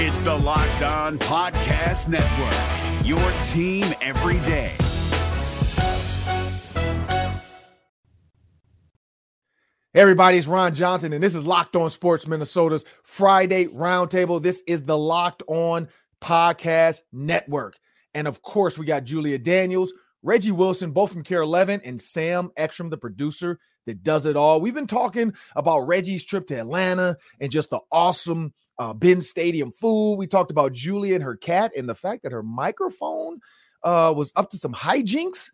It's 0.00 0.20
the 0.20 0.32
Locked 0.32 0.82
On 0.82 1.18
Podcast 1.18 2.06
Network, 2.06 3.04
your 3.04 3.18
team 3.48 3.84
every 4.00 4.38
day. 4.46 4.76
Hey 9.92 10.00
everybody, 10.00 10.38
it's 10.38 10.46
Ron 10.46 10.76
Johnson, 10.76 11.12
and 11.12 11.20
this 11.20 11.34
is 11.34 11.44
Locked 11.44 11.74
On 11.74 11.90
Sports 11.90 12.28
Minnesota's 12.28 12.84
Friday 13.02 13.66
Roundtable. 13.66 14.40
This 14.40 14.62
is 14.68 14.84
the 14.84 14.96
Locked 14.96 15.42
On 15.48 15.88
Podcast 16.20 17.00
Network. 17.12 17.74
And 18.14 18.28
of 18.28 18.40
course, 18.40 18.78
we 18.78 18.86
got 18.86 19.02
Julia 19.02 19.36
Daniels, 19.36 19.92
Reggie 20.22 20.52
Wilson, 20.52 20.92
both 20.92 21.12
from 21.12 21.24
KARE 21.24 21.42
11, 21.42 21.80
and 21.84 22.00
Sam 22.00 22.52
Ekstrom, 22.56 22.88
the 22.88 22.96
producer 22.96 23.58
that 23.86 24.04
does 24.04 24.26
it 24.26 24.36
all. 24.36 24.60
We've 24.60 24.72
been 24.72 24.86
talking 24.86 25.34
about 25.56 25.88
Reggie's 25.88 26.22
trip 26.22 26.46
to 26.46 26.60
Atlanta 26.60 27.16
and 27.40 27.50
just 27.50 27.70
the 27.70 27.80
awesome 27.90 28.54
uh, 28.78 28.92
Benz 28.92 29.28
Stadium 29.28 29.70
food. 29.72 30.16
We 30.16 30.26
talked 30.26 30.50
about 30.50 30.72
Julia 30.72 31.14
and 31.14 31.24
her 31.24 31.36
cat 31.36 31.72
and 31.76 31.88
the 31.88 31.94
fact 31.94 32.22
that 32.22 32.32
her 32.32 32.42
microphone 32.42 33.40
uh, 33.82 34.12
was 34.16 34.32
up 34.36 34.50
to 34.50 34.58
some 34.58 34.72
hijinks. 34.72 35.50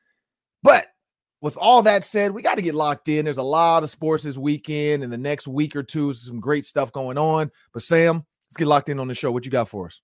But 0.62 0.86
with 1.40 1.56
all 1.56 1.82
that 1.82 2.04
said, 2.04 2.32
we 2.32 2.42
got 2.42 2.56
to 2.56 2.62
get 2.62 2.74
locked 2.74 3.08
in. 3.08 3.24
There's 3.24 3.38
a 3.38 3.42
lot 3.42 3.82
of 3.82 3.90
sports 3.90 4.24
this 4.24 4.36
weekend 4.36 5.02
and 5.02 5.12
the 5.12 5.18
next 5.18 5.46
week 5.46 5.76
or 5.76 5.82
two. 5.82 6.12
Some 6.14 6.40
great 6.40 6.64
stuff 6.64 6.92
going 6.92 7.18
on. 7.18 7.50
But 7.72 7.82
Sam, 7.82 8.24
let's 8.48 8.56
get 8.56 8.66
locked 8.66 8.88
in 8.88 8.98
on 8.98 9.08
the 9.08 9.14
show. 9.14 9.30
What 9.30 9.44
you 9.44 9.50
got 9.50 9.68
for 9.68 9.86
us? 9.86 10.00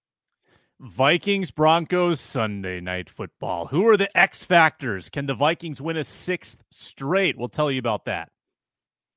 Vikings 0.80 1.50
Broncos 1.50 2.20
Sunday 2.20 2.80
night 2.80 3.10
football. 3.10 3.66
Who 3.66 3.86
are 3.88 3.98
the 3.98 4.14
X 4.16 4.44
factors? 4.44 5.10
Can 5.10 5.26
the 5.26 5.34
Vikings 5.34 5.80
win 5.80 5.98
a 5.98 6.04
sixth 6.04 6.62
straight? 6.70 7.36
We'll 7.36 7.48
tell 7.48 7.70
you 7.70 7.78
about 7.78 8.06
that. 8.06 8.30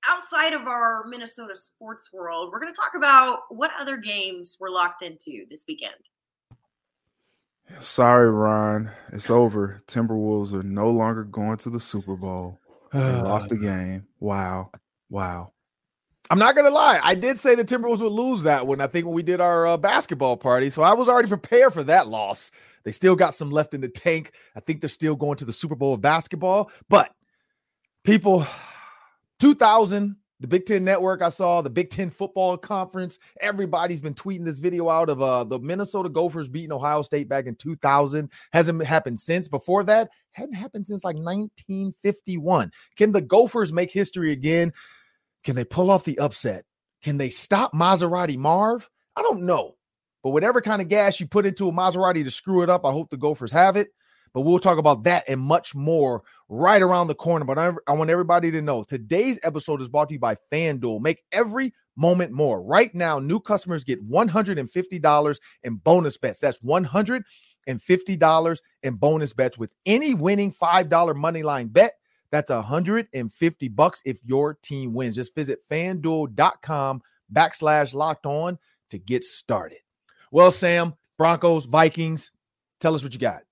Outside 0.10 0.54
of 0.54 0.68
our 0.68 1.06
Minnesota 1.08 1.56
sports 1.56 2.12
world, 2.12 2.52
we're 2.52 2.60
going 2.60 2.74
to 2.74 2.80
talk 2.80 2.94
about 2.96 3.40
what 3.50 3.72
other 3.80 3.98
games 3.98 4.58
we're 4.60 4.70
locked 4.70 5.02
into 5.02 5.46
this 5.50 5.66
weekend. 5.68 5.94
Sorry, 7.80 8.30
Ron. 8.30 8.92
It's 9.14 9.30
over. 9.30 9.82
Timberwolves 9.88 10.54
are 10.54 10.64
no 10.64 10.90
longer 10.90 11.23
going 11.23 11.58
to 11.58 11.70
the 11.70 11.80
Super 11.80 12.16
Bowl. 12.16 12.60
They 12.92 13.00
lost 13.00 13.50
the 13.50 13.58
game. 13.58 14.06
Wow. 14.20 14.70
Wow. 15.10 15.54
I'm 16.30 16.40
not 16.40 16.56
gonna 16.56 16.70
lie. 16.70 17.00
I 17.04 17.16
did 17.16 17.38
say 17.38 17.56
the 17.56 17.66
Timberwolves 17.66 18.00
would 18.00 18.12
lose 18.12 18.44
that 18.44 18.66
one. 18.66 18.82
I 18.82 18.88
think 18.88 19.06
when 19.06 19.16
we 19.16 19.23
did 19.23 19.42
our 19.42 19.67
uh, 19.67 19.78
basketball 19.78 20.38
party, 20.38 20.70
so 20.70 20.82
I 20.82 20.94
was 20.94 21.10
already 21.10 21.28
prepared 21.28 21.73
for 21.73 21.84
that 21.84 22.08
loss. 22.08 22.52
They 22.84 22.92
still 22.92 23.16
got 23.16 23.34
some 23.34 23.50
left 23.50 23.73
in 23.73 23.82
the 23.82 23.90
tank. 23.90 24.32
I 24.56 24.60
think 24.60 24.82
they're 24.82 24.90
still 24.90 25.16
going 25.16 25.38
to 25.38 25.45
the 25.45 25.54
Super 25.54 25.76
Bowl 25.76 25.94
of 25.94 26.02
basketball. 26.02 26.72
But 26.90 27.14
people, 28.04 28.45
2000, 29.44 30.16
the 30.39 30.47
Big 30.47 30.66
Ten 30.66 30.86
Network, 30.86 31.22
I 31.22 31.27
saw 31.27 31.61
the 31.61 31.69
Big 31.69 31.89
Ten 31.89 32.09
Football 32.09 32.58
Conference. 32.58 33.19
Everybody's 33.41 33.99
been 33.99 34.13
tweeting 34.13 34.45
this 34.45 34.58
video 34.58 34.88
out 34.88 35.09
of 35.09 35.22
uh, 35.22 35.44
the 35.44 35.59
Minnesota 35.59 36.08
Gophers 36.08 36.47
beating 36.47 36.72
Ohio 36.72 37.02
State 37.02 37.27
back 37.27 37.45
in 37.45 37.55
2000. 37.55 38.31
Hasn't 38.53 38.86
happened 38.86 39.19
since. 39.19 39.49
Before 39.49 39.83
that, 39.83 40.11
hadn't 40.31 40.53
happened 40.53 40.88
since 40.88 41.03
like 41.03 41.17
1951. 41.17 42.71
Can 42.95 43.11
the 43.11 43.19
Gophers 43.19 43.73
make 43.73 43.91
history 43.91 44.31
again? 44.31 44.71
Can 45.44 45.58
they 45.58 45.66
pull 45.66 45.91
off 45.91 46.05
the 46.05 46.19
upset? 46.19 46.64
Can 47.02 47.17
they 47.17 47.30
stop 47.30 47.73
Maserati 47.73 48.38
Marv? 48.38 48.89
I 49.17 49.23
don't 49.23 49.41
know. 49.41 49.75
But 50.23 50.30
whatever 50.30 50.61
kind 50.61 50.81
of 50.81 50.88
gas 50.88 51.19
you 51.19 51.27
put 51.27 51.45
into 51.45 51.67
a 51.67 51.71
Maserati 51.73 52.23
to 52.23 52.31
screw 52.31 52.64
it 52.64 52.69
up, 52.69 52.86
I 52.86 52.94
hope 52.94 53.09
the 53.09 53.17
Gophers 53.17 53.52
have 53.52 53.75
it. 53.75 53.89
But 54.34 54.42
we'll 54.42 54.59
talk 54.59 54.78
about 54.78 55.03
that 55.03 55.23
and 55.28 55.39
much 55.39 55.76
more 55.76 56.23
right 56.50 56.81
around 56.81 57.08
the 57.08 57.16
corner. 57.16 57.45
But 57.45 57.59
I, 57.59 57.72
I 57.88 57.94
want 57.94 58.09
everybody 58.09 58.52
to 58.52 58.62
know 58.62 58.84
today's 58.84 59.39
episode 59.44 59.81
is 59.81 59.89
brought 59.89 60.09
to 60.09 60.14
you 60.14 60.20
by 60.20 60.38
FanDuel. 60.52 61.02
Make 61.02 61.23
every 61.31 61.73
moment 61.95 62.31
more. 62.31 62.61
Right 62.61 62.94
now, 62.95 63.20
new 63.20 63.39
customers 63.39 63.84
get 63.84 64.08
$150 64.09 65.39
in 65.64 65.76
bonus 65.76 66.17
bets. 66.17 66.39
That's 66.39 66.58
$150 66.59 68.59
in 68.84 68.95
bonus 68.95 69.34
bets 69.34 69.58
with 69.58 69.72
any 69.86 70.14
winning 70.14 70.52
$5 70.52 71.15
money 71.15 71.44
line 71.44 71.67
bet. 71.67 71.94
That's 72.32 72.50
150 72.50 73.67
bucks 73.70 74.02
if 74.05 74.17
your 74.26 74.55
team 74.55 74.94
wins. 74.94 75.15
Just 75.15 75.36
visit 75.36 75.60
fanduel.com 75.70 77.02
backslash 77.32 77.94
locked 77.94 78.26
on 78.26 78.58
to 78.89 78.98
get 78.98 79.23
started. 79.23 79.77
Well, 80.32 80.52
Sam, 80.52 80.95
Broncos, 81.20 81.65
Vikings, 81.65 82.32
tell 82.80 82.95
us 82.95 83.04
what 83.04 83.14
you 83.14 83.20
got. 83.20 83.44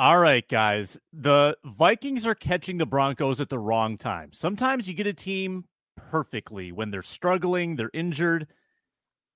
All 0.00 0.18
right, 0.18 0.48
guys. 0.48 0.98
The 1.12 1.58
Vikings 1.62 2.26
are 2.26 2.34
catching 2.34 2.78
the 2.78 2.86
Broncos 2.86 3.38
at 3.38 3.50
the 3.50 3.58
wrong 3.58 3.98
time. 3.98 4.30
Sometimes 4.32 4.88
you 4.88 4.94
get 4.94 5.06
a 5.06 5.12
team 5.12 5.66
perfectly 5.94 6.72
when 6.72 6.90
they're 6.90 7.02
struggling, 7.02 7.76
they're 7.76 7.90
injured. 7.92 8.46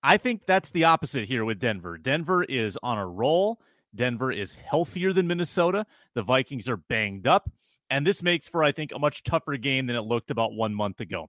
I 0.02 0.16
think 0.16 0.46
that's 0.46 0.70
the 0.70 0.84
opposite 0.84 1.28
here 1.28 1.44
with 1.44 1.58
Denver. 1.58 1.98
Denver 1.98 2.44
is 2.44 2.78
on 2.82 2.96
a 2.96 3.06
roll. 3.06 3.60
Denver 3.94 4.32
is 4.32 4.56
healthier 4.56 5.12
than 5.12 5.26
Minnesota. 5.26 5.84
The 6.14 6.22
Vikings 6.22 6.66
are 6.66 6.78
banged 6.78 7.26
up. 7.26 7.50
And 7.90 8.06
this 8.06 8.22
makes 8.22 8.48
for, 8.48 8.64
I 8.64 8.72
think, 8.72 8.92
a 8.92 8.98
much 8.98 9.22
tougher 9.22 9.58
game 9.58 9.86
than 9.86 9.96
it 9.96 10.06
looked 10.06 10.30
about 10.30 10.54
one 10.54 10.74
month 10.74 11.00
ago. 11.00 11.28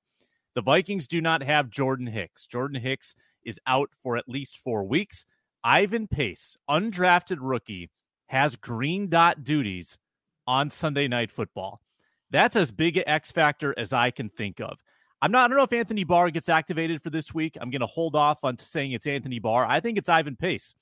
The 0.54 0.62
Vikings 0.62 1.10
do 1.10 1.20
not 1.20 1.44
have 1.44 1.70
Jordan 1.70 2.08
Hicks. 2.08 2.46
Jordan 2.46 2.80
Hicks 2.80 3.16
is 3.44 3.60
out 3.68 3.90
for 4.02 4.16
at 4.16 4.30
least 4.30 4.60
four 4.60 4.86
weeks. 4.86 5.26
Ivan 5.62 6.08
Pace, 6.08 6.56
undrafted 6.70 7.40
rookie, 7.42 7.90
has 8.28 8.56
green 8.56 9.10
dot 9.10 9.44
duties 9.44 9.98
on 10.48 10.70
Sunday 10.70 11.08
night 11.08 11.32
football. 11.32 11.82
That's 12.32 12.56
as 12.56 12.72
big 12.72 12.98
an 12.98 13.04
X 13.08 13.32
factor 13.32 13.74
as 13.78 13.94
I 13.94 14.12
can 14.12 14.30
think 14.30 14.60
of. 14.60 14.78
I'm 15.22 15.32
not, 15.32 15.46
I 15.46 15.48
don't 15.48 15.58
know 15.58 15.64
if 15.64 15.74
Anthony 15.74 16.04
Barr 16.04 16.30
gets 16.30 16.50
activated 16.50 17.02
for 17.02 17.10
this 17.10 17.34
week. 17.34 17.58
I'm 17.60 17.70
going 17.70 17.82
to 17.82 17.88
hold 17.88 18.16
off 18.16 18.44
on 18.44 18.58
saying 18.58 18.92
it's 18.92 19.08
Anthony 19.08 19.40
Barr. 19.40 19.66
I 19.66 19.80
think 19.80 19.98
it's 19.98 20.10
Ivan 20.10 20.36
Pace. 20.36 20.74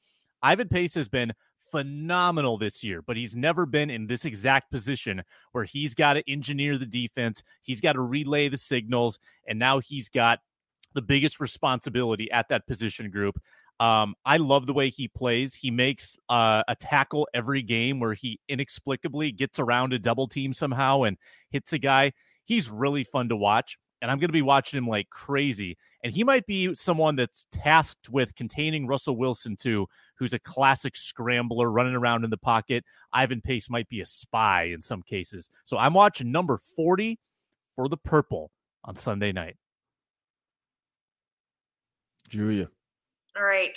Ivan 0.41 0.67
Pace 0.67 0.93
has 0.95 1.07
been 1.07 1.33
phenomenal 1.71 2.57
this 2.57 2.83
year, 2.83 3.01
but 3.01 3.17
he's 3.17 3.35
never 3.35 3.65
been 3.65 3.89
in 3.89 4.05
this 4.07 4.25
exact 4.25 4.69
position 4.71 5.23
where 5.53 5.63
he's 5.63 5.93
got 5.93 6.13
to 6.13 6.31
engineer 6.31 6.77
the 6.77 6.85
defense, 6.85 7.43
he's 7.61 7.81
got 7.81 7.93
to 7.93 8.01
relay 8.01 8.49
the 8.49 8.57
signals, 8.57 9.19
and 9.47 9.57
now 9.57 9.79
he's 9.79 10.09
got 10.09 10.39
the 10.93 11.01
biggest 11.01 11.39
responsibility 11.39 12.29
at 12.31 12.49
that 12.49 12.67
position 12.67 13.09
group. 13.09 13.41
Um, 13.83 14.15
I 14.25 14.37
love 14.37 14.65
the 14.65 14.73
way 14.73 14.89
he 14.89 15.09
plays. 15.09 15.53
He 15.53 15.69
makes 15.69 16.17
uh, 16.29 16.63
a 16.69 16.75
tackle 16.75 17.27
every 17.33 17.61
game 17.61 17.99
where 17.99 18.13
he 18.13 18.39
inexplicably 18.47 19.33
gets 19.33 19.59
around 19.59 19.91
a 19.91 19.99
double 19.99 20.27
team 20.27 20.53
somehow 20.53 21.03
and 21.03 21.17
hits 21.49 21.73
a 21.73 21.79
guy. 21.79 22.13
He's 22.45 22.69
really 22.69 23.03
fun 23.03 23.27
to 23.27 23.35
watch 23.35 23.77
and 24.01 24.11
I'm 24.11 24.19
going 24.19 24.27
to 24.27 24.33
be 24.33 24.41
watching 24.41 24.77
him 24.77 24.87
like 24.87 25.09
crazy. 25.09 25.77
And 26.03 26.13
he 26.13 26.25
might 26.25 26.45
be 26.45 26.75
someone 26.75 27.15
that's 27.15 27.45
tasked 27.51 28.09
with 28.09 28.35
containing 28.35 28.85
Russell 28.85 29.15
Wilson 29.15 29.55
too, 29.55 29.87
who's 30.15 30.33
a 30.33 30.39
classic 30.39 30.97
scrambler 30.97 31.71
running 31.71 31.95
around 31.95 32.25
in 32.25 32.29
the 32.29 32.37
pocket. 32.37 32.83
Ivan 33.13 33.39
Pace 33.39 33.69
might 33.69 33.87
be 33.87 34.01
a 34.01 34.05
spy 34.05 34.63
in 34.63 34.81
some 34.81 35.01
cases. 35.01 35.49
So 35.63 35.77
I'm 35.77 35.93
watching 35.93 36.33
number 36.33 36.59
40 36.75 37.17
for 37.77 37.87
the 37.87 37.95
purple 37.95 38.51
on 38.83 38.97
Sunday 38.97 39.31
night. 39.31 39.55
Julia. 42.29 42.69
All 43.37 43.43
right. 43.43 43.71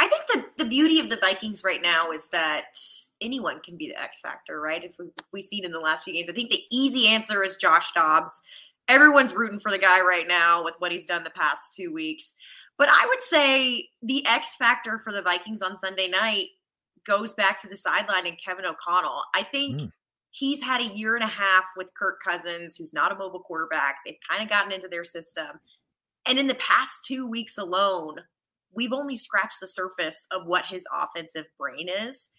I 0.00 0.06
think 0.06 0.26
the, 0.28 0.62
the 0.64 0.68
beauty 0.68 1.00
of 1.00 1.10
the 1.10 1.16
Vikings 1.16 1.64
right 1.64 1.82
now 1.82 2.12
is 2.12 2.28
that 2.28 2.76
anyone 3.20 3.60
can 3.60 3.76
be 3.76 3.88
the 3.88 4.00
X 4.00 4.20
factor, 4.20 4.60
right? 4.60 4.84
If 4.84 4.92
we, 4.98 5.06
if 5.06 5.24
we 5.32 5.42
seen 5.42 5.64
in 5.64 5.72
the 5.72 5.80
last 5.80 6.04
few 6.04 6.12
games, 6.12 6.30
I 6.30 6.34
think 6.34 6.50
the 6.50 6.62
easy 6.70 7.08
answer 7.08 7.42
is 7.42 7.56
Josh 7.56 7.90
Dobbs 7.92 8.40
everyone's 8.88 9.34
rooting 9.34 9.60
for 9.60 9.70
the 9.70 9.78
guy 9.78 10.00
right 10.00 10.26
now 10.26 10.64
with 10.64 10.74
what 10.78 10.90
he's 10.90 11.04
done 11.04 11.22
the 11.22 11.30
past 11.30 11.74
two 11.74 11.92
weeks. 11.92 12.34
But 12.78 12.88
I 12.90 13.06
would 13.06 13.22
say 13.22 13.88
the 14.02 14.24
X 14.26 14.56
factor 14.56 15.00
for 15.04 15.12
the 15.12 15.22
Vikings 15.22 15.62
on 15.62 15.78
Sunday 15.78 16.08
night 16.08 16.46
goes 17.06 17.34
back 17.34 17.60
to 17.62 17.68
the 17.68 17.76
sideline 17.76 18.26
and 18.26 18.38
Kevin 18.42 18.64
O'Connell. 18.64 19.22
I 19.34 19.42
think 19.42 19.80
mm. 19.80 19.92
he's 20.30 20.62
had 20.62 20.80
a 20.80 20.94
year 20.94 21.14
and 21.14 21.24
a 21.24 21.28
half 21.28 21.64
with 21.76 21.88
Kirk 21.98 22.20
Cousins, 22.26 22.76
who's 22.76 22.92
not 22.92 23.12
a 23.12 23.16
mobile 23.16 23.40
quarterback. 23.40 23.96
They've 24.04 24.18
kind 24.28 24.42
of 24.42 24.48
gotten 24.48 24.72
into 24.72 24.88
their 24.88 25.04
system. 25.04 25.60
And 26.26 26.38
in 26.38 26.46
the 26.46 26.54
past 26.54 27.04
two 27.04 27.26
weeks 27.26 27.58
alone, 27.58 28.16
we've 28.74 28.92
only 28.92 29.16
scratched 29.16 29.60
the 29.60 29.66
surface 29.66 30.26
of 30.30 30.46
what 30.46 30.66
his 30.66 30.84
offensive 30.94 31.46
brain 31.58 31.88
is 31.88 32.30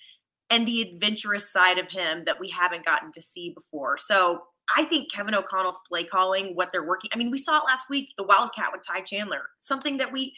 and 0.50 0.68
the 0.68 0.82
adventurous 0.82 1.52
side 1.52 1.78
of 1.78 1.90
him 1.90 2.24
that 2.26 2.40
we 2.40 2.50
haven't 2.50 2.86
gotten 2.86 3.12
to 3.12 3.22
see 3.22 3.54
before. 3.56 3.98
So 3.98 4.44
I 4.76 4.84
think 4.86 5.12
Kevin 5.12 5.36
O'Connell's 5.36 5.80
play 5.88 6.04
calling, 6.04 6.56
what 6.56 6.72
they're 6.72 6.88
working. 6.88 7.10
I 7.14 7.18
mean, 7.18 7.32
we 7.32 7.38
saw 7.38 7.58
it 7.58 7.64
last 7.68 7.90
week, 7.90 8.10
the 8.18 8.24
Wildcat 8.24 8.72
with 8.72 8.82
Ty 8.88 9.02
Chandler, 9.02 9.44
something 9.60 9.98
that 9.98 10.12
we 10.12 10.36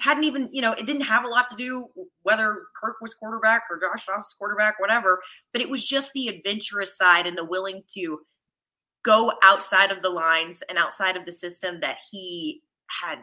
hadn't 0.00 0.24
even, 0.24 0.48
you 0.52 0.62
know, 0.62 0.72
it 0.72 0.86
didn't 0.86 1.02
have 1.02 1.24
a 1.24 1.28
lot 1.28 1.48
to 1.48 1.56
do 1.56 1.86
whether 2.22 2.62
Kirk 2.82 2.96
was 3.00 3.14
quarterback 3.14 3.64
or 3.70 3.78
Josh 3.78 4.06
Dobbs 4.06 4.34
quarterback, 4.36 4.80
whatever. 4.80 5.20
But 5.52 5.62
it 5.62 5.70
was 5.70 5.84
just 5.84 6.12
the 6.12 6.28
adventurous 6.28 6.96
side 6.96 7.26
and 7.26 7.36
the 7.36 7.44
willing 7.44 7.82
to 7.94 8.20
go 9.04 9.32
outside 9.42 9.90
of 9.90 10.00
the 10.00 10.10
lines 10.10 10.62
and 10.68 10.78
outside 10.78 11.16
of 11.16 11.26
the 11.26 11.32
system 11.32 11.80
that 11.80 11.98
he 12.10 12.62
had 12.88 13.18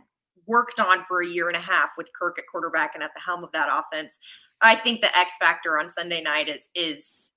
worked 0.45 0.79
on 0.79 1.05
for 1.07 1.21
a 1.21 1.27
year 1.27 1.47
and 1.47 1.57
a 1.57 1.61
half 1.61 1.89
with 1.97 2.07
Kirk 2.19 2.37
at 2.37 2.45
quarterback 2.51 2.91
and 2.93 3.03
at 3.03 3.11
the 3.15 3.21
helm 3.21 3.43
of 3.43 3.51
that 3.53 3.69
offense. 3.71 4.17
I 4.61 4.75
think 4.75 5.01
the 5.01 5.17
X 5.17 5.37
factor 5.39 5.79
on 5.79 5.91
Sunday 5.91 6.21
night 6.21 6.49
is 6.49 6.67
is 6.75 7.31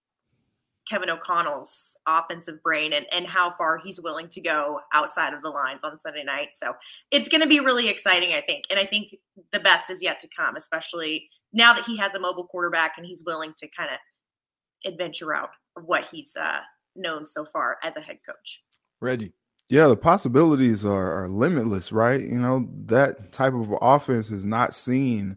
Kevin 0.89 1.11
O'Connell's 1.11 1.97
offensive 2.07 2.63
brain 2.63 2.93
and, 2.93 3.07
and 3.13 3.27
how 3.27 3.55
far 3.57 3.79
he's 3.79 4.01
willing 4.01 4.29
to 4.29 4.41
go 4.41 4.81
outside 4.93 5.33
of 5.33 5.43
the 5.43 5.49
lines 5.49 5.81
on 5.85 5.99
Sunday 6.01 6.25
night. 6.25 6.49
So 6.55 6.75
it's 7.11 7.29
going 7.29 7.41
to 7.41 7.47
be 7.47 7.61
really 7.61 7.89
exciting, 7.89 8.33
I 8.35 8.41
think. 8.41 8.65
And 8.69 8.79
I 8.79 8.85
think 8.85 9.17
the 9.53 9.61
best 9.61 9.91
is 9.91 10.03
yet 10.03 10.19
to 10.21 10.29
come, 10.37 10.57
especially 10.57 11.29
now 11.53 11.73
that 11.73 11.85
he 11.85 11.97
has 11.99 12.15
a 12.15 12.21
mobile 12.21 12.45
quarterback 12.45 12.95
and 12.97 13.07
he's 13.07 13.23
willing 13.25 13.55
to 13.59 13.69
kind 13.69 13.91
of 13.91 14.93
adventure 14.93 15.35
out 15.35 15.51
of 15.77 15.85
what 15.85 16.05
he's 16.11 16.33
uh, 16.39 16.59
known 16.97 17.27
so 17.27 17.45
far 17.45 17.79
as 17.83 17.97
a 17.97 18.01
head 18.01 18.19
coach. 18.27 18.63
Reggie. 19.01 19.33
Yeah, 19.73 19.87
the 19.87 19.97
possibilities 19.97 20.85
are, 20.85 21.23
are 21.23 21.29
limitless, 21.31 21.93
right? 21.93 22.21
You 22.21 22.39
know, 22.39 22.69
that 22.85 23.33
type 23.33 23.55
of 23.55 23.73
offense 23.81 24.29
has 24.29 24.45
not 24.45 24.75
seen 24.75 25.35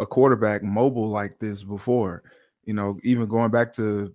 a 0.00 0.06
quarterback 0.06 0.62
mobile 0.62 1.10
like 1.10 1.38
this 1.38 1.62
before. 1.62 2.22
You 2.64 2.72
know, 2.72 2.98
even 3.02 3.28
going 3.28 3.50
back 3.50 3.74
to 3.74 4.10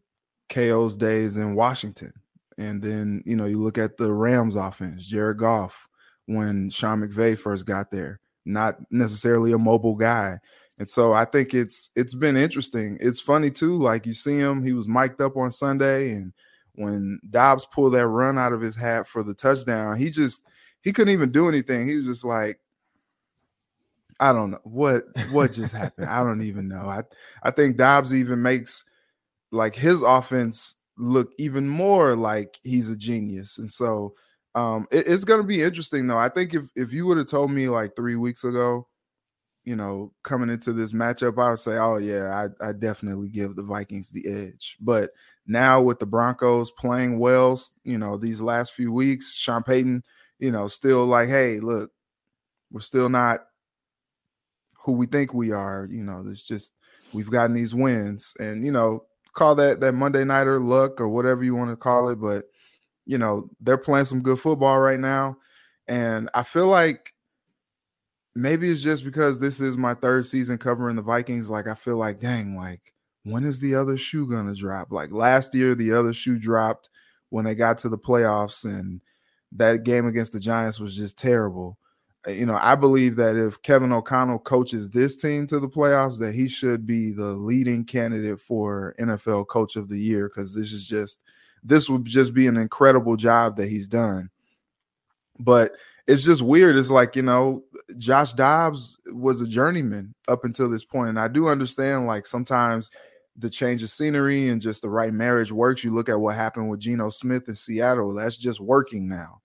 KO's 0.49 0.95
days 0.95 1.37
in 1.37 1.53
Washington. 1.53 2.11
And 2.57 2.81
then, 2.81 3.21
you 3.27 3.35
know, 3.35 3.45
you 3.45 3.61
look 3.61 3.77
at 3.77 3.95
the 3.95 4.11
Rams 4.11 4.55
offense, 4.55 5.05
Jared 5.05 5.37
Goff, 5.37 5.87
when 6.25 6.71
Sean 6.71 7.01
McVay 7.01 7.37
first 7.37 7.67
got 7.67 7.91
there, 7.91 8.19
not 8.47 8.77
necessarily 8.89 9.51
a 9.51 9.59
mobile 9.59 9.95
guy. 9.95 10.39
And 10.79 10.89
so 10.89 11.13
I 11.13 11.25
think 11.25 11.53
it's 11.53 11.91
it's 11.95 12.15
been 12.15 12.37
interesting. 12.37 12.97
It's 12.99 13.21
funny 13.21 13.51
too, 13.51 13.77
like 13.77 14.07
you 14.07 14.13
see 14.13 14.39
him, 14.39 14.63
he 14.63 14.73
was 14.73 14.87
mic'd 14.87 15.21
up 15.21 15.37
on 15.37 15.51
Sunday, 15.51 16.09
and 16.13 16.33
when 16.79 17.19
Dobbs 17.29 17.65
pulled 17.65 17.93
that 17.93 18.07
run 18.07 18.37
out 18.37 18.53
of 18.53 18.61
his 18.61 18.75
hat 18.75 19.05
for 19.05 19.21
the 19.21 19.33
touchdown, 19.33 19.97
he 19.97 20.09
just 20.09 20.41
he 20.81 20.93
couldn't 20.93 21.13
even 21.13 21.31
do 21.31 21.49
anything. 21.49 21.85
He 21.85 21.95
was 21.95 22.05
just 22.05 22.23
like, 22.23 22.59
I 24.21 24.31
don't 24.31 24.51
know 24.51 24.61
what 24.63 25.03
what 25.31 25.51
just 25.51 25.73
happened. 25.73 26.07
I 26.07 26.23
don't 26.23 26.41
even 26.41 26.69
know. 26.69 26.87
I 26.89 27.03
I 27.43 27.51
think 27.51 27.75
Dobbs 27.75 28.15
even 28.15 28.41
makes 28.41 28.85
like 29.51 29.75
his 29.75 30.01
offense 30.01 30.75
look 30.97 31.31
even 31.37 31.67
more 31.67 32.15
like 32.15 32.59
he's 32.63 32.89
a 32.89 32.95
genius. 32.95 33.57
And 33.57 33.69
so 33.69 34.13
um, 34.55 34.87
it, 34.89 35.05
it's 35.07 35.25
to 35.25 35.43
be 35.43 35.61
interesting, 35.61 36.07
though. 36.07 36.17
I 36.17 36.29
think 36.29 36.53
if 36.53 36.69
if 36.75 36.93
you 36.93 37.05
would 37.07 37.17
have 37.17 37.27
told 37.27 37.51
me 37.51 37.67
like 37.67 37.95
three 37.95 38.15
weeks 38.15 38.45
ago, 38.45 38.87
you 39.65 39.75
know, 39.75 40.13
coming 40.23 40.49
into 40.49 40.71
this 40.71 40.93
matchup, 40.93 41.43
I 41.43 41.49
would 41.49 41.59
say, 41.59 41.77
oh 41.77 41.97
yeah, 41.97 42.47
I, 42.61 42.69
I 42.69 42.73
definitely 42.73 43.27
give 43.27 43.55
the 43.55 43.63
Vikings 43.63 44.09
the 44.09 44.27
edge. 44.27 44.77
But 44.79 45.11
now 45.49 45.81
with 45.81 45.99
the 45.99 46.05
Broncos 46.05 46.71
playing 46.71 47.19
well, 47.19 47.59
you 47.83 47.97
know, 47.97 48.17
these 48.17 48.39
last 48.39 48.73
few 48.73 48.91
weeks, 48.91 49.35
Sean 49.35 49.63
Payton, 49.63 50.03
you 50.39 50.51
know, 50.51 50.67
still 50.67 51.05
like, 51.05 51.27
hey, 51.27 51.59
look, 51.59 51.91
we're 52.71 52.81
still 52.81 53.09
not 53.09 53.41
who 54.85 54.93
we 54.93 55.07
think 55.07 55.33
we 55.33 55.51
are. 55.51 55.87
You 55.91 56.03
know, 56.03 56.23
it's 56.27 56.43
just 56.43 56.71
we've 57.13 57.31
gotten 57.31 57.55
these 57.55 57.75
wins, 57.75 58.33
and 58.39 58.65
you 58.65 58.71
know, 58.71 59.03
call 59.33 59.55
that 59.55 59.79
that 59.81 59.93
Monday 59.93 60.23
nighter 60.23 60.59
luck 60.59 61.01
or 61.01 61.09
whatever 61.09 61.43
you 61.43 61.55
want 61.55 61.71
to 61.71 61.75
call 61.75 62.09
it, 62.09 62.21
but 62.21 62.45
you 63.05 63.17
know, 63.17 63.49
they're 63.59 63.77
playing 63.77 64.05
some 64.05 64.21
good 64.21 64.39
football 64.39 64.79
right 64.79 64.99
now. 64.99 65.35
And 65.87 66.29
I 66.35 66.43
feel 66.43 66.67
like 66.67 67.15
maybe 68.35 68.69
it's 68.69 68.83
just 68.83 69.03
because 69.03 69.39
this 69.39 69.59
is 69.59 69.75
my 69.75 69.95
third 69.95 70.27
season 70.27 70.59
covering 70.59 70.95
the 70.95 71.01
Vikings. 71.01 71.49
Like, 71.49 71.67
I 71.67 71.73
feel 71.73 71.97
like, 71.97 72.19
dang, 72.19 72.55
like, 72.55 72.93
when 73.23 73.43
is 73.43 73.59
the 73.59 73.75
other 73.75 73.97
shoe 73.97 74.27
gonna 74.29 74.55
drop? 74.55 74.91
Like 74.91 75.11
last 75.11 75.53
year, 75.53 75.75
the 75.75 75.91
other 75.93 76.13
shoe 76.13 76.37
dropped 76.37 76.89
when 77.29 77.45
they 77.45 77.55
got 77.55 77.77
to 77.79 77.89
the 77.89 77.97
playoffs, 77.97 78.65
and 78.65 79.01
that 79.53 79.83
game 79.83 80.07
against 80.07 80.33
the 80.33 80.39
Giants 80.39 80.79
was 80.79 80.95
just 80.95 81.17
terrible. 81.17 81.77
Uh, 82.27 82.31
you 82.31 82.45
know, 82.45 82.57
I 82.61 82.75
believe 82.75 83.15
that 83.15 83.35
if 83.35 83.61
Kevin 83.61 83.91
O'Connell 83.91 84.39
coaches 84.39 84.89
this 84.89 85.15
team 85.15 85.47
to 85.47 85.59
the 85.59 85.69
playoffs, 85.69 86.19
that 86.19 86.35
he 86.35 86.47
should 86.47 86.85
be 86.85 87.11
the 87.11 87.33
leading 87.33 87.85
candidate 87.85 88.41
for 88.41 88.95
NFL 88.99 89.47
Coach 89.47 89.75
of 89.75 89.89
the 89.89 89.99
Year 89.99 90.29
because 90.29 90.53
this 90.53 90.71
is 90.71 90.87
just 90.87 91.19
this 91.63 91.89
would 91.89 92.05
just 92.05 92.33
be 92.33 92.47
an 92.47 92.57
incredible 92.57 93.15
job 93.15 93.57
that 93.57 93.69
he's 93.69 93.87
done. 93.87 94.29
But 95.39 95.73
it's 96.07 96.23
just 96.23 96.41
weird. 96.41 96.75
It's 96.75 96.89
like 96.89 97.15
you 97.15 97.21
know, 97.21 97.63
Josh 97.97 98.33
Dobbs 98.33 98.97
was 99.13 99.41
a 99.41 99.47
journeyman 99.47 100.13
up 100.27 100.43
until 100.43 100.69
this 100.69 100.83
point, 100.83 101.09
and 101.09 101.19
I 101.19 101.27
do 101.27 101.47
understand 101.47 102.07
like 102.07 102.25
sometimes 102.25 102.89
the 103.39 103.49
change 103.49 103.81
of 103.83 103.89
scenery 103.89 104.49
and 104.49 104.61
just 104.61 104.81
the 104.81 104.89
right 104.89 105.13
marriage 105.13 105.51
works. 105.51 105.83
You 105.83 105.93
look 105.93 106.09
at 106.09 106.19
what 106.19 106.35
happened 106.35 106.69
with 106.69 106.79
Geno 106.79 107.09
Smith 107.09 107.47
in 107.47 107.55
Seattle; 107.55 108.13
that's 108.13 108.37
just 108.37 108.59
working 108.59 109.07
now. 109.07 109.41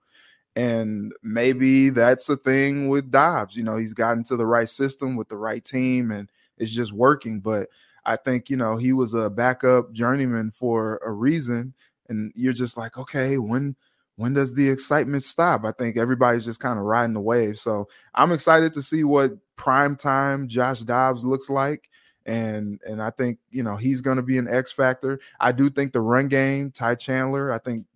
And 0.57 1.13
maybe 1.23 1.91
that's 1.91 2.27
the 2.27 2.37
thing 2.37 2.89
with 2.89 3.11
Dobbs. 3.11 3.57
You 3.57 3.65
know, 3.65 3.77
he's 3.77 3.95
gotten 3.95 4.23
to 4.25 4.37
the 4.37 4.47
right 4.47 4.69
system 4.69 5.17
with 5.17 5.29
the 5.29 5.37
right 5.37 5.65
team 5.65 6.11
and 6.11 6.31
it's 6.59 6.71
just 6.71 6.93
working. 6.93 7.41
But 7.41 7.69
I 8.05 8.17
think, 8.17 8.51
you 8.51 8.57
know, 8.57 8.77
he 8.77 8.93
was 8.93 9.15
a 9.15 9.31
backup 9.31 9.93
journeyman 9.93 10.53
for 10.53 11.01
a 11.05 11.11
reason. 11.11 11.75
And 12.09 12.33
you're 12.37 12.53
just 12.53 12.77
like, 12.77 12.97
okay, 12.99 13.39
when 13.39 13.75
when 14.17 14.35
does 14.35 14.55
the 14.55 14.69
excitement 14.69 15.25
stop? 15.25 15.65
I 15.65 15.73
think 15.73 15.97
everybody's 15.97 16.45
just 16.45 16.61
kind 16.61 16.79
of 16.79 16.85
riding 16.85 17.15
the 17.15 17.21
wave. 17.21 17.59
So 17.59 17.89
I'm 18.15 18.31
excited 18.31 18.73
to 18.75 18.83
see 18.83 19.03
what 19.03 19.33
prime 19.57 19.97
time 19.97 20.47
Josh 20.47 20.81
Dobbs 20.81 21.25
looks 21.25 21.51
like. 21.51 21.89
And 22.27 22.81
and 22.87 23.03
I 23.03 23.11
think, 23.11 23.39
you 23.51 23.63
know, 23.63 23.77
he's 23.77 24.01
gonna 24.01 24.23
be 24.23 24.39
an 24.39 24.49
X 24.49 24.73
factor. 24.73 25.21
I 25.41 25.53
do 25.53 25.69
think 25.69 25.93
the 25.93 26.01
run 26.01 26.29
game, 26.29 26.71
Ty 26.71 26.97
Chandler, 26.97 27.53
I 27.53 27.59
think 27.59 27.87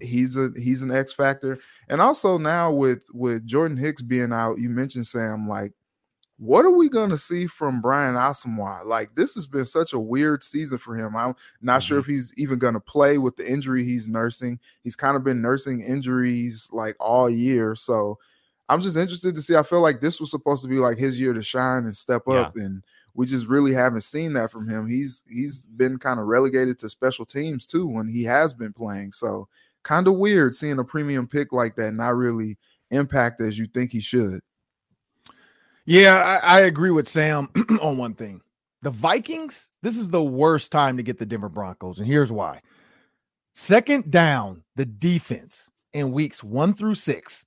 he's 0.00 0.36
a 0.36 0.50
he's 0.56 0.82
an 0.82 0.90
X 0.90 1.12
factor. 1.12 1.58
And 1.88 2.00
also 2.00 2.38
now 2.38 2.72
with 2.72 3.04
with 3.12 3.46
Jordan 3.46 3.76
Hicks 3.76 4.02
being 4.02 4.32
out, 4.32 4.58
you 4.58 4.68
mentioned 4.68 5.06
Sam, 5.06 5.48
like, 5.48 5.72
what 6.38 6.64
are 6.64 6.70
we 6.70 6.88
gonna 6.88 7.18
see 7.18 7.46
from 7.46 7.80
Brian 7.80 8.14
Asamoah? 8.14 8.84
Like, 8.84 9.14
this 9.14 9.34
has 9.34 9.46
been 9.46 9.66
such 9.66 9.92
a 9.92 9.98
weird 9.98 10.42
season 10.42 10.78
for 10.78 10.94
him. 10.94 11.16
I'm 11.16 11.34
not 11.60 11.80
mm-hmm. 11.80 11.88
sure 11.88 11.98
if 11.98 12.06
he's 12.06 12.32
even 12.36 12.58
gonna 12.58 12.80
play 12.80 13.18
with 13.18 13.36
the 13.36 13.50
injury 13.50 13.84
he's 13.84 14.08
nursing. 14.08 14.58
He's 14.82 14.96
kind 14.96 15.16
of 15.16 15.24
been 15.24 15.42
nursing 15.42 15.80
injuries 15.80 16.68
like 16.72 16.96
all 16.98 17.28
year. 17.28 17.74
So 17.74 18.18
I'm 18.68 18.80
just 18.80 18.96
interested 18.96 19.34
to 19.34 19.42
see. 19.42 19.56
I 19.56 19.62
feel 19.62 19.80
like 19.80 20.00
this 20.00 20.20
was 20.20 20.30
supposed 20.30 20.62
to 20.62 20.68
be 20.68 20.78
like 20.78 20.96
his 20.96 21.18
year 21.18 21.32
to 21.32 21.42
shine 21.42 21.84
and 21.84 21.96
step 21.96 22.28
up 22.28 22.56
yeah. 22.56 22.64
and 22.64 22.82
we 23.20 23.26
just 23.26 23.48
really 23.48 23.74
haven't 23.74 24.00
seen 24.00 24.32
that 24.32 24.50
from 24.50 24.66
him. 24.66 24.88
He's 24.88 25.22
he's 25.28 25.66
been 25.76 25.98
kind 25.98 26.18
of 26.18 26.24
relegated 26.24 26.78
to 26.78 26.88
special 26.88 27.26
teams 27.26 27.66
too 27.66 27.86
when 27.86 28.08
he 28.08 28.24
has 28.24 28.54
been 28.54 28.72
playing. 28.72 29.12
So 29.12 29.46
kind 29.82 30.08
of 30.08 30.14
weird 30.14 30.54
seeing 30.54 30.78
a 30.78 30.84
premium 30.84 31.28
pick 31.28 31.52
like 31.52 31.76
that 31.76 31.92
not 31.92 32.16
really 32.16 32.56
impact 32.90 33.42
as 33.42 33.58
you 33.58 33.66
think 33.66 33.92
he 33.92 34.00
should. 34.00 34.40
Yeah, 35.84 36.14
I, 36.16 36.36
I 36.36 36.60
agree 36.60 36.92
with 36.92 37.06
Sam 37.06 37.50
on 37.82 37.98
one 37.98 38.14
thing. 38.14 38.40
The 38.80 38.90
Vikings, 38.90 39.68
this 39.82 39.98
is 39.98 40.08
the 40.08 40.22
worst 40.22 40.72
time 40.72 40.96
to 40.96 41.02
get 41.02 41.18
the 41.18 41.26
Denver 41.26 41.50
Broncos, 41.50 41.98
and 41.98 42.08
here's 42.08 42.32
why. 42.32 42.62
Second 43.52 44.10
down, 44.10 44.62
the 44.76 44.86
defense 44.86 45.68
in 45.92 46.12
weeks 46.12 46.42
one 46.42 46.72
through 46.72 46.94
six 46.94 47.44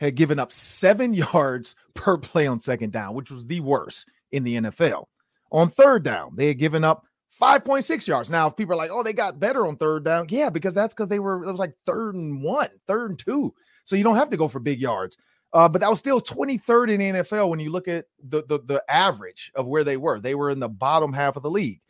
had 0.00 0.16
given 0.16 0.40
up 0.40 0.50
seven 0.50 1.14
yards 1.32 1.76
per 1.94 2.18
play 2.18 2.48
on 2.48 2.58
second 2.58 2.90
down, 2.90 3.14
which 3.14 3.30
was 3.30 3.44
the 3.44 3.60
worst 3.60 4.08
in 4.32 4.42
the 4.42 4.56
NFL. 4.56 5.04
On 5.52 5.68
third 5.68 6.02
down, 6.02 6.32
they 6.34 6.48
had 6.48 6.58
given 6.58 6.82
up 6.82 7.04
5.6 7.40 8.06
yards. 8.06 8.30
Now, 8.30 8.48
if 8.48 8.56
people 8.56 8.74
are 8.74 8.76
like, 8.76 8.90
oh, 8.90 9.02
they 9.02 9.12
got 9.12 9.38
better 9.38 9.66
on 9.66 9.76
third 9.76 10.04
down, 10.04 10.26
yeah, 10.28 10.50
because 10.50 10.74
that's 10.74 10.94
because 10.94 11.08
they 11.08 11.18
were, 11.18 11.44
it 11.44 11.50
was 11.50 11.58
like 11.58 11.74
third 11.86 12.14
and 12.14 12.42
one, 12.42 12.68
third 12.86 13.10
and 13.10 13.18
two. 13.18 13.54
So 13.84 13.96
you 13.96 14.04
don't 14.04 14.16
have 14.16 14.30
to 14.30 14.36
go 14.36 14.48
for 14.48 14.60
big 14.60 14.80
yards. 14.80 15.16
Uh, 15.52 15.68
but 15.68 15.82
that 15.82 15.90
was 15.90 15.98
still 15.98 16.20
23rd 16.20 16.90
in 16.90 17.00
the 17.00 17.20
NFL 17.20 17.50
when 17.50 17.60
you 17.60 17.70
look 17.70 17.86
at 17.86 18.06
the, 18.26 18.42
the, 18.46 18.60
the 18.64 18.82
average 18.88 19.52
of 19.54 19.66
where 19.66 19.84
they 19.84 19.98
were. 19.98 20.18
They 20.18 20.34
were 20.34 20.50
in 20.50 20.60
the 20.60 20.68
bottom 20.68 21.12
half 21.12 21.36
of 21.36 21.42
the 21.42 21.50
league. 21.50 21.82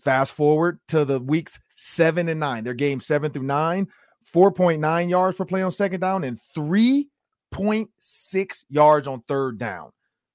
Fast 0.00 0.32
forward 0.32 0.80
to 0.88 1.04
the 1.04 1.20
weeks 1.20 1.60
seven 1.76 2.28
and 2.28 2.40
nine, 2.40 2.64
their 2.64 2.74
game 2.74 3.00
seven 3.00 3.30
through 3.30 3.42
nine, 3.42 3.88
4.9 4.34 5.10
yards 5.10 5.36
per 5.36 5.44
play 5.44 5.62
on 5.62 5.72
second 5.72 6.00
down 6.00 6.24
and 6.24 6.38
3.6 6.56 8.64
yards 8.68 9.06
on 9.06 9.22
third 9.28 9.58
down. 9.58 9.90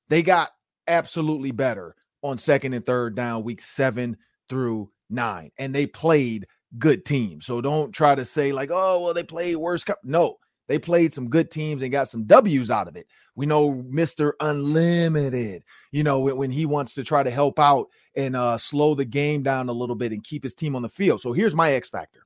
They 0.09 0.21
got 0.21 0.51
absolutely 0.87 1.51
better 1.51 1.95
on 2.21 2.37
second 2.37 2.73
and 2.73 2.85
third 2.85 3.15
down, 3.15 3.43
week 3.43 3.61
seven 3.61 4.17
through 4.47 4.89
nine, 5.09 5.51
and 5.57 5.73
they 5.73 5.85
played 5.85 6.47
good 6.77 7.05
teams. 7.05 7.45
So 7.45 7.61
don't 7.61 7.91
try 7.91 8.15
to 8.15 8.25
say 8.25 8.51
like, 8.51 8.69
oh, 8.71 9.01
well, 9.01 9.13
they 9.13 9.23
played 9.23 9.55
worse. 9.55 9.83
No, 10.03 10.37
they 10.67 10.77
played 10.77 11.13
some 11.13 11.29
good 11.29 11.49
teams 11.49 11.81
and 11.81 11.91
got 11.91 12.09
some 12.09 12.25
W's 12.25 12.69
out 12.69 12.87
of 12.87 12.95
it. 12.95 13.07
We 13.35 13.45
know 13.45 13.83
Mr. 13.89 14.33
Unlimited, 14.39 15.63
you 15.91 16.03
know, 16.03 16.19
when, 16.19 16.37
when 16.37 16.51
he 16.51 16.65
wants 16.65 16.93
to 16.95 17.03
try 17.03 17.23
to 17.23 17.31
help 17.31 17.57
out 17.59 17.87
and 18.15 18.35
uh, 18.35 18.57
slow 18.57 18.95
the 18.95 19.05
game 19.05 19.43
down 19.43 19.69
a 19.69 19.73
little 19.73 19.95
bit 19.95 20.11
and 20.11 20.23
keep 20.23 20.43
his 20.43 20.53
team 20.53 20.75
on 20.75 20.81
the 20.81 20.89
field. 20.89 21.21
So 21.21 21.33
here's 21.33 21.55
my 21.55 21.71
X 21.71 21.89
factor 21.89 22.25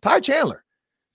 Ty 0.00 0.20
Chandler. 0.20 0.64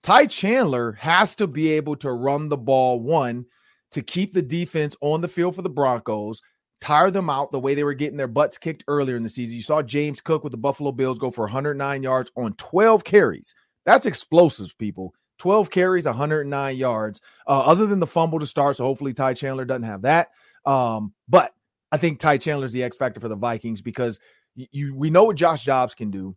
Ty 0.03 0.27
Chandler 0.27 0.93
has 0.93 1.35
to 1.35 1.47
be 1.47 1.71
able 1.71 1.95
to 1.97 2.11
run 2.11 2.49
the 2.49 2.57
ball 2.57 2.99
one 2.99 3.45
to 3.91 4.01
keep 4.01 4.33
the 4.33 4.41
defense 4.41 4.95
on 5.01 5.21
the 5.21 5.27
field 5.27 5.55
for 5.55 5.61
the 5.61 5.69
Broncos, 5.69 6.41
tire 6.79 7.11
them 7.11 7.29
out 7.29 7.51
the 7.51 7.59
way 7.59 7.75
they 7.75 7.83
were 7.83 7.93
getting 7.93 8.17
their 8.17 8.27
butts 8.27 8.57
kicked 8.57 8.83
earlier 8.87 9.15
in 9.15 9.23
the 9.23 9.29
season. 9.29 9.55
You 9.55 9.61
saw 9.61 9.81
James 9.81 10.21
Cook 10.21 10.43
with 10.43 10.51
the 10.51 10.57
Buffalo 10.57 10.91
Bills 10.91 11.19
go 11.19 11.31
for 11.31 11.45
109 11.45 12.03
yards 12.03 12.31
on 12.35 12.53
12 12.53 13.03
carries. 13.03 13.53
That's 13.85 14.05
explosives, 14.05 14.73
people. 14.73 15.13
12 15.39 15.69
carries, 15.69 16.05
109 16.05 16.75
yards. 16.75 17.21
Uh, 17.47 17.59
other 17.61 17.85
than 17.85 17.99
the 17.99 18.07
fumble 18.07 18.39
to 18.39 18.47
start, 18.47 18.75
so 18.75 18.83
hopefully 18.83 19.13
Ty 19.13 19.33
Chandler 19.35 19.65
doesn't 19.65 19.83
have 19.83 20.01
that. 20.03 20.29
Um, 20.65 21.13
but 21.27 21.53
I 21.91 21.97
think 21.97 22.19
Ty 22.19 22.37
Chandler's 22.39 22.73
the 22.73 22.83
X 22.83 22.97
factor 22.97 23.19
for 23.19 23.29
the 23.29 23.35
Vikings 23.35 23.81
because 23.81 24.19
you 24.55 24.95
we 24.95 25.09
know 25.09 25.23
what 25.25 25.35
Josh 25.35 25.65
Dobbs 25.65 25.95
can 25.95 26.11
do. 26.11 26.35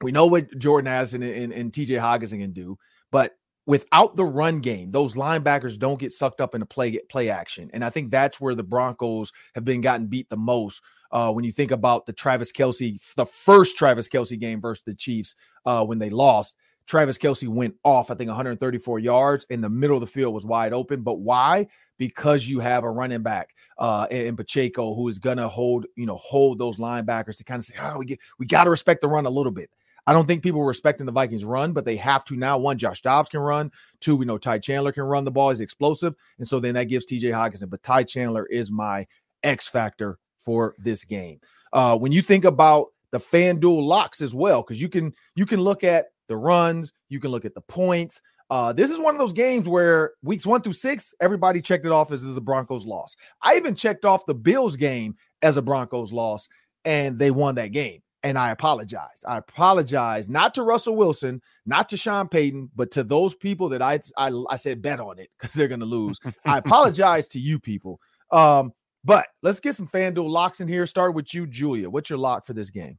We 0.00 0.12
know 0.12 0.26
what 0.26 0.56
Jordan 0.58 0.88
Addison 0.88 1.22
and, 1.22 1.34
and, 1.34 1.52
and 1.52 1.72
TJ 1.72 2.00
Hockenson 2.00 2.40
can 2.40 2.52
do, 2.52 2.78
but 3.10 3.32
without 3.66 4.16
the 4.16 4.24
run 4.24 4.60
game, 4.60 4.90
those 4.90 5.14
linebackers 5.14 5.78
don't 5.78 5.98
get 5.98 6.12
sucked 6.12 6.40
up 6.40 6.54
into 6.54 6.66
play 6.66 6.98
play 7.08 7.30
action. 7.30 7.70
And 7.72 7.84
I 7.84 7.90
think 7.90 8.10
that's 8.10 8.40
where 8.40 8.54
the 8.54 8.62
Broncos 8.62 9.32
have 9.54 9.64
been 9.64 9.80
gotten 9.80 10.06
beat 10.06 10.28
the 10.28 10.36
most. 10.36 10.82
Uh, 11.10 11.32
when 11.32 11.44
you 11.44 11.52
think 11.52 11.70
about 11.70 12.06
the 12.06 12.12
Travis 12.12 12.50
Kelce, 12.50 13.00
the 13.14 13.26
first 13.26 13.76
Travis 13.76 14.08
Kelce 14.08 14.38
game 14.38 14.60
versus 14.60 14.82
the 14.84 14.94
Chiefs 14.94 15.36
uh, 15.64 15.84
when 15.84 15.98
they 15.98 16.10
lost, 16.10 16.56
Travis 16.86 17.18
Kelce 17.18 17.48
went 17.48 17.74
off, 17.84 18.10
I 18.10 18.14
think 18.14 18.28
134 18.28 18.98
yards, 18.98 19.46
in 19.48 19.60
the 19.60 19.68
middle 19.68 19.96
of 19.96 20.00
the 20.00 20.06
field 20.06 20.34
was 20.34 20.44
wide 20.44 20.72
open. 20.72 21.02
But 21.02 21.20
why? 21.20 21.68
Because 21.98 22.48
you 22.48 22.58
have 22.60 22.84
a 22.84 22.90
running 22.90 23.22
back 23.22 23.54
uh, 23.78 24.06
in 24.10 24.36
Pacheco 24.36 24.94
who 24.94 25.08
is 25.08 25.18
gonna 25.18 25.48
hold, 25.48 25.86
you 25.96 26.04
know, 26.04 26.16
hold 26.16 26.58
those 26.58 26.78
linebackers 26.78 27.38
to 27.38 27.44
kind 27.44 27.60
of 27.60 27.64
say, 27.64 27.74
oh, 27.80 27.98
we 27.98 28.06
get, 28.06 28.18
we 28.38 28.46
got 28.46 28.64
to 28.64 28.70
respect 28.70 29.00
the 29.00 29.08
run 29.08 29.24
a 29.24 29.30
little 29.30 29.52
bit. 29.52 29.70
I 30.06 30.12
don't 30.12 30.26
think 30.26 30.42
people 30.42 30.60
were 30.60 30.66
respecting 30.66 31.06
the 31.06 31.12
Vikings 31.12 31.44
run, 31.44 31.72
but 31.72 31.84
they 31.84 31.96
have 31.96 32.24
to 32.26 32.36
now. 32.36 32.58
One, 32.58 32.76
Josh 32.78 33.02
Dobbs 33.02 33.30
can 33.30 33.40
run. 33.40 33.70
Two, 34.00 34.16
we 34.16 34.26
know 34.26 34.38
Ty 34.38 34.58
Chandler 34.58 34.92
can 34.92 35.04
run 35.04 35.24
the 35.24 35.30
ball. 35.30 35.50
He's 35.50 35.60
explosive. 35.60 36.14
And 36.38 36.46
so 36.46 36.60
then 36.60 36.74
that 36.74 36.84
gives 36.84 37.06
TJ 37.06 37.32
Hockenson. 37.32 37.70
But 37.70 37.82
Ty 37.82 38.04
Chandler 38.04 38.46
is 38.46 38.70
my 38.70 39.06
X 39.42 39.68
factor 39.68 40.18
for 40.38 40.74
this 40.78 41.04
game. 41.04 41.40
Uh, 41.72 41.96
when 41.96 42.12
you 42.12 42.22
think 42.22 42.44
about 42.44 42.88
the 43.12 43.18
FanDuel 43.18 43.82
locks 43.82 44.20
as 44.20 44.34
well, 44.34 44.62
because 44.62 44.80
you 44.80 44.88
can 44.88 45.12
you 45.36 45.46
can 45.46 45.60
look 45.60 45.84
at 45.84 46.06
the 46.28 46.36
runs, 46.36 46.92
you 47.08 47.20
can 47.20 47.30
look 47.30 47.44
at 47.44 47.54
the 47.54 47.60
points. 47.62 48.20
Uh, 48.50 48.72
this 48.72 48.90
is 48.90 48.98
one 48.98 49.14
of 49.14 49.18
those 49.18 49.32
games 49.32 49.68
where 49.68 50.12
weeks 50.22 50.44
one 50.44 50.60
through 50.60 50.74
six, 50.74 51.14
everybody 51.20 51.62
checked 51.62 51.86
it 51.86 51.92
off 51.92 52.12
as, 52.12 52.22
as 52.22 52.36
a 52.36 52.40
Broncos 52.40 52.84
loss. 52.84 53.16
I 53.42 53.56
even 53.56 53.74
checked 53.74 54.04
off 54.04 54.26
the 54.26 54.34
Bills 54.34 54.76
game 54.76 55.16
as 55.40 55.56
a 55.56 55.62
Broncos 55.62 56.12
loss, 56.12 56.48
and 56.84 57.18
they 57.18 57.30
won 57.30 57.54
that 57.54 57.72
game 57.72 58.02
and 58.24 58.38
I 58.38 58.50
apologize. 58.50 59.22
I 59.28 59.36
apologize 59.36 60.30
not 60.30 60.54
to 60.54 60.62
Russell 60.62 60.96
Wilson, 60.96 61.42
not 61.66 61.88
to 61.90 61.96
Sean 61.96 62.26
Payton, 62.26 62.70
but 62.74 62.90
to 62.92 63.04
those 63.04 63.34
people 63.34 63.68
that 63.68 63.82
I 63.82 64.00
I, 64.16 64.32
I 64.50 64.56
said 64.56 64.82
bet 64.82 64.98
on 64.98 65.18
it 65.18 65.30
because 65.38 65.54
they're 65.54 65.68
going 65.68 65.80
to 65.80 65.86
lose. 65.86 66.18
I 66.46 66.58
apologize 66.58 67.28
to 67.28 67.38
you 67.38 67.60
people. 67.60 68.00
Um, 68.32 68.72
but 69.04 69.26
let's 69.42 69.60
get 69.60 69.76
some 69.76 69.86
FanDuel 69.86 70.28
locks 70.28 70.62
in 70.62 70.66
here. 70.66 70.86
Start 70.86 71.14
with 71.14 71.34
you, 71.34 71.46
Julia. 71.46 71.88
What's 71.88 72.08
your 72.08 72.18
lock 72.18 72.46
for 72.46 72.54
this 72.54 72.70
game? 72.70 72.98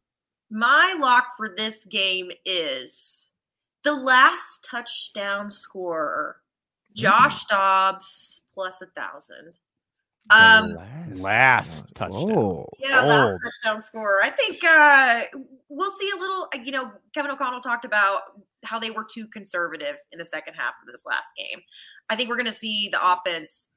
My 0.52 0.96
lock 1.00 1.26
for 1.36 1.56
this 1.58 1.86
game 1.86 2.30
is 2.46 3.30
the 3.84 3.96
last 3.96 4.64
touchdown 4.64 5.50
scorer, 5.50 6.38
Josh 6.94 7.46
mm. 7.46 7.50
Dobbs 7.50 8.42
plus 8.54 8.84
a 8.84 8.88
thousand. 8.88 9.54
Um, 10.32 10.76
last, 10.76 11.22
last 11.22 11.86
touchdown. 11.96 12.34
Whoa. 12.34 12.70
Yeah, 12.80 13.02
last 13.02 13.40
touchdown 13.44 13.82
scorer. 13.84 14.20
I 14.24 14.30
think 14.32 14.64
uh, 14.64 15.22
we'll 15.70 15.92
see 15.92 16.10
a 16.16 16.20
little. 16.20 16.48
You 16.64 16.72
know, 16.72 16.92
Kevin 17.14 17.32
O'Connell 17.32 17.62
talked 17.62 17.86
about 17.86 18.22
how 18.64 18.80
they 18.80 18.90
were 18.90 19.06
too 19.06 19.28
conservative 19.28 19.98
in 20.12 20.18
the 20.18 20.26
second 20.26 20.56
half 20.56 20.74
of 20.82 20.92
this 20.92 21.04
last 21.06 21.28
game. 21.38 21.62
I 22.10 22.16
think 22.16 22.30
we're 22.30 22.38
going 22.38 22.46
to 22.48 22.52
see 22.52 22.90
the 22.92 23.00
offense 23.06 23.68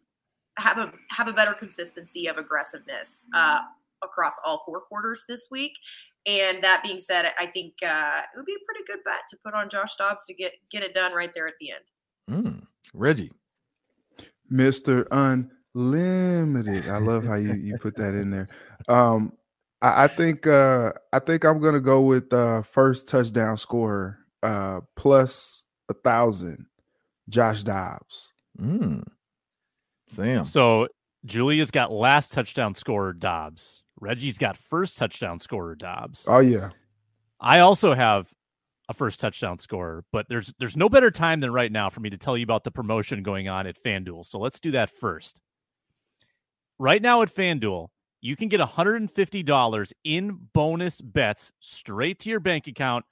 have 0.56 0.78
a 0.78 0.92
have 1.10 1.28
a 1.28 1.32
better 1.32 1.52
consistency 1.52 2.26
of 2.28 2.38
aggressiveness 2.38 3.26
uh, 3.34 3.60
across 4.02 4.32
all 4.44 4.62
four 4.64 4.80
quarters 4.80 5.24
this 5.28 5.48
week. 5.50 5.72
And 6.26 6.62
that 6.64 6.82
being 6.82 6.98
said, 6.98 7.30
I 7.38 7.46
think 7.46 7.74
uh, 7.82 8.20
it 8.22 8.36
would 8.36 8.46
be 8.46 8.54
a 8.54 8.64
pretty 8.66 8.84
good 8.86 9.04
bet 9.04 9.22
to 9.30 9.36
put 9.44 9.54
on 9.54 9.68
Josh 9.68 9.96
Dobbs 9.96 10.24
to 10.26 10.34
get 10.34 10.52
get 10.70 10.82
it 10.82 10.94
done 10.94 11.12
right 11.12 11.30
there 11.34 11.46
at 11.46 11.54
the 11.60 11.70
end. 11.72 12.44
Mm, 12.44 12.66
Reggie, 12.94 13.32
Mister 14.48 15.06
Un 15.12 15.50
limited. 15.78 16.88
I 16.88 16.98
love 16.98 17.24
how 17.24 17.36
you 17.36 17.54
you 17.54 17.78
put 17.78 17.96
that 17.96 18.14
in 18.14 18.30
there. 18.30 18.48
Um, 18.86 19.32
I, 19.82 20.04
I 20.04 20.06
think 20.06 20.46
uh, 20.46 20.92
I 21.12 21.18
think 21.18 21.44
I'm 21.44 21.60
gonna 21.60 21.80
go 21.80 22.00
with 22.00 22.32
uh, 22.32 22.62
first 22.62 23.08
touchdown 23.08 23.56
scorer 23.58 24.18
uh, 24.42 24.80
plus 24.96 25.64
a 25.90 25.94
thousand, 25.94 26.64
Josh 27.28 27.64
Dobbs. 27.64 28.32
Mm. 28.58 29.02
Sam. 30.12 30.44
So 30.44 30.88
Julia's 31.26 31.70
got 31.70 31.92
last 31.92 32.32
touchdown 32.32 32.76
scorer 32.76 33.12
Dobbs. 33.12 33.82
Reggie's 34.00 34.38
got 34.38 34.56
first 34.56 34.96
touchdown 34.96 35.38
scorer 35.38 35.74
Dobbs. 35.74 36.24
Oh 36.28 36.38
yeah. 36.38 36.70
I 37.40 37.58
also 37.58 37.92
have 37.94 38.32
a 38.88 38.94
first 38.94 39.20
touchdown 39.20 39.58
scorer, 39.58 40.04
but 40.12 40.26
there's 40.30 40.54
there's 40.60 40.76
no 40.78 40.88
better 40.88 41.10
time 41.10 41.40
than 41.40 41.52
right 41.52 41.70
now 41.70 41.90
for 41.90 42.00
me 42.00 42.08
to 42.10 42.16
tell 42.16 42.38
you 42.38 42.44
about 42.44 42.64
the 42.64 42.70
promotion 42.70 43.22
going 43.22 43.48
on 43.48 43.66
at 43.66 43.76
FanDuel. 43.82 44.24
So 44.24 44.38
let's 44.38 44.60
do 44.60 44.70
that 44.70 44.88
first 44.88 45.40
right 46.78 47.02
now 47.02 47.22
at 47.22 47.34
FanDuel, 47.34 47.88
you 48.20 48.36
can 48.36 48.48
get 48.48 48.60
$150 48.60 49.92
in 50.04 50.38
bonus 50.52 51.00
bets 51.00 51.52
straight 51.60 52.18
to 52.20 52.30
your 52.30 52.40
bank 52.40 52.66
account 52.66 53.04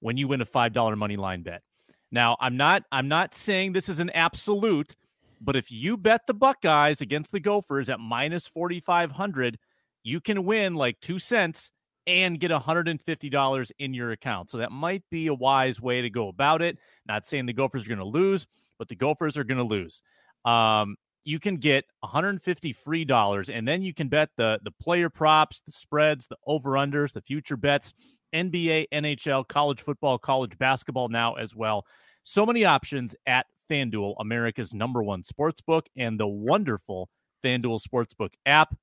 when 0.00 0.16
you 0.16 0.28
win 0.28 0.40
a 0.40 0.46
$5 0.46 0.96
money 0.96 1.16
line 1.16 1.42
bet. 1.42 1.62
Now, 2.10 2.36
I'm 2.40 2.56
not 2.56 2.82
I'm 2.90 3.08
not 3.08 3.34
saying 3.34 3.72
this 3.72 3.88
is 3.88 4.00
an 4.00 4.10
absolute, 4.10 4.96
but 5.40 5.56
if 5.56 5.70
you 5.70 5.96
bet 5.96 6.26
the 6.26 6.34
Buckeyes 6.34 7.00
against 7.00 7.30
the 7.32 7.40
Gophers 7.40 7.88
at 7.88 8.00
minus 8.00 8.46
4500, 8.46 9.58
you 10.02 10.20
can 10.20 10.44
win 10.44 10.74
like 10.74 10.98
2 11.00 11.18
cents 11.18 11.70
and 12.06 12.40
get 12.40 12.50
$150 12.50 13.72
in 13.78 13.94
your 13.94 14.10
account. 14.10 14.50
So 14.50 14.58
that 14.58 14.72
might 14.72 15.04
be 15.10 15.28
a 15.28 15.34
wise 15.34 15.80
way 15.80 16.00
to 16.02 16.10
go 16.10 16.28
about 16.28 16.62
it. 16.62 16.78
Not 17.06 17.26
saying 17.26 17.46
the 17.46 17.52
Gophers 17.52 17.84
are 17.84 17.88
going 17.88 17.98
to 17.98 18.04
lose, 18.04 18.46
but 18.78 18.88
the 18.88 18.96
Gophers 18.96 19.36
are 19.36 19.44
going 19.44 19.58
to 19.58 19.64
lose. 19.64 20.02
Um, 20.44 20.96
you 21.24 21.38
can 21.38 21.56
get 21.56 21.84
150 22.00 22.72
free 22.72 23.04
dollars 23.04 23.50
and 23.50 23.66
then 23.66 23.82
you 23.82 23.92
can 23.92 24.08
bet 24.08 24.30
the 24.36 24.58
the 24.62 24.70
player 24.70 25.10
props 25.10 25.62
the 25.66 25.72
spreads 25.72 26.26
the 26.26 26.36
over 26.46 26.70
unders 26.72 27.12
the 27.12 27.20
future 27.20 27.56
bets 27.56 27.92
nba 28.34 28.86
nhl 28.92 29.46
college 29.46 29.80
football 29.80 30.18
college 30.18 30.56
basketball 30.58 31.08
now 31.08 31.34
as 31.34 31.54
well. 31.54 31.86
So 32.22 32.46
many 32.46 32.64
options 32.64 33.14
at 33.26 33.46
fanduel 33.70 34.14
america's 34.20 34.74
number 34.74 35.02
one 35.02 35.22
sports 35.22 35.60
book 35.60 35.86
and 35.96 36.18
the 36.18 36.26
wonderful 36.26 37.08
fanduel 37.44 37.80
sportsbook 37.80 38.32
app. 38.46 38.76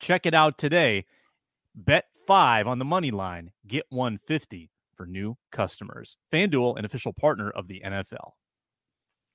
Check 0.00 0.26
it 0.26 0.34
out 0.34 0.58
today. 0.58 1.06
Bet 1.74 2.04
five 2.26 2.66
on 2.66 2.78
the 2.78 2.84
money 2.84 3.10
line. 3.10 3.52
Get 3.66 3.84
150 3.90 4.70
for 4.94 5.06
new 5.06 5.36
customers. 5.52 6.16
Fanduel 6.32 6.78
an 6.78 6.84
official 6.84 7.12
partner 7.12 7.50
of 7.50 7.68
the 7.68 7.82
nfl 7.84 8.32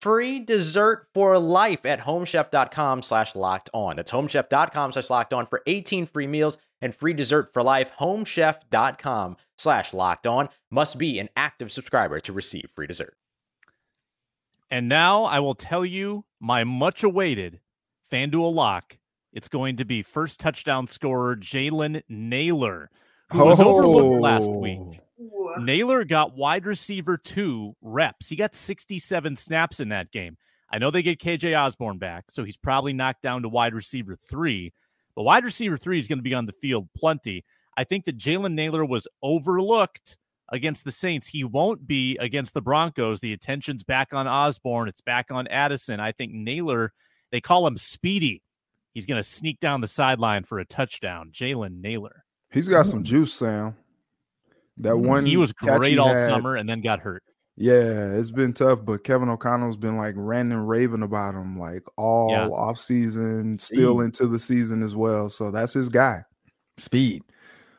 free 0.00 0.40
dessert 0.40 1.06
for 1.14 1.38
life 1.38 1.84
at 1.84 2.00
homechef.com 2.00 3.02
slash 3.02 3.34
locked 3.34 3.70
on. 3.72 3.96
That's 3.96 4.12
homechef.com 4.12 4.92
slash 4.92 5.10
locked 5.10 5.32
on 5.32 5.46
for 5.46 5.62
18 5.66 6.06
free 6.06 6.26
meals 6.26 6.58
and 6.80 6.94
free 6.94 7.12
dessert 7.12 7.52
for 7.52 7.62
life. 7.62 7.92
Homechef.com 7.98 9.36
slash 9.58 9.92
locked 9.94 10.26
on 10.26 10.48
must 10.70 10.98
be 10.98 11.18
an 11.18 11.28
active 11.36 11.70
subscriber 11.70 12.20
to 12.20 12.32
receive 12.32 12.70
free 12.74 12.86
dessert. 12.86 13.14
And 14.70 14.88
now 14.88 15.24
I 15.24 15.40
will 15.40 15.56
tell 15.56 15.84
you 15.84 16.24
my 16.40 16.64
much 16.64 17.02
awaited 17.02 17.60
FanDuel 18.10 18.54
lock. 18.54 18.96
It's 19.32 19.48
going 19.48 19.76
to 19.76 19.84
be 19.84 20.02
first 20.02 20.40
touchdown 20.40 20.86
scorer 20.86 21.36
Jalen 21.36 22.02
Nailor, 22.08 22.90
who 23.30 23.44
was 23.44 23.60
oh. 23.60 23.68
overlooked 23.68 24.22
last 24.22 24.48
oh. 24.48 24.58
week. 24.58 25.00
Nailor 25.58 26.04
got 26.04 26.36
wide 26.36 26.66
receiver 26.66 27.16
two 27.16 27.74
reps. 27.82 28.28
He 28.28 28.36
got 28.36 28.54
67 28.54 29.36
snaps 29.36 29.80
in 29.80 29.88
that 29.90 30.10
game. 30.10 30.36
I 30.72 30.78
know 30.78 30.90
they 30.90 31.02
get 31.02 31.20
KJ 31.20 31.58
Osborne 31.58 31.98
back, 31.98 32.30
so 32.30 32.44
he's 32.44 32.56
probably 32.56 32.92
knocked 32.92 33.22
down 33.22 33.42
to 33.42 33.48
wide 33.48 33.74
receiver 33.74 34.16
three. 34.28 34.72
But 35.16 35.24
wide 35.24 35.44
receiver 35.44 35.76
three 35.76 35.98
is 35.98 36.06
going 36.06 36.18
to 36.18 36.22
be 36.22 36.34
on 36.34 36.46
the 36.46 36.52
field 36.52 36.88
plenty. 36.96 37.44
I 37.76 37.84
think 37.84 38.04
that 38.04 38.18
Jalen 38.18 38.54
Nailor 38.54 38.84
was 38.84 39.08
overlooked 39.22 40.16
against 40.50 40.84
the 40.84 40.92
Saints. 40.92 41.26
He 41.26 41.44
won't 41.44 41.86
be 41.86 42.16
against 42.18 42.54
the 42.54 42.60
Broncos. 42.60 43.20
The 43.20 43.32
attention's 43.32 43.82
back 43.82 44.14
on 44.14 44.26
Osborne, 44.26 44.88
It's 44.88 45.00
back 45.00 45.30
on 45.30 45.46
Addison. 45.48 46.00
I 46.00 46.12
think 46.12 46.32
Nailor, 46.32 46.92
they 47.32 47.40
call 47.40 47.66
him 47.66 47.76
Speedy. 47.76 48.42
He's 48.94 49.06
going 49.06 49.22
to 49.22 49.28
sneak 49.28 49.60
down 49.60 49.80
the 49.80 49.88
sideline 49.88 50.44
for 50.44 50.58
a 50.58 50.64
touchdown. 50.64 51.30
Jalen 51.32 51.80
Nailor. 51.80 52.24
He's 52.50 52.68
got 52.68 52.86
some 52.86 53.04
juice, 53.04 53.32
Sam. 53.32 53.76
That 54.78 54.96
one 54.98 55.26
he 55.26 55.36
was 55.36 55.52
catch 55.52 55.78
great 55.78 55.92
he 55.92 55.98
all 55.98 56.08
had- 56.14 56.26
summer 56.28 56.56
and 56.56 56.68
then 56.68 56.80
got 56.80 57.00
hurt. 57.00 57.22
Yeah, 57.56 58.14
it's 58.14 58.30
been 58.30 58.54
tough, 58.54 58.82
but 58.84 59.04
Kevin 59.04 59.28
O'Connell's 59.28 59.76
been 59.76 59.98
like 59.98 60.14
ranting 60.16 60.56
and 60.58 60.66
raving 60.66 61.02
about 61.02 61.34
him 61.34 61.58
like 61.58 61.82
all 61.98 62.30
Yeah. 62.30 62.46
off 62.48 62.78
season, 62.78 63.58
still 63.58 63.96
Speed. 63.98 64.04
into 64.04 64.26
the 64.28 64.38
season 64.38 64.82
as 64.82 64.96
well. 64.96 65.28
So 65.28 65.50
that's 65.50 65.74
his 65.74 65.90
guy. 65.90 66.22
Speed. 66.78 67.22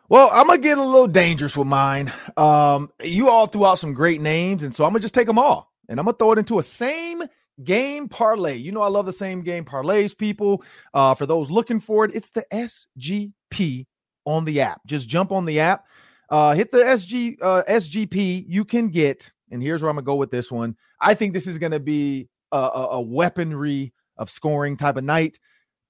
Well, 0.07 0.29
I'm 0.31 0.45
gonna 0.47 0.59
get 0.59 0.77
a 0.77 0.83
little 0.83 1.07
dangerous 1.07 1.57
with 1.57 1.67
mine. 1.67 2.11
Um, 2.37 2.89
you 3.03 3.29
all 3.29 3.47
threw 3.47 3.65
out 3.65 3.79
some 3.79 3.93
great 3.93 4.21
names, 4.21 4.61
and 4.61 4.75
so 4.75 4.83
I'm 4.83 4.91
gonna 4.91 4.99
just 4.99 5.15
take 5.15 5.25
them 5.25 5.39
all, 5.39 5.71
and 5.89 5.99
I'm 5.99 6.05
gonna 6.05 6.17
throw 6.17 6.33
it 6.33 6.37
into 6.37 6.59
a 6.59 6.63
same 6.63 7.23
game 7.63 8.07
parlay. 8.07 8.57
You 8.57 8.71
know, 8.73 8.81
I 8.81 8.87
love 8.89 9.05
the 9.07 9.13
same 9.13 9.41
game 9.41 9.65
parlays, 9.65 10.15
people. 10.15 10.63
Uh, 10.93 11.13
for 11.15 11.25
those 11.25 11.49
looking 11.49 11.79
for 11.79 12.05
it, 12.05 12.11
it's 12.13 12.29
the 12.29 12.45
SGP 12.53 13.87
on 14.25 14.45
the 14.45 14.61
app. 14.61 14.81
Just 14.85 15.07
jump 15.07 15.31
on 15.31 15.45
the 15.45 15.59
app, 15.59 15.85
uh, 16.31 16.53
hit 16.53 16.71
the 16.71 16.79
SG 16.79 17.37
uh, 17.41 17.61
SGP. 17.69 18.45
You 18.47 18.63
can 18.65 18.87
get, 18.87 19.29
and 19.51 19.61
here's 19.61 19.83
where 19.83 19.89
I'm 19.89 19.97
gonna 19.97 20.05
go 20.05 20.15
with 20.15 20.31
this 20.31 20.49
one. 20.51 20.75
I 21.01 21.13
think 21.13 21.33
this 21.33 21.45
is 21.45 21.59
gonna 21.59 21.79
be 21.79 22.29
a, 22.53 22.57
a, 22.57 22.87
a 22.93 23.01
weaponry 23.01 23.93
of 24.17 24.29
scoring 24.29 24.77
type 24.77 24.95
of 24.95 25.03
night. 25.03 25.37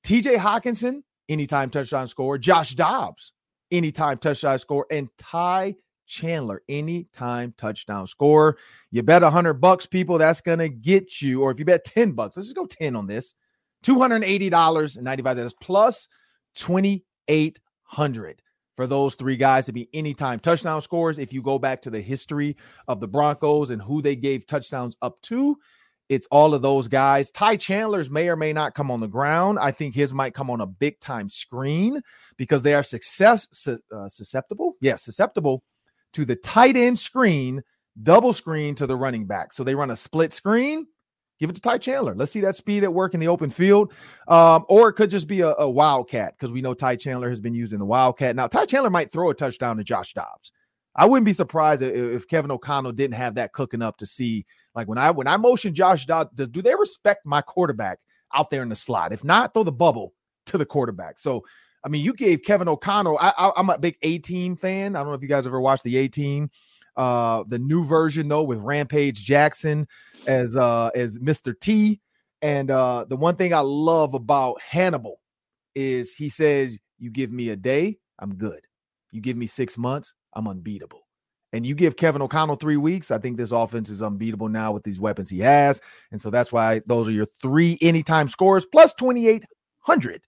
TJ 0.04 0.38
Hockenson, 0.38 1.04
anytime 1.30 1.70
touchdown 1.70 2.08
score. 2.08 2.40
Josh 2.40 2.74
Dobbs, 2.74 3.34
anytime 3.70 4.18
touchdown 4.18 4.58
score. 4.58 4.88
And 4.90 5.10
Ty 5.20 5.76
Chandler, 6.08 6.64
anytime 6.68 7.54
touchdown 7.56 8.08
score. 8.08 8.58
You 8.90 9.04
bet 9.04 9.22
a 9.22 9.30
hundred 9.30 9.62
bucks, 9.62 9.86
people. 9.86 10.18
That's 10.18 10.42
gonna 10.42 10.70
get 10.70 11.22
you, 11.22 11.44
or 11.44 11.52
if 11.52 11.60
you 11.60 11.66
bet 11.66 11.86
10 11.86 12.14
bucks, 12.14 12.36
let's 12.36 12.48
just 12.48 12.58
go 12.58 12.66
10 12.66 12.96
on 12.96 13.06
this. 13.06 13.36
$280.95. 13.86 15.36
That's 15.36 15.54
plus 15.62 16.08
2800 16.56 18.42
for 18.76 18.88
those 18.88 19.16
three 19.16 19.38
guys 19.38 19.66
to 19.66 19.74
be 19.74 19.90
anytime 19.94 20.40
touchdown 20.40 20.82
scores. 20.82 21.20
If 21.20 21.34
you 21.34 21.42
go 21.42 21.60
back 21.60 21.82
to 21.84 21.90
the 21.90 22.02
history 22.02 22.56
of 22.88 23.00
the 23.00 23.08
Broncos 23.08 23.72
and 23.72 23.82
who 23.82 24.02
they 24.02 24.16
gave 24.16 24.46
touchdowns 24.46 24.98
up 25.02 25.22
to, 25.24 25.58
it's 26.10 26.28
all 26.30 26.54
of 26.54 26.62
those 26.62 26.88
guys. 26.88 27.32
Ty 27.32 27.56
Chandler's 27.56 28.10
may 28.10 28.28
or 28.28 28.36
may 28.36 28.52
not 28.52 28.76
come 28.76 28.92
on 28.92 29.00
the 29.00 29.08
ground. 29.08 29.60
I 29.60 29.72
think 29.72 29.96
his 29.96 30.14
might 30.14 30.34
come 30.34 30.50
on 30.50 30.60
a 30.60 30.66
big 30.66 31.00
time 31.00 31.30
screen 31.30 32.02
because 32.38 32.64
they 32.64 32.74
are 32.74 32.84
success 32.84 33.48
su- 33.54 33.80
uh, 33.94 34.10
susceptible. 34.10 34.76
Yes, 34.82 35.04
susceptible 35.04 35.64
to 36.14 36.26
the 36.26 36.36
tight 36.36 36.76
end 36.76 37.00
screen, 37.00 37.64
double 38.04 38.34
screen 38.34 38.76
to 38.76 38.88
the 38.88 38.96
running 38.98 39.26
back. 39.26 39.54
So 39.54 39.64
they 39.64 39.76
run 39.76 39.92
a 39.92 39.96
split 39.96 40.34
screen. 40.34 40.86
Give 41.42 41.50
it 41.50 41.54
to 41.54 41.62
Ty 41.62 41.80
Chandler. 41.80 42.14
Let's 42.14 42.32
see 42.32 42.40
that 42.42 42.56
speed 42.56 42.84
at 42.84 42.94
work 42.94 43.16
in 43.16 43.20
the 43.20 43.28
open 43.28 43.50
field. 43.50 43.94
Um, 44.28 44.64
or 44.70 44.90
it 44.90 44.94
could 44.94 45.10
just 45.10 45.28
be 45.28 45.42
a, 45.42 45.56
a 45.56 45.68
wildcat 45.68 46.36
because 46.38 46.52
we 46.52 46.62
know 46.62 46.76
Ty 46.76 46.98
Chandler 46.98 47.30
has 47.30 47.40
been 47.40 47.56
using 47.56 47.80
the 47.80 47.86
wildcat. 47.86 48.36
Now, 48.36 48.46
Ty 48.46 48.68
Chandler 48.68 48.92
might 48.92 49.12
throw 49.12 49.32
a 49.32 49.34
touchdown 49.34 49.76
to 49.78 49.84
Josh 49.84 50.14
Dobbs. 50.14 50.52
I 50.96 51.06
wouldn't 51.06 51.26
be 51.26 51.34
surprised 51.34 51.82
if, 51.82 51.96
if 51.96 52.28
Kevin 52.28 52.52
O'Connell 52.52 52.92
didn't 52.92 53.16
have 53.16 53.34
that 53.36 53.54
cooking 53.54 53.82
up 53.82 53.98
to 53.98 54.06
see 54.06 54.46
like 54.76 54.88
when 54.88 55.00
I 55.00 55.10
when 55.10 55.26
I 55.26 55.36
motion 55.38 55.74
Josh 55.74 56.06
Dobbs, 56.06 56.30
does 56.36 56.48
do 56.48 56.62
they 56.62 56.76
respect 56.76 57.26
my 57.26 57.42
quarterback 57.42 57.98
out 58.36 58.52
there 58.52 58.62
in 58.62 58.70
the 58.70 58.76
slot? 58.76 59.12
If 59.12 59.24
not, 59.24 59.56
throw 59.56 59.64
the 59.64 59.72
bubble 59.72 60.14
to 60.46 60.60
the 60.60 60.66
quarterback. 60.66 61.18
So 61.18 61.44
I 61.84 61.90
mean, 61.90 62.06
you 62.06 62.14
gave 62.14 62.44
Kevin 62.44 62.68
O'Connell. 62.68 63.18
I, 63.20 63.52
I'm 63.58 63.72
a 63.72 63.80
big 63.80 63.98
A 64.04 64.20
Team 64.20 64.56
fan. 64.56 64.96
I 64.96 65.00
don't 65.00 65.08
know 65.08 65.16
if 65.16 65.24
you 65.24 65.28
guys 65.28 65.48
ever 65.48 65.60
watched 65.60 65.84
the 65.86 65.98
A 65.98 66.08
Team, 66.08 66.52
uh, 66.98 67.44
the 67.48 67.60
new 67.60 67.86
version 67.86 68.28
though 68.28 68.44
with 68.44 68.60
Rampage 68.60 69.24
Jackson 69.24 69.88
as 70.28 70.56
uh 70.56 70.90
as 70.96 71.18
Mr. 71.20 71.58
T. 71.60 72.00
And 72.42 72.72
uh 72.72 73.06
the 73.08 73.18
one 73.18 73.36
thing 73.36 73.54
I 73.54 73.60
love 73.60 74.14
about 74.14 74.62
Hannibal 74.62 75.20
is 75.76 76.14
he 76.14 76.30
says, 76.30 76.80
"You 77.00 77.10
give 77.10 77.32
me 77.32 77.50
a 77.50 77.56
day, 77.56 77.98
I'm 78.20 78.36
good. 78.36 78.62
You 79.12 79.22
give 79.22 79.38
me 79.38 79.48
six 79.48 79.78
months, 79.78 80.14
I'm 80.34 80.48
unbeatable." 80.48 81.02
And 81.54 81.66
you 81.66 81.76
give 81.76 81.98
Kevin 81.98 82.22
O'Connell 82.22 82.56
three 82.56 82.78
weeks, 82.78 83.12
I 83.12 83.18
think 83.18 83.36
this 83.36 83.52
offense 83.52 83.90
is 83.90 84.02
unbeatable 84.02 84.48
now 84.48 84.72
with 84.72 84.84
these 84.84 85.00
weapons 85.00 85.30
he 85.30 85.40
has. 85.40 85.82
And 86.12 86.22
so 86.22 86.30
that's 86.30 86.52
why 86.52 86.82
those 86.86 87.10
are 87.10 87.12
your 87.12 87.28
three 87.42 87.78
anytime 87.82 88.30
scores 88.30 88.66
plus 88.66 88.94
2,800. 88.94 90.22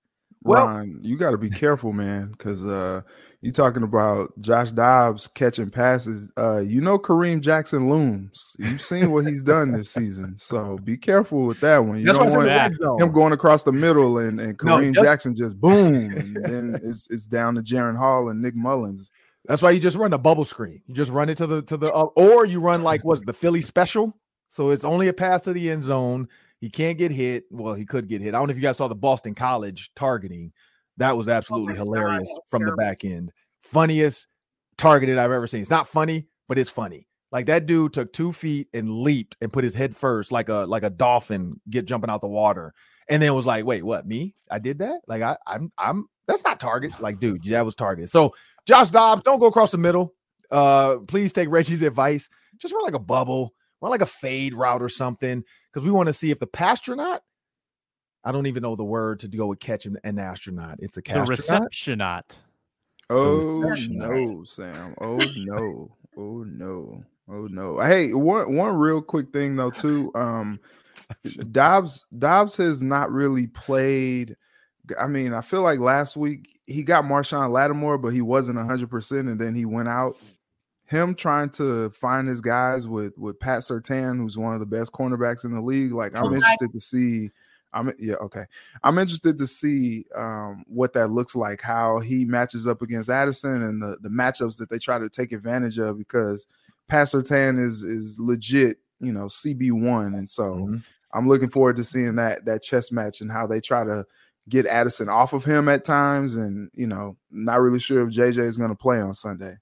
Well- 0.44 0.66
Ron, 0.68 1.00
you 1.02 1.18
got 1.18 1.32
to 1.32 1.38
be 1.38 1.50
careful, 1.50 1.94
man, 1.94 2.32
because 2.32 2.66
uh, 2.66 3.02
you 3.42 3.52
talking 3.52 3.84
about 3.84 4.32
Josh 4.42 4.72
Dobbs 4.72 5.28
catching 5.28 5.70
passes. 5.70 6.32
Uh, 6.38 6.60
you 6.60 6.82
know 6.82 6.98
Kareem 6.98 7.42
Jackson 7.42 7.90
looms. 7.90 8.56
You've 8.60 8.82
seen 8.82 9.12
what 9.12 9.26
he's 9.26 9.42
done 9.42 9.72
this 9.72 9.90
season, 9.92 10.38
so 10.38 10.78
be 10.84 10.98
careful 10.98 11.44
with 11.46 11.60
that 11.62 11.80
one. 11.80 12.00
You 12.00 12.06
That's 12.06 12.18
why 12.18 12.24
I 12.26 12.28
don't 12.28 12.38
want 12.38 12.48
that. 13.00 13.04
him 13.04 13.12
going 13.12 13.34
across 13.34 13.64
the 13.64 13.72
middle 13.72 14.18
and, 14.20 14.40
and 14.40 14.58
No, 14.64 14.78
Kareem 14.78 14.94
just- 14.94 15.06
Jackson 15.06 15.36
just 15.36 15.60
boom, 15.60 15.96
and 15.96 16.36
then 16.46 16.80
it's 16.84 17.08
it's 17.10 17.28
down 17.28 17.56
to 17.56 17.62
Jaren 17.62 17.98
Hall 17.98 18.30
and 18.30 18.42
Nick 18.42 18.56
Mullens. 18.56 19.12
That's 19.46 19.62
why 19.62 19.72
you 19.72 19.80
just 19.82 19.98
run 19.98 20.12
the 20.12 20.18
bubble 20.18 20.46
screen. 20.46 20.82
You 20.88 20.96
just 20.96 21.12
run 21.12 21.28
it 21.30 21.36
to 21.40 21.48
the 21.48 21.62
to 21.64 21.76
the 21.78 21.92
uh, 21.94 22.06
or 22.16 22.46
you 22.46 22.62
run 22.62 22.82
like 22.84 23.04
what's 23.04 23.22
the 23.26 23.34
Philly 23.34 23.62
special. 23.62 24.16
So 24.48 24.70
it's 24.70 24.86
only 24.86 25.08
a 25.10 25.14
pass 25.14 25.42
to 25.42 25.54
the 25.54 25.70
end 25.72 25.84
zone. 25.84 26.30
He 26.64 26.70
can't 26.70 26.98
get 26.98 27.12
hit. 27.12 27.44
Well, 27.52 27.74
he 27.74 27.86
could 27.86 28.08
get 28.08 28.22
hit. 28.22 28.34
I 28.34 28.38
don't 28.38 28.48
know 28.48 28.52
if 28.52 28.56
you 28.56 28.64
guys 28.64 28.78
saw 28.78 28.88
the 28.88 28.96
Boston 28.96 29.36
College 29.36 29.92
targeting. 29.98 30.54
That 30.96 31.18
was 31.18 31.28
absolutely 31.28 31.74
my 31.74 31.80
God, 31.80 31.84
hilarious 31.84 32.30
that's 32.30 32.50
from 32.50 32.64
the 32.64 32.72
back 32.78 33.04
end. 33.04 33.34
Funniest 33.64 34.28
targeted 34.78 35.18
I've 35.18 35.34
ever 35.34 35.46
seen. 35.46 35.60
It's 35.60 35.70
not 35.70 35.90
funny, 35.90 36.26
but 36.48 36.58
it's 36.58 36.70
funny. 36.70 37.10
Like 37.34 37.48
that 37.48 37.66
dude 37.66 37.92
took 37.92 38.14
two 38.14 38.32
feet 38.32 38.70
and 38.74 38.88
leaped 38.88 39.36
and 39.42 39.52
put 39.52 39.66
his 39.66 39.74
head 39.74 39.94
first, 39.94 40.32
like 40.32 40.48
a 40.48 40.60
like 40.60 40.84
a 40.84 40.90
dolphin 40.90 41.60
get 41.70 41.84
jumping 41.84 42.10
out 42.10 42.22
the 42.22 42.30
water, 42.30 42.74
and 43.10 43.22
then 43.22 43.34
was 43.34 43.46
like, 43.46 43.66
"Wait, 43.66 43.84
what? 43.84 44.08
Me? 44.08 44.34
I 44.50 44.60
did 44.60 44.80
that? 44.80 45.02
Like 45.06 45.22
I 45.22 45.36
I'm 45.46 45.70
I'm 45.78 46.08
that's 46.30 46.46
not 46.46 46.62
target. 46.62 46.94
Like, 47.02 47.20
dude, 47.20 47.44
that 47.44 47.66
was 47.66 47.76
target. 47.76 48.10
So 48.10 48.36
Josh 48.66 48.90
Dobbs, 48.90 49.24
don't 49.24 49.42
go 49.42 49.48
across 49.48 49.72
the 49.72 49.78
middle. 49.78 50.14
Uh, 50.50 51.00
please 51.10 51.34
take 51.34 51.50
Reggie's 51.50 51.82
advice. 51.82 52.30
Just 52.58 52.74
run 52.74 52.86
like 52.86 52.94
a 52.94 53.00
bubble, 53.00 53.54
run 53.82 53.92
like 53.92 54.02
a 54.02 54.06
fade 54.06 54.54
route 54.54 54.82
or 54.82 54.88
something, 54.88 55.44
because 55.74 55.86
we 55.86 55.92
want 55.92 56.08
to 56.08 56.14
see 56.14 56.30
if 56.32 56.40
the 56.40 56.48
pastronaut. 56.48 57.20
I 58.24 58.32
don't 58.32 58.46
even 58.46 58.64
know 58.64 58.76
the 58.76 58.84
word 58.86 59.20
to 59.22 59.28
go 59.28 59.48
with 59.48 59.60
catch 59.60 59.86
an, 59.86 59.98
an 60.06 60.18
astronaut. 60.20 60.78
It's 60.80 60.96
a 60.98 61.02
The 61.02 61.10
castronaut. 61.12 61.28
receptionat. 61.30 62.38
Oh 63.10 63.62
that's 63.64 63.88
no, 63.90 64.44
Sam. 64.46 64.96
Oh 65.02 65.20
no. 65.38 65.92
Oh 66.18 66.44
no. 66.48 67.04
Oh 67.30 67.48
no. 67.52 67.80
Hey, 67.82 68.14
one 68.14 68.56
one 68.56 68.76
real 68.78 69.02
quick 69.02 69.32
thing 69.34 69.56
though 69.56 69.72
too. 69.72 70.12
Um 70.16 70.60
Dobbs 71.52 72.06
Dobbs 72.18 72.56
has 72.58 72.82
not 72.82 73.12
really 73.12 73.48
played. 73.48 74.38
I 75.00 75.08
mean, 75.08 75.34
I 75.34 75.42
feel 75.42 75.62
like 75.62 75.80
last 75.80 76.16
week 76.16 76.60
he 76.66 76.82
got 76.84 77.04
Marshon 77.04 77.52
Lattimore, 77.52 77.98
but 77.98 78.10
he 78.14 78.22
wasn't 78.22 78.58
hundred 78.60 78.90
percent, 78.90 79.28
and 79.28 79.40
then 79.40 79.54
he 79.54 79.66
went 79.66 79.90
out. 79.90 80.16
Him 80.94 81.16
trying 81.16 81.50
to 81.52 81.90
find 81.90 82.28
his 82.28 82.40
guys 82.40 82.88
with 82.88 83.18
with 83.18 83.40
Pat 83.40 83.60
Surtain, 83.60 84.18
who's 84.18 84.38
one 84.38 84.54
of 84.54 84.60
the 84.60 84.66
best 84.66 84.92
cornerbacks 84.92 85.44
in 85.44 85.54
the 85.54 85.62
league. 85.62 85.92
Like 85.92 86.16
I'm 86.16 86.34
interested 86.34 86.72
to 86.72 86.80
see. 86.80 87.30
I'm 87.74 87.92
yeah 87.98 88.16
okay. 88.16 88.44
I'm 88.84 89.00
interested 89.00 89.38
to 89.40 89.48
see 89.48 90.06
um, 90.16 90.64
what 90.68 90.94
that 90.94 91.08
looks 91.08 91.36
like, 91.36 91.62
how 91.62 92.00
he 92.00 92.26
matches 92.26 92.68
up 92.68 92.84
against 92.84 93.10
Addison, 93.10 93.64
and 93.64 93.82
the 93.82 93.98
the 94.02 94.10
matchups 94.10 94.58
that 94.58 94.70
they 94.70 94.78
try 94.78 95.00
to 95.00 95.10
take 95.10 95.32
advantage 95.32 95.80
of 95.80 95.98
because 95.98 96.46
Pat 96.88 97.08
Surtain 97.08 97.60
is 97.60 97.82
is 97.82 98.20
legit, 98.20 98.78
you 99.00 99.12
know, 99.12 99.26
CB 99.26 99.72
one, 99.72 100.14
and 100.14 100.30
so. 100.30 100.56
Mhm. 100.56 100.84
I'm 101.16 101.28
looking 101.28 101.50
forward 101.50 101.76
to 101.76 101.84
seeing 101.84 102.16
that 102.16 102.44
that 102.46 102.64
chess 102.64 102.92
match 102.92 103.22
and 103.22 103.32
how 103.32 103.46
they 103.46 103.60
try 103.60 103.84
to 103.84 104.04
get 104.50 104.66
Addison 104.66 105.10
off 105.10 105.34
of 105.34 105.46
him 105.46 105.70
at 105.70 105.86
times, 105.86 106.36
and 106.36 106.70
you 106.74 106.88
know, 106.88 107.16
not 107.32 107.62
really 107.62 107.80
sure 107.80 108.06
if 108.06 108.14
JJ 108.14 108.40
is 108.40 108.58
going 108.58 108.72
to 108.72 108.76
play 108.76 109.00
on 109.00 109.14
Sunday. 109.14 109.56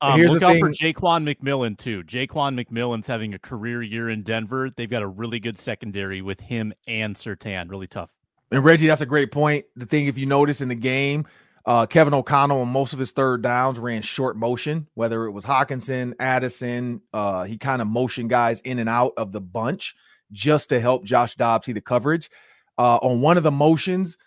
Um, 0.00 0.20
look 0.22 0.42
out 0.42 0.58
for 0.58 0.72
thing- 0.72 0.94
Ja'Quan 0.94 1.34
McMillian 1.34 1.78
too. 1.78 2.02
Ja'Quan 2.04 2.62
McMillian's 2.62 3.06
having 3.06 3.34
a 3.34 3.38
career 3.38 3.82
year 3.82 4.10
in 4.10 4.22
Denver. 4.22 4.70
They've 4.76 4.90
got 4.90 5.02
a 5.02 5.06
really 5.06 5.40
good 5.40 5.58
secondary 5.58 6.20
with 6.22 6.40
him 6.40 6.72
and 6.86 7.14
Surtain. 7.14 7.70
Really 7.70 7.86
tough. 7.86 8.10
And 8.50 8.64
Reggie, 8.64 8.86
that's 8.86 9.00
a 9.00 9.06
great 9.06 9.32
point. 9.32 9.64
The 9.76 9.86
thing, 9.86 10.06
if 10.06 10.18
you 10.18 10.26
notice 10.26 10.60
in 10.60 10.68
the 10.68 10.74
game, 10.74 11.26
uh, 11.66 11.86
Kevin 11.86 12.12
O'Connell 12.12 12.60
on 12.60 12.68
most 12.68 12.92
of 12.92 12.98
his 12.98 13.12
third 13.12 13.42
downs 13.42 13.78
ran 13.78 14.02
short 14.02 14.36
motion, 14.36 14.86
whether 14.94 15.24
it 15.24 15.32
was 15.32 15.44
Hockenson, 15.44 16.12
Addison. 16.20 17.00
Uh, 17.12 17.44
he 17.44 17.56
kind 17.56 17.80
of 17.80 17.88
motioned 17.88 18.28
guys 18.30 18.60
in 18.60 18.78
and 18.78 18.88
out 18.88 19.12
of 19.16 19.32
the 19.32 19.40
bunch 19.40 19.94
just 20.30 20.68
to 20.68 20.80
help 20.80 21.04
Josh 21.04 21.36
Dobbs 21.36 21.66
see 21.66 21.72
the 21.72 21.80
coverage. 21.80 22.30
Uh, 22.76 22.96
on 22.96 23.20
one 23.22 23.36
of 23.36 23.42
the 23.44 23.50
motions, 23.50 24.18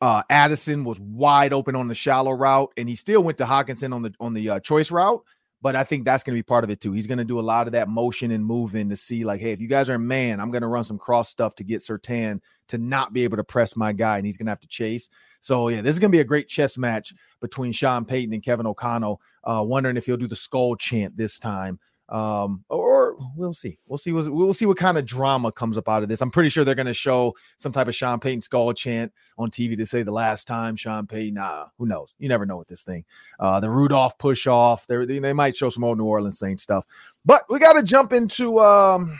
uh, 0.00 0.22
Addison 0.28 0.84
was 0.84 1.00
wide 1.00 1.52
open 1.52 1.74
on 1.74 1.88
the 1.88 1.94
shallow 1.94 2.32
route, 2.32 2.72
and 2.76 2.88
he 2.88 2.96
still 2.96 3.22
went 3.22 3.38
to 3.38 3.44
Hockenson 3.44 3.94
on 3.94 4.02
the 4.02 4.14
on 4.20 4.34
the 4.34 4.50
uh, 4.50 4.60
choice 4.60 4.90
route. 4.90 5.22
But 5.62 5.74
I 5.74 5.84
think 5.84 6.04
that's 6.04 6.22
going 6.22 6.34
to 6.36 6.38
be 6.38 6.44
part 6.44 6.64
of 6.64 6.70
it 6.70 6.80
too. 6.80 6.92
He's 6.92 7.06
going 7.06 7.18
to 7.18 7.24
do 7.24 7.40
a 7.40 7.40
lot 7.40 7.66
of 7.66 7.72
that 7.72 7.88
motion 7.88 8.30
and 8.30 8.44
moving 8.44 8.90
to 8.90 8.96
see, 8.96 9.24
like, 9.24 9.40
hey, 9.40 9.52
if 9.52 9.60
you 9.60 9.66
guys 9.66 9.88
are 9.88 9.98
man, 9.98 10.38
I'm 10.38 10.50
going 10.50 10.62
to 10.62 10.68
run 10.68 10.84
some 10.84 10.98
cross 10.98 11.30
stuff 11.30 11.54
to 11.56 11.64
get 11.64 11.80
Surtain 11.80 12.40
to 12.68 12.78
not 12.78 13.14
be 13.14 13.24
able 13.24 13.38
to 13.38 13.44
press 13.44 13.74
my 13.74 13.92
guy, 13.92 14.18
and 14.18 14.26
he's 14.26 14.36
going 14.36 14.46
to 14.46 14.52
have 14.52 14.60
to 14.60 14.68
chase. 14.68 15.08
So 15.40 15.68
yeah, 15.68 15.80
this 15.80 15.94
is 15.94 15.98
going 15.98 16.10
to 16.10 16.16
be 16.16 16.20
a 16.20 16.24
great 16.24 16.48
chess 16.48 16.76
match 16.76 17.14
between 17.40 17.72
Sean 17.72 18.04
Payton 18.04 18.34
and 18.34 18.42
Kevin 18.42 18.66
O'Connell. 18.66 19.20
Uh, 19.44 19.62
wondering 19.64 19.96
if 19.96 20.06
he'll 20.06 20.16
do 20.16 20.28
the 20.28 20.36
skull 20.36 20.76
chant 20.76 21.16
this 21.16 21.38
time 21.38 21.78
Um, 22.08 22.64
or 22.68 23.16
we'll 23.36 23.54
see. 23.54 23.78
We'll 23.86 23.98
see. 23.98 24.12
We'll 24.12 24.54
see 24.54 24.66
what 24.66 24.76
kind 24.76 24.96
of 24.96 25.04
drama 25.04 25.50
comes 25.50 25.76
up 25.76 25.88
out 25.88 26.02
of 26.02 26.08
this. 26.08 26.20
I'm 26.20 26.30
pretty 26.30 26.50
sure 26.50 26.64
they're 26.64 26.74
going 26.74 26.86
to 26.86 26.94
show 26.94 27.34
some 27.56 27.72
type 27.72 27.88
of 27.88 27.94
Sean 27.94 28.20
Payton 28.20 28.42
skull 28.42 28.72
chant 28.72 29.12
on 29.38 29.50
TV 29.50 29.76
to 29.76 29.86
say 29.86 30.02
the 30.02 30.12
last 30.12 30.46
time 30.46 30.76
Sean 30.76 31.06
Payton. 31.06 31.34
Nah, 31.34 31.66
who 31.78 31.86
knows? 31.86 32.14
You 32.18 32.28
never 32.28 32.46
know 32.46 32.56
with 32.56 32.68
this 32.68 32.82
thing. 32.82 33.04
Uh, 33.40 33.58
the 33.60 33.70
Rudolph 33.70 34.18
push 34.18 34.46
off. 34.46 34.86
They 34.86 35.04
they 35.04 35.32
might 35.32 35.56
show 35.56 35.68
some 35.68 35.84
old 35.84 35.98
New 35.98 36.04
Orleans 36.04 36.38
Saints 36.38 36.62
stuff. 36.62 36.86
But 37.24 37.42
we 37.48 37.58
got 37.58 37.72
to 37.74 37.82
jump 37.82 38.12
into. 38.12 38.60
Um, 38.60 39.18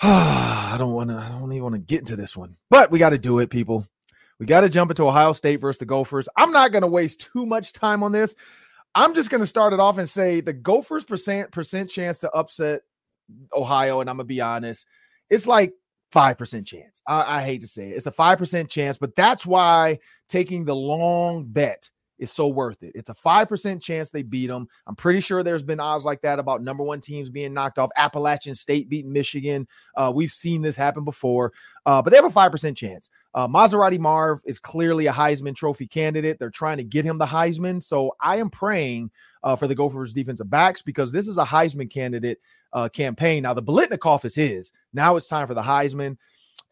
I 0.02 0.76
don't 0.78 0.94
want 0.94 1.10
to. 1.10 1.16
I 1.16 1.28
don't 1.28 1.52
even 1.52 1.62
want 1.62 1.74
to 1.74 1.80
get 1.80 2.00
into 2.00 2.16
this 2.16 2.34
one, 2.36 2.56
but 2.70 2.90
we 2.90 2.98
got 2.98 3.10
to 3.10 3.18
do 3.18 3.40
it, 3.40 3.50
people. 3.50 3.86
We 4.38 4.46
got 4.46 4.62
to 4.62 4.70
jump 4.70 4.90
into 4.90 5.04
Ohio 5.04 5.34
State 5.34 5.60
versus 5.60 5.78
the 5.78 5.84
Gophers. 5.84 6.26
I'm 6.34 6.50
not 6.50 6.72
going 6.72 6.80
to 6.80 6.88
waste 6.88 7.28
too 7.32 7.44
much 7.44 7.74
time 7.74 8.02
on 8.02 8.10
this. 8.10 8.34
I'm 8.94 9.14
just 9.14 9.30
going 9.30 9.40
to 9.40 9.46
start 9.46 9.72
it 9.72 9.80
off 9.80 9.98
and 9.98 10.08
say 10.08 10.40
the 10.40 10.52
Gophers 10.52 11.04
percent 11.04 11.52
percent 11.52 11.90
chance 11.90 12.20
to 12.20 12.30
upset 12.32 12.82
Ohio, 13.52 14.00
and 14.00 14.10
I'm 14.10 14.16
gonna 14.16 14.24
be 14.24 14.40
honest, 14.40 14.86
it's 15.28 15.46
like 15.46 15.72
five 16.12 16.38
percent 16.38 16.66
chance. 16.66 17.02
I, 17.06 17.38
I, 17.38 17.42
hate 17.42 17.60
to 17.60 17.66
say 17.66 17.90
it, 17.90 17.96
it's 17.96 18.06
a 18.06 18.12
five 18.12 18.38
percent 18.38 18.68
chance, 18.68 18.98
but 18.98 19.14
that's 19.14 19.46
why 19.46 19.98
taking 20.28 20.64
the 20.64 20.74
long 20.74 21.44
bet 21.44 21.88
is 22.20 22.30
so 22.30 22.46
worth 22.46 22.82
it. 22.82 22.92
It's 22.94 23.10
a 23.10 23.14
5% 23.14 23.80
chance 23.80 24.10
they 24.10 24.22
beat 24.22 24.46
them. 24.46 24.68
I'm 24.86 24.94
pretty 24.94 25.20
sure 25.20 25.42
there's 25.42 25.62
been 25.62 25.80
odds 25.80 26.04
like 26.04 26.20
that 26.20 26.38
about 26.38 26.62
number 26.62 26.84
one 26.84 27.00
teams 27.00 27.30
being 27.30 27.54
knocked 27.54 27.78
off. 27.78 27.90
Appalachian 27.96 28.54
State 28.54 28.88
beating 28.88 29.12
Michigan. 29.12 29.66
Uh, 29.96 30.12
we've 30.14 30.30
seen 30.30 30.62
this 30.62 30.76
happen 30.76 31.02
before, 31.02 31.52
uh, 31.86 32.00
but 32.02 32.10
they 32.10 32.16
have 32.16 32.24
a 32.24 32.28
5% 32.28 32.76
chance. 32.76 33.08
Uh, 33.34 33.48
Maserati 33.48 33.98
Marv 33.98 34.40
is 34.44 34.58
clearly 34.58 35.06
a 35.06 35.12
Heisman 35.12 35.56
Trophy 35.56 35.86
candidate. 35.86 36.38
They're 36.38 36.50
trying 36.50 36.76
to 36.76 36.84
get 36.84 37.04
him 37.04 37.18
the 37.18 37.26
Heisman. 37.26 37.82
So 37.82 38.14
I 38.20 38.36
am 38.36 38.50
praying 38.50 39.10
uh, 39.42 39.56
for 39.56 39.66
the 39.66 39.74
Gophers 39.74 40.12
defensive 40.12 40.50
backs 40.50 40.82
because 40.82 41.10
this 41.10 41.26
is 41.26 41.38
a 41.38 41.44
Heisman 41.44 41.90
candidate 41.90 42.38
uh, 42.74 42.88
campaign. 42.88 43.42
Now, 43.42 43.54
the 43.54 43.62
Biletnikoff 43.62 44.24
is 44.24 44.34
his. 44.34 44.72
Now 44.92 45.16
it's 45.16 45.28
time 45.28 45.46
for 45.46 45.54
the 45.54 45.62
Heisman. 45.62 46.16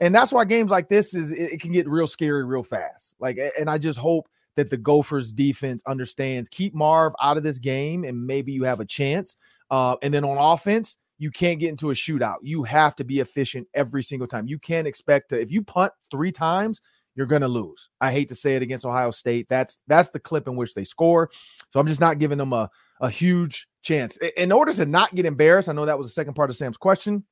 And 0.00 0.14
that's 0.14 0.30
why 0.30 0.44
games 0.44 0.70
like 0.70 0.88
this 0.88 1.14
is 1.14 1.32
it, 1.32 1.54
it 1.54 1.60
can 1.60 1.72
get 1.72 1.88
real 1.88 2.06
scary 2.06 2.44
real 2.44 2.62
fast. 2.62 3.16
Like, 3.18 3.38
and 3.58 3.68
I 3.68 3.78
just 3.78 3.98
hope 3.98 4.28
that 4.58 4.70
the 4.70 4.76
Gophers 4.76 5.32
defense 5.32 5.84
understands. 5.86 6.48
Keep 6.48 6.74
Marv 6.74 7.12
out 7.22 7.36
of 7.36 7.44
this 7.44 7.60
game, 7.60 8.02
and 8.02 8.26
maybe 8.26 8.50
you 8.50 8.64
have 8.64 8.80
a 8.80 8.84
chance. 8.84 9.36
Uh, 9.70 9.94
and 10.02 10.12
then 10.12 10.24
on 10.24 10.36
offense, 10.36 10.96
you 11.16 11.30
can't 11.30 11.60
get 11.60 11.68
into 11.68 11.92
a 11.92 11.94
shootout. 11.94 12.38
You 12.42 12.64
have 12.64 12.96
to 12.96 13.04
be 13.04 13.20
efficient 13.20 13.68
every 13.74 14.02
single 14.02 14.26
time. 14.26 14.48
You 14.48 14.58
can't 14.58 14.88
expect 14.88 15.28
to 15.28 15.40
if 15.40 15.52
you 15.52 15.62
punt 15.62 15.92
three 16.10 16.32
times, 16.32 16.80
you're 17.14 17.28
going 17.28 17.42
to 17.42 17.48
lose. 17.48 17.88
I 18.00 18.10
hate 18.10 18.28
to 18.30 18.34
say 18.34 18.56
it 18.56 18.62
against 18.62 18.84
Ohio 18.84 19.12
State. 19.12 19.46
That's 19.48 19.78
that's 19.86 20.10
the 20.10 20.18
clip 20.18 20.48
in 20.48 20.56
which 20.56 20.74
they 20.74 20.82
score. 20.82 21.30
So 21.72 21.78
I'm 21.78 21.86
just 21.86 22.00
not 22.00 22.18
giving 22.18 22.38
them 22.38 22.52
a 22.52 22.68
a 23.00 23.08
huge 23.08 23.68
chance. 23.82 24.16
In 24.36 24.50
order 24.50 24.74
to 24.74 24.86
not 24.86 25.14
get 25.14 25.24
embarrassed, 25.24 25.68
I 25.68 25.72
know 25.72 25.86
that 25.86 25.96
was 25.98 26.08
the 26.08 26.12
second 26.12 26.34
part 26.34 26.50
of 26.50 26.56
Sam's 26.56 26.76
question. 26.76 27.22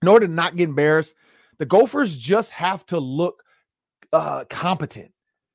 In 0.00 0.08
order 0.08 0.26
to 0.26 0.32
not 0.32 0.56
get 0.56 0.70
embarrassed, 0.70 1.14
the 1.58 1.66
Gophers 1.66 2.16
just 2.16 2.50
have 2.52 2.86
to 2.86 2.98
look 2.98 3.42
uh, 4.14 4.44
competent. 4.48 5.12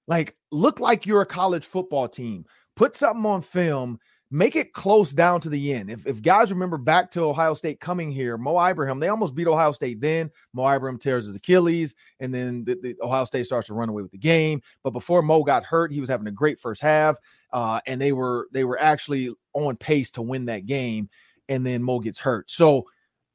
Like, 0.07 0.35
look 0.51 0.79
like 0.79 1.05
you're 1.05 1.21
a 1.21 1.25
college 1.25 1.65
football 1.65 2.07
team. 2.07 2.45
Put 2.75 2.95
something 2.95 3.25
on 3.25 3.41
film. 3.41 3.99
Make 4.31 4.55
it 4.55 4.73
close 4.73 5.13
down 5.13 5.39
to 5.41 5.49
the 5.49 5.73
end. 5.73 5.89
If, 5.89 6.07
if 6.07 6.21
guys 6.21 6.51
remember 6.51 6.77
back 6.77 7.11
to 7.11 7.21
Ohio 7.21 7.53
State 7.53 7.79
coming 7.79 8.11
here, 8.11 8.37
Mo 8.37 8.59
Ibrahim, 8.59 8.99
they 8.99 9.07
almost 9.07 9.35
beat 9.35 9.47
Ohio 9.47 9.71
State 9.71 10.01
then. 10.01 10.31
Mo 10.51 10.67
Ibrahim 10.67 10.97
tears 10.97 11.25
his 11.25 11.35
Achilles, 11.35 11.95
and 12.19 12.33
then 12.33 12.65
the, 12.65 12.75
the 12.75 12.95
Ohio 13.01 13.25
State 13.25 13.45
starts 13.45 13.67
to 13.67 13.73
run 13.73 13.87
away 13.87 14.01
with 14.01 14.11
the 14.11 14.17
game. 14.17 14.61
But 14.83 14.91
before 14.91 15.21
Mo 15.21 15.43
got 15.43 15.63
hurt, 15.63 15.91
he 15.91 15.99
was 15.99 16.09
having 16.09 16.27
a 16.27 16.31
great 16.31 16.59
first 16.59 16.81
half, 16.81 17.17
uh, 17.53 17.79
and 17.85 18.01
they 18.01 18.11
were 18.11 18.47
they 18.51 18.63
were 18.63 18.79
actually 18.81 19.33
on 19.53 19.77
pace 19.77 20.11
to 20.11 20.21
win 20.21 20.45
that 20.45 20.65
game. 20.65 21.07
And 21.47 21.63
then 21.63 21.83
Mo 21.83 21.99
gets 21.99 22.17
hurt. 22.19 22.49
So 22.49 22.87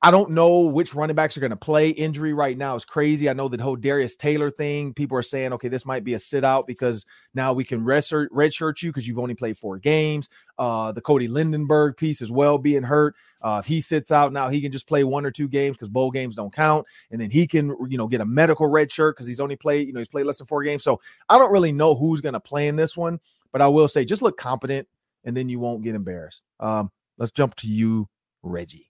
I 0.02 0.10
don't 0.10 0.30
know 0.30 0.60
which 0.60 0.94
running 0.94 1.14
backs 1.14 1.36
are 1.36 1.40
going 1.40 1.50
to 1.50 1.56
play. 1.56 1.90
Injury 1.90 2.32
right 2.32 2.56
now 2.56 2.74
is 2.74 2.86
crazy. 2.86 3.28
I 3.28 3.34
know 3.34 3.48
that 3.48 3.60
whole 3.60 3.76
Darius 3.76 4.16
Taylor 4.16 4.50
thing. 4.50 4.94
People 4.94 5.18
are 5.18 5.22
saying, 5.22 5.52
okay, 5.52 5.68
this 5.68 5.84
might 5.84 6.04
be 6.04 6.14
a 6.14 6.18
sit 6.18 6.42
out 6.42 6.66
because 6.66 7.04
now 7.34 7.52
we 7.52 7.64
can 7.64 7.84
redshirt, 7.84 8.28
redshirt 8.28 8.80
you 8.80 8.88
because 8.90 9.06
you've 9.06 9.18
only 9.18 9.34
played 9.34 9.58
four 9.58 9.78
games. 9.78 10.30
Uh, 10.58 10.90
the 10.92 11.02
Cody 11.02 11.28
Lindenberg 11.28 11.98
piece 11.98 12.22
as 12.22 12.32
well 12.32 12.56
being 12.56 12.82
hurt. 12.82 13.14
Uh, 13.42 13.58
if 13.60 13.66
he 13.66 13.82
sits 13.82 14.10
out 14.10 14.32
now, 14.32 14.48
he 14.48 14.62
can 14.62 14.72
just 14.72 14.88
play 14.88 15.04
one 15.04 15.26
or 15.26 15.30
two 15.30 15.48
games 15.48 15.76
because 15.76 15.90
bowl 15.90 16.10
games 16.10 16.34
don't 16.34 16.52
count, 16.52 16.86
and 17.10 17.20
then 17.20 17.30
he 17.30 17.46
can, 17.46 17.76
you 17.90 17.98
know, 17.98 18.08
get 18.08 18.22
a 18.22 18.26
medical 18.26 18.68
red 18.68 18.90
shirt 18.90 19.16
because 19.16 19.26
he's 19.26 19.40
only 19.40 19.56
played, 19.56 19.86
you 19.86 19.92
know, 19.92 20.00
he's 20.00 20.08
played 20.08 20.24
less 20.24 20.38
than 20.38 20.46
four 20.46 20.62
games. 20.62 20.82
So 20.82 20.98
I 21.28 21.36
don't 21.36 21.52
really 21.52 21.72
know 21.72 21.94
who's 21.94 22.22
going 22.22 22.32
to 22.32 22.40
play 22.40 22.68
in 22.68 22.76
this 22.76 22.96
one, 22.96 23.20
but 23.52 23.60
I 23.60 23.68
will 23.68 23.88
say 23.88 24.06
just 24.06 24.22
look 24.22 24.38
competent, 24.38 24.88
and 25.24 25.36
then 25.36 25.50
you 25.50 25.60
won't 25.60 25.82
get 25.82 25.94
embarrassed. 25.94 26.42
Um, 26.58 26.90
let's 27.18 27.32
jump 27.32 27.54
to 27.56 27.68
you, 27.68 28.08
Reggie. 28.42 28.89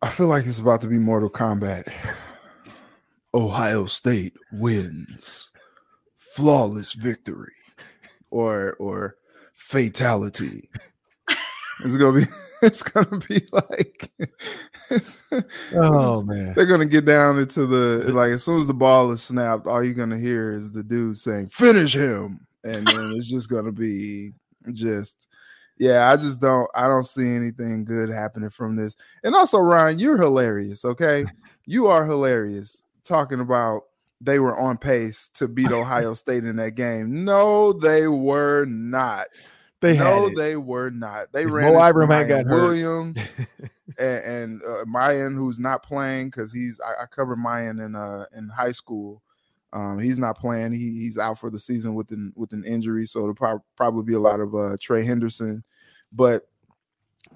I 0.00 0.10
feel 0.10 0.28
like 0.28 0.46
it's 0.46 0.58
about 0.58 0.80
to 0.82 0.86
be 0.86 0.98
Mortal 0.98 1.30
Kombat. 1.30 1.92
Ohio 3.34 3.86
State 3.86 4.34
wins. 4.52 5.52
Flawless 6.16 6.92
victory. 6.92 7.52
Or 8.30 8.74
or 8.78 9.16
fatality. 9.54 10.68
It's 11.84 11.96
gonna 11.96 12.20
be 12.20 12.26
it's 12.62 12.82
gonna 12.82 13.20
be 13.28 13.46
like 13.52 14.10
oh 15.74 16.24
man 16.24 16.54
they're 16.54 16.66
gonna 16.66 16.86
get 16.86 17.04
down 17.04 17.38
into 17.38 17.66
the 17.66 18.12
like 18.12 18.32
as 18.32 18.42
soon 18.42 18.58
as 18.58 18.66
the 18.66 18.74
ball 18.74 19.12
is 19.12 19.22
snapped 19.22 19.66
all 19.66 19.82
you're 19.82 19.94
gonna 19.94 20.18
hear 20.18 20.50
is 20.50 20.72
the 20.72 20.82
dude 20.82 21.16
saying 21.16 21.48
finish 21.48 21.94
him 21.94 22.40
and 22.64 22.86
then 22.86 23.12
it's 23.14 23.30
just 23.30 23.48
gonna 23.48 23.70
be 23.70 24.32
just 24.72 25.27
yeah, 25.78 26.10
I 26.10 26.16
just 26.16 26.40
don't 26.40 26.68
I 26.74 26.86
don't 26.86 27.06
see 27.06 27.28
anything 27.28 27.84
good 27.84 28.08
happening 28.08 28.50
from 28.50 28.76
this. 28.76 28.96
And 29.22 29.34
also, 29.34 29.58
Ryan, 29.58 29.98
you're 29.98 30.18
hilarious. 30.18 30.84
Okay, 30.84 31.24
you 31.66 31.86
are 31.86 32.04
hilarious 32.04 32.82
talking 33.04 33.40
about 33.40 33.84
they 34.20 34.38
were 34.38 34.58
on 34.58 34.76
pace 34.76 35.28
to 35.34 35.46
beat 35.46 35.70
Ohio 35.70 36.14
State 36.14 36.44
in 36.44 36.56
that 36.56 36.74
game. 36.74 37.24
No, 37.24 37.72
they 37.72 38.08
were 38.08 38.64
not. 38.66 39.26
They 39.80 39.96
no, 39.96 40.28
they 40.34 40.56
were 40.56 40.90
not. 40.90 41.32
They 41.32 41.46
ran 41.46 41.72
Mo 41.72 41.86
Ibrahim 41.86 42.48
Williams 42.48 43.34
and, 43.98 44.24
and 44.24 44.62
uh, 44.62 44.84
Miyan, 44.84 45.34
who's 45.36 45.60
not 45.60 45.84
playing 45.84 46.30
because 46.30 46.52
he's 46.52 46.80
I, 46.80 47.04
I 47.04 47.06
covered 47.06 47.38
Miyan 47.38 47.84
in 47.84 47.94
uh 47.94 48.26
in 48.36 48.48
high 48.48 48.72
school. 48.72 49.22
Um, 49.72 49.98
he's 49.98 50.18
not 50.18 50.38
playing. 50.38 50.72
He, 50.72 51.00
he's 51.00 51.18
out 51.18 51.38
for 51.38 51.50
the 51.50 51.60
season 51.60 51.94
with 51.94 52.10
an 52.10 52.32
with 52.36 52.52
an 52.52 52.64
injury, 52.64 53.06
so 53.06 53.20
it'll 53.20 53.34
pro- 53.34 53.64
probably 53.76 54.02
be 54.02 54.14
a 54.14 54.20
lot 54.20 54.40
of 54.40 54.54
uh, 54.54 54.76
Trey 54.80 55.04
Henderson. 55.04 55.62
But 56.12 56.48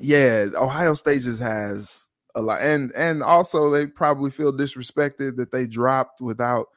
yeah, 0.01 0.47
Ohio 0.57 0.95
State 0.95 1.23
just 1.23 1.43
has 1.43 2.09
a 2.35 2.41
lot, 2.41 2.63
and 2.63 2.91
and 2.93 3.23
also 3.23 3.71
they 3.71 3.87
probably 3.87 4.31
feel 4.31 4.53
disrespected 4.53 5.37
that 5.37 5.53
they 5.53 5.67
dropped 5.67 6.21
without 6.21 6.69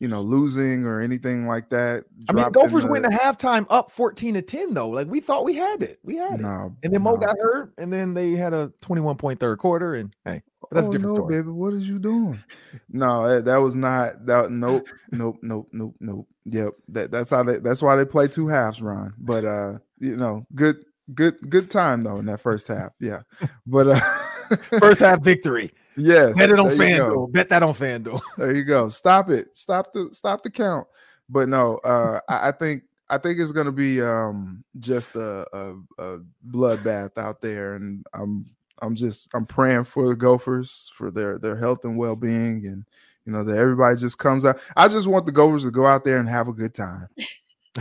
you 0.00 0.08
know, 0.08 0.20
losing 0.20 0.84
or 0.84 1.00
anything 1.00 1.46
like 1.46 1.70
that. 1.70 2.04
I 2.28 2.32
mean, 2.32 2.50
Gophers 2.50 2.84
the... 2.84 2.90
went 2.90 3.04
to 3.04 3.10
halftime 3.10 3.66
up 3.68 3.90
14 3.90 4.34
to 4.34 4.42
10, 4.42 4.74
though. 4.74 4.88
Like 4.88 5.08
we 5.08 5.20
thought 5.20 5.44
we 5.44 5.54
had 5.54 5.82
it. 5.82 5.98
We 6.02 6.16
had 6.16 6.40
no, 6.40 6.72
it. 6.82 6.86
And 6.86 6.94
then 6.94 7.02
Mo 7.02 7.16
got 7.16 7.36
hurt, 7.38 7.72
and 7.78 7.92
then 7.92 8.14
they 8.14 8.32
had 8.32 8.52
a 8.52 8.72
21 8.80 9.16
point 9.16 9.40
third 9.40 9.58
quarter. 9.58 9.94
And 9.94 10.14
hey, 10.24 10.42
that's 10.70 10.86
oh, 10.86 10.90
a 10.90 10.92
different 10.92 11.14
no, 11.14 11.14
story. 11.16 11.36
baby. 11.36 11.50
What 11.50 11.74
is 11.74 11.88
you 11.88 11.98
doing? 11.98 12.42
no, 12.90 13.40
that 13.40 13.56
was 13.56 13.74
not 13.74 14.24
that. 14.26 14.50
Nope, 14.50 14.88
nope, 15.10 15.38
nope, 15.42 15.68
nope, 15.72 15.94
nope. 16.00 16.28
Yep. 16.44 16.72
That, 16.88 17.10
that's 17.10 17.30
how 17.30 17.42
they 17.42 17.58
that's 17.58 17.82
why 17.82 17.96
they 17.96 18.04
play 18.04 18.28
two 18.28 18.48
halves, 18.48 18.80
Ron. 18.80 19.14
But 19.18 19.44
uh, 19.44 19.78
you 19.98 20.16
know, 20.16 20.46
good 20.54 20.84
good 21.14 21.36
good 21.48 21.70
time 21.70 22.02
though 22.02 22.18
in 22.18 22.26
that 22.26 22.40
first 22.40 22.68
half. 22.68 22.92
Yeah. 23.00 23.22
But 23.66 23.88
uh 23.88 24.56
first 24.78 25.00
half 25.00 25.20
victory. 25.20 25.72
Yes. 25.98 26.36
Bet 26.36 26.50
it 26.50 26.58
on 26.58 26.70
FanDuel. 26.70 27.32
Bet 27.32 27.48
that 27.50 27.62
on 27.62 27.74
FanDuel. 27.74 28.20
There 28.38 28.54
you 28.54 28.64
go. 28.64 28.88
Stop 28.88 29.30
it. 29.30 29.56
Stop 29.56 29.92
the 29.92 30.08
stop 30.12 30.42
the 30.42 30.50
count. 30.50 30.86
But 31.28 31.48
no, 31.48 31.78
uh 31.78 32.20
I, 32.28 32.48
I 32.48 32.52
think 32.52 32.84
I 33.10 33.18
think 33.18 33.38
it's 33.38 33.52
gonna 33.52 33.72
be 33.72 34.00
um 34.00 34.64
just 34.78 35.16
a, 35.16 35.46
a, 35.52 35.74
a 35.98 36.18
bloodbath 36.50 37.18
out 37.18 37.40
there, 37.40 37.74
and 37.74 38.06
I'm 38.14 38.46
I'm 38.80 38.94
just 38.94 39.28
I'm 39.34 39.46
praying 39.46 39.84
for 39.84 40.08
the 40.08 40.16
Gophers 40.16 40.90
for 40.94 41.10
their 41.10 41.38
their 41.38 41.56
health 41.56 41.84
and 41.84 41.98
well 41.98 42.16
being, 42.16 42.66
and 42.66 42.84
you 43.24 43.32
know 43.32 43.44
that 43.44 43.56
everybody 43.56 43.96
just 43.96 44.18
comes 44.18 44.44
out. 44.44 44.60
I 44.76 44.88
just 44.88 45.06
want 45.06 45.26
the 45.26 45.32
Gophers 45.32 45.64
to 45.64 45.70
go 45.70 45.86
out 45.86 46.04
there 46.04 46.18
and 46.18 46.28
have 46.28 46.48
a 46.48 46.52
good 46.52 46.74
time. 46.74 47.08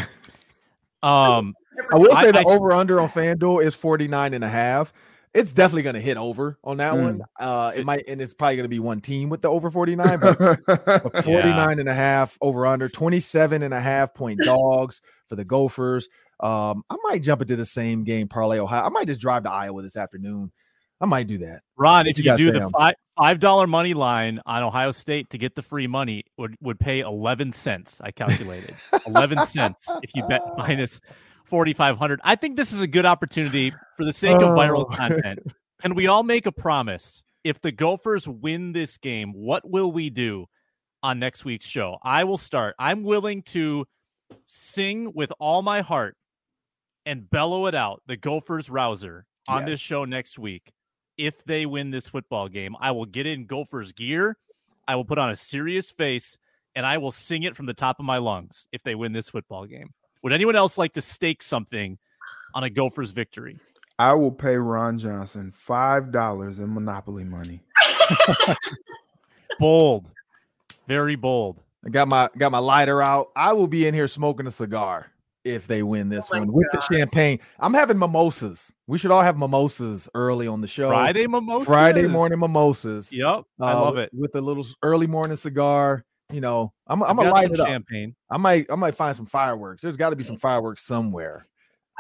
um, 1.04 1.54
I 1.92 1.98
will 1.98 2.16
say 2.18 2.30
I, 2.30 2.32
the 2.32 2.44
over 2.46 2.72
under 2.72 3.00
on 3.00 3.10
FanDuel 3.10 3.64
is 3.64 3.76
49 3.76 4.34
and 4.34 4.44
a 4.44 4.50
half. 4.50 4.92
It's 5.34 5.54
definitely 5.54 5.84
going 5.84 5.96
to 5.96 6.02
hit 6.02 6.18
over 6.18 6.58
on 6.64 6.78
that 6.78 6.94
mm. 6.94 7.04
one. 7.04 7.22
Uh, 7.40 7.72
it 7.76 7.86
might, 7.86 8.08
and 8.08 8.20
it's 8.22 8.34
probably 8.34 8.56
going 8.56 8.66
to 8.66 8.70
be 8.70 8.80
one 8.80 9.02
team 9.02 9.30
with 9.30 9.42
the 9.42 9.50
over 9.50 9.70
49, 9.70 10.20
but, 10.20 10.40
but 10.66 11.24
49 11.24 11.26
yeah. 11.26 11.72
and 11.72 11.90
a 11.90 11.94
half 11.94 12.38
over 12.42 12.66
under 12.66 12.90
27 12.90 13.62
and 13.62 13.74
a 13.74 13.80
half 13.80 14.14
point 14.14 14.40
dogs 14.44 15.02
for 15.28 15.36
the 15.36 15.46
Gophers. 15.46 16.08
Um, 16.40 16.84
I 16.90 16.96
might 17.04 17.24
jump 17.24 17.42
into 17.42 17.56
the 17.56 17.66
same 17.66 18.04
game 18.04 18.28
parlay 18.28 18.60
Ohio. 18.60 18.84
I 18.84 18.90
might 18.90 19.08
just 19.08 19.22
drive 19.22 19.44
to 19.44 19.52
Iowa 19.52 19.82
this 19.82 19.96
afternoon. 19.96 20.52
I 21.00 21.06
might 21.06 21.28
do 21.28 21.38
that. 21.40 21.62
Ron, 21.78 22.08
if 22.08 22.18
you, 22.18 22.32
you 22.32 22.38
do 22.38 22.52
the 22.52 22.70
five 22.70 22.96
five 23.16 23.40
dollar 23.40 23.68
money 23.68 23.94
line 23.94 24.42
on 24.46 24.64
Ohio 24.64 24.92
State 24.92 25.30
to 25.32 25.38
get 25.38 25.56
the 25.56 25.62
free 25.62 25.88
money 25.88 26.24
would 26.38 26.56
would 26.62 26.80
pay 26.80 27.02
eleven 27.02 27.52
cents. 27.52 28.02
I 28.04 28.12
calculated 28.12 28.76
eleven 29.06 29.46
cents 29.46 29.88
if 30.02 30.16
you 30.16 30.24
bet 30.28 30.42
minus 30.58 31.00
4500. 31.48 32.20
I 32.24 32.36
think 32.36 32.56
this 32.58 32.72
is 32.74 32.82
a 32.82 32.88
good 32.88 33.06
opportunity 33.06 33.72
for 33.96 34.06
the 34.06 34.14
sake 34.14 34.36
of 34.38 34.50
viral 34.50 34.82
Oh. 34.82 34.86
content. 34.96 35.40
Can 35.82 35.96
we 35.96 36.08
all 36.08 36.24
make 36.24 36.46
a 36.46 36.52
promise? 36.52 37.24
If 37.44 37.62
the 37.62 37.72
Gophers 37.72 38.28
win 38.28 38.74
this 38.74 38.98
game, 38.98 39.32
what 39.34 39.68
will 39.70 39.92
we 39.92 40.10
do 40.10 40.48
on 41.04 41.20
next 41.20 41.46
week's 41.46 41.66
show? 41.66 41.98
I 42.04 42.24
will 42.26 42.38
start. 42.38 42.76
I'm 42.80 43.04
willing 43.04 43.44
to 43.44 43.86
sing 44.46 45.12
with 45.14 45.32
all 45.40 45.62
my 45.62 45.82
heart 45.82 46.18
and 47.06 47.30
bellow 47.30 47.68
it 47.68 47.76
out, 47.76 48.02
the 48.08 48.18
Gophers 48.18 48.70
rouser 48.70 49.26
on 49.48 49.64
this 49.64 49.80
show 49.80 50.04
next 50.04 50.38
week. 50.38 50.74
If 51.18 51.44
they 51.46 51.66
win 51.66 51.90
this 51.90 52.10
football 52.10 52.50
game, 52.50 52.76
I 52.80 52.92
will 52.92 53.06
get 53.06 53.26
in 53.26 53.46
Gophers 53.46 53.94
gear. 53.94 54.38
I 54.88 54.96
will 54.96 55.06
put 55.06 55.18
on 55.18 55.30
a 55.30 55.36
serious 55.36 55.90
face 55.90 56.38
and 56.76 56.86
I 56.86 56.98
will 56.98 57.12
sing 57.14 57.44
it 57.44 57.56
from 57.56 57.66
the 57.66 57.74
top 57.74 58.00
of 58.00 58.06
my 58.06 58.18
lungs 58.18 58.68
if 58.74 58.84
they 58.84 58.94
win 58.94 59.14
this 59.14 59.30
football 59.30 59.66
game. 59.66 59.92
Would 60.28 60.34
anyone 60.34 60.58
else 60.58 60.78
like 60.78 60.92
to 60.96 61.02
stake 61.02 61.42
something 61.42 61.98
on 62.54 62.66
a 62.66 62.70
Gophers 62.70 63.12
victory? 63.12 63.58
I 63.98 64.14
will 64.14 64.34
pay 64.34 64.58
Ron 64.58 65.00
Johnson 65.00 65.54
five 65.56 66.12
dollars 66.12 66.60
in 66.60 66.74
Monopoly 66.74 67.24
money. 67.24 67.62
Bold. 69.62 70.12
Very 70.86 71.16
bold. 71.16 71.64
I 71.86 71.92
got 71.92 72.10
my 72.10 72.30
got 72.38 72.52
my 72.52 72.58
lighter 72.58 73.02
out. 73.02 73.30
I 73.38 73.54
will 73.54 73.68
be 73.68 73.88
in 73.88 73.94
here 73.94 74.10
smoking 74.10 74.48
a 74.48 74.52
cigar 74.52 75.14
if 75.46 75.66
they 75.66 75.82
win 75.82 76.10
this 76.10 76.26
Oh 76.30 76.36
my 76.36 76.40
one 76.42 76.52
with 76.52 76.68
the 76.74 76.82
champagne. 76.82 77.40
I'm 77.62 77.74
having 77.74 77.98
mimosas. 77.98 78.70
We 78.86 78.98
should 78.98 79.12
all 79.12 79.22
have 79.22 79.38
mimosas 79.38 80.10
early 80.14 80.46
on 80.46 80.60
the 80.60 80.68
show. 80.68 80.90
Friday 80.90 81.26
mimosas. 81.26 81.70
Friday 81.70 82.06
morning 82.06 82.40
mimosas. 82.40 83.14
Yep. 83.14 83.44
I 83.62 83.72
uh, 83.72 83.80
love 83.80 83.98
it. 83.98 84.10
with 84.14 84.36
a 84.36 84.42
little 84.42 84.68
early 84.84 85.08
morning 85.08 85.38
cigar. 85.38 86.04
You 86.32 86.42
know, 86.42 86.74
I'm 86.88 87.02
I'm 87.04 87.16
gonna 87.16 87.32
light 87.32 87.52
it 87.52 87.60
up. 87.60 87.68
champagne. 87.68 88.16
I 88.30 88.38
might 88.38 88.70
I 88.70 88.76
might 88.76 88.96
find 88.96 89.16
some 89.16 89.26
fireworks. 89.26 89.82
There's 89.82 89.96
got 89.96 90.10
to 90.10 90.16
be 90.16 90.24
some 90.24 90.38
fireworks 90.38 90.84
somewhere. 90.84 91.48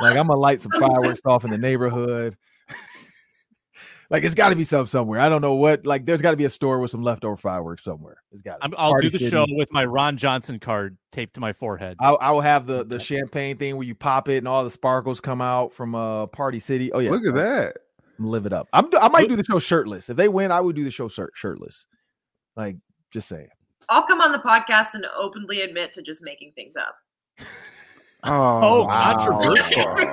Like 0.01 0.17
I'm 0.17 0.27
gonna 0.27 0.39
light 0.39 0.59
some 0.59 0.71
fireworks 0.73 1.21
off 1.25 1.45
in 1.45 1.51
the 1.51 1.57
neighborhood. 1.57 2.35
like 4.09 4.23
it's 4.23 4.35
got 4.35 4.49
to 4.49 4.55
be 4.55 4.65
some 4.65 4.85
somewhere. 4.85 5.21
I 5.21 5.29
don't 5.29 5.41
know 5.41 5.55
what. 5.55 5.85
Like 5.85 6.05
there's 6.05 6.21
got 6.21 6.31
to 6.31 6.37
be 6.37 6.43
a 6.43 6.49
store 6.49 6.79
with 6.79 6.91
some 6.91 7.03
leftover 7.03 7.37
fireworks 7.37 7.83
somewhere. 7.83 8.17
It's 8.33 8.41
got. 8.41 8.57
I'm, 8.61 8.73
I'll 8.77 8.97
do 8.99 9.09
the 9.09 9.29
show 9.29 9.45
with 9.49 9.71
my 9.71 9.85
Ron 9.85 10.17
Johnson 10.17 10.59
card 10.59 10.97
taped 11.13 11.35
to 11.35 11.39
my 11.39 11.53
forehead. 11.53 11.95
I, 11.99 12.11
I 12.11 12.31
will 12.31 12.41
have 12.41 12.67
the 12.67 12.83
the 12.83 12.99
champagne 12.99 13.57
thing 13.57 13.77
where 13.77 13.87
you 13.87 13.95
pop 13.95 14.27
it 14.27 14.37
and 14.37 14.47
all 14.47 14.63
the 14.63 14.71
sparkles 14.71 15.21
come 15.21 15.41
out 15.41 15.71
from 15.71 15.95
uh 15.95 16.27
Party 16.27 16.59
City. 16.59 16.91
Oh 16.91 16.99
yeah, 16.99 17.11
Look 17.11 17.25
at 17.25 17.33
that. 17.33 17.77
Live 18.19 18.45
it 18.45 18.53
up. 18.53 18.67
I'm 18.73 18.89
I 18.99 19.07
might 19.07 19.29
do 19.29 19.35
the 19.35 19.43
show 19.43 19.59
shirtless. 19.59 20.09
If 20.09 20.17
they 20.17 20.27
win, 20.27 20.51
I 20.51 20.59
would 20.59 20.75
do 20.75 20.83
the 20.83 20.91
show 20.91 21.07
shirt 21.07 21.31
shirtless. 21.35 21.85
Like 22.55 22.75
just 23.11 23.27
saying. 23.29 23.47
I'll 23.89 24.03
come 24.03 24.21
on 24.21 24.31
the 24.31 24.39
podcast 24.39 24.93
and 24.95 25.05
openly 25.17 25.61
admit 25.61 25.93
to 25.93 26.01
just 26.01 26.21
making 26.23 26.51
things 26.55 26.75
up. 26.75 26.95
Oh, 28.23 28.59
Oh, 28.61 28.85
wow. 28.85 29.17
controversial. 29.17 29.93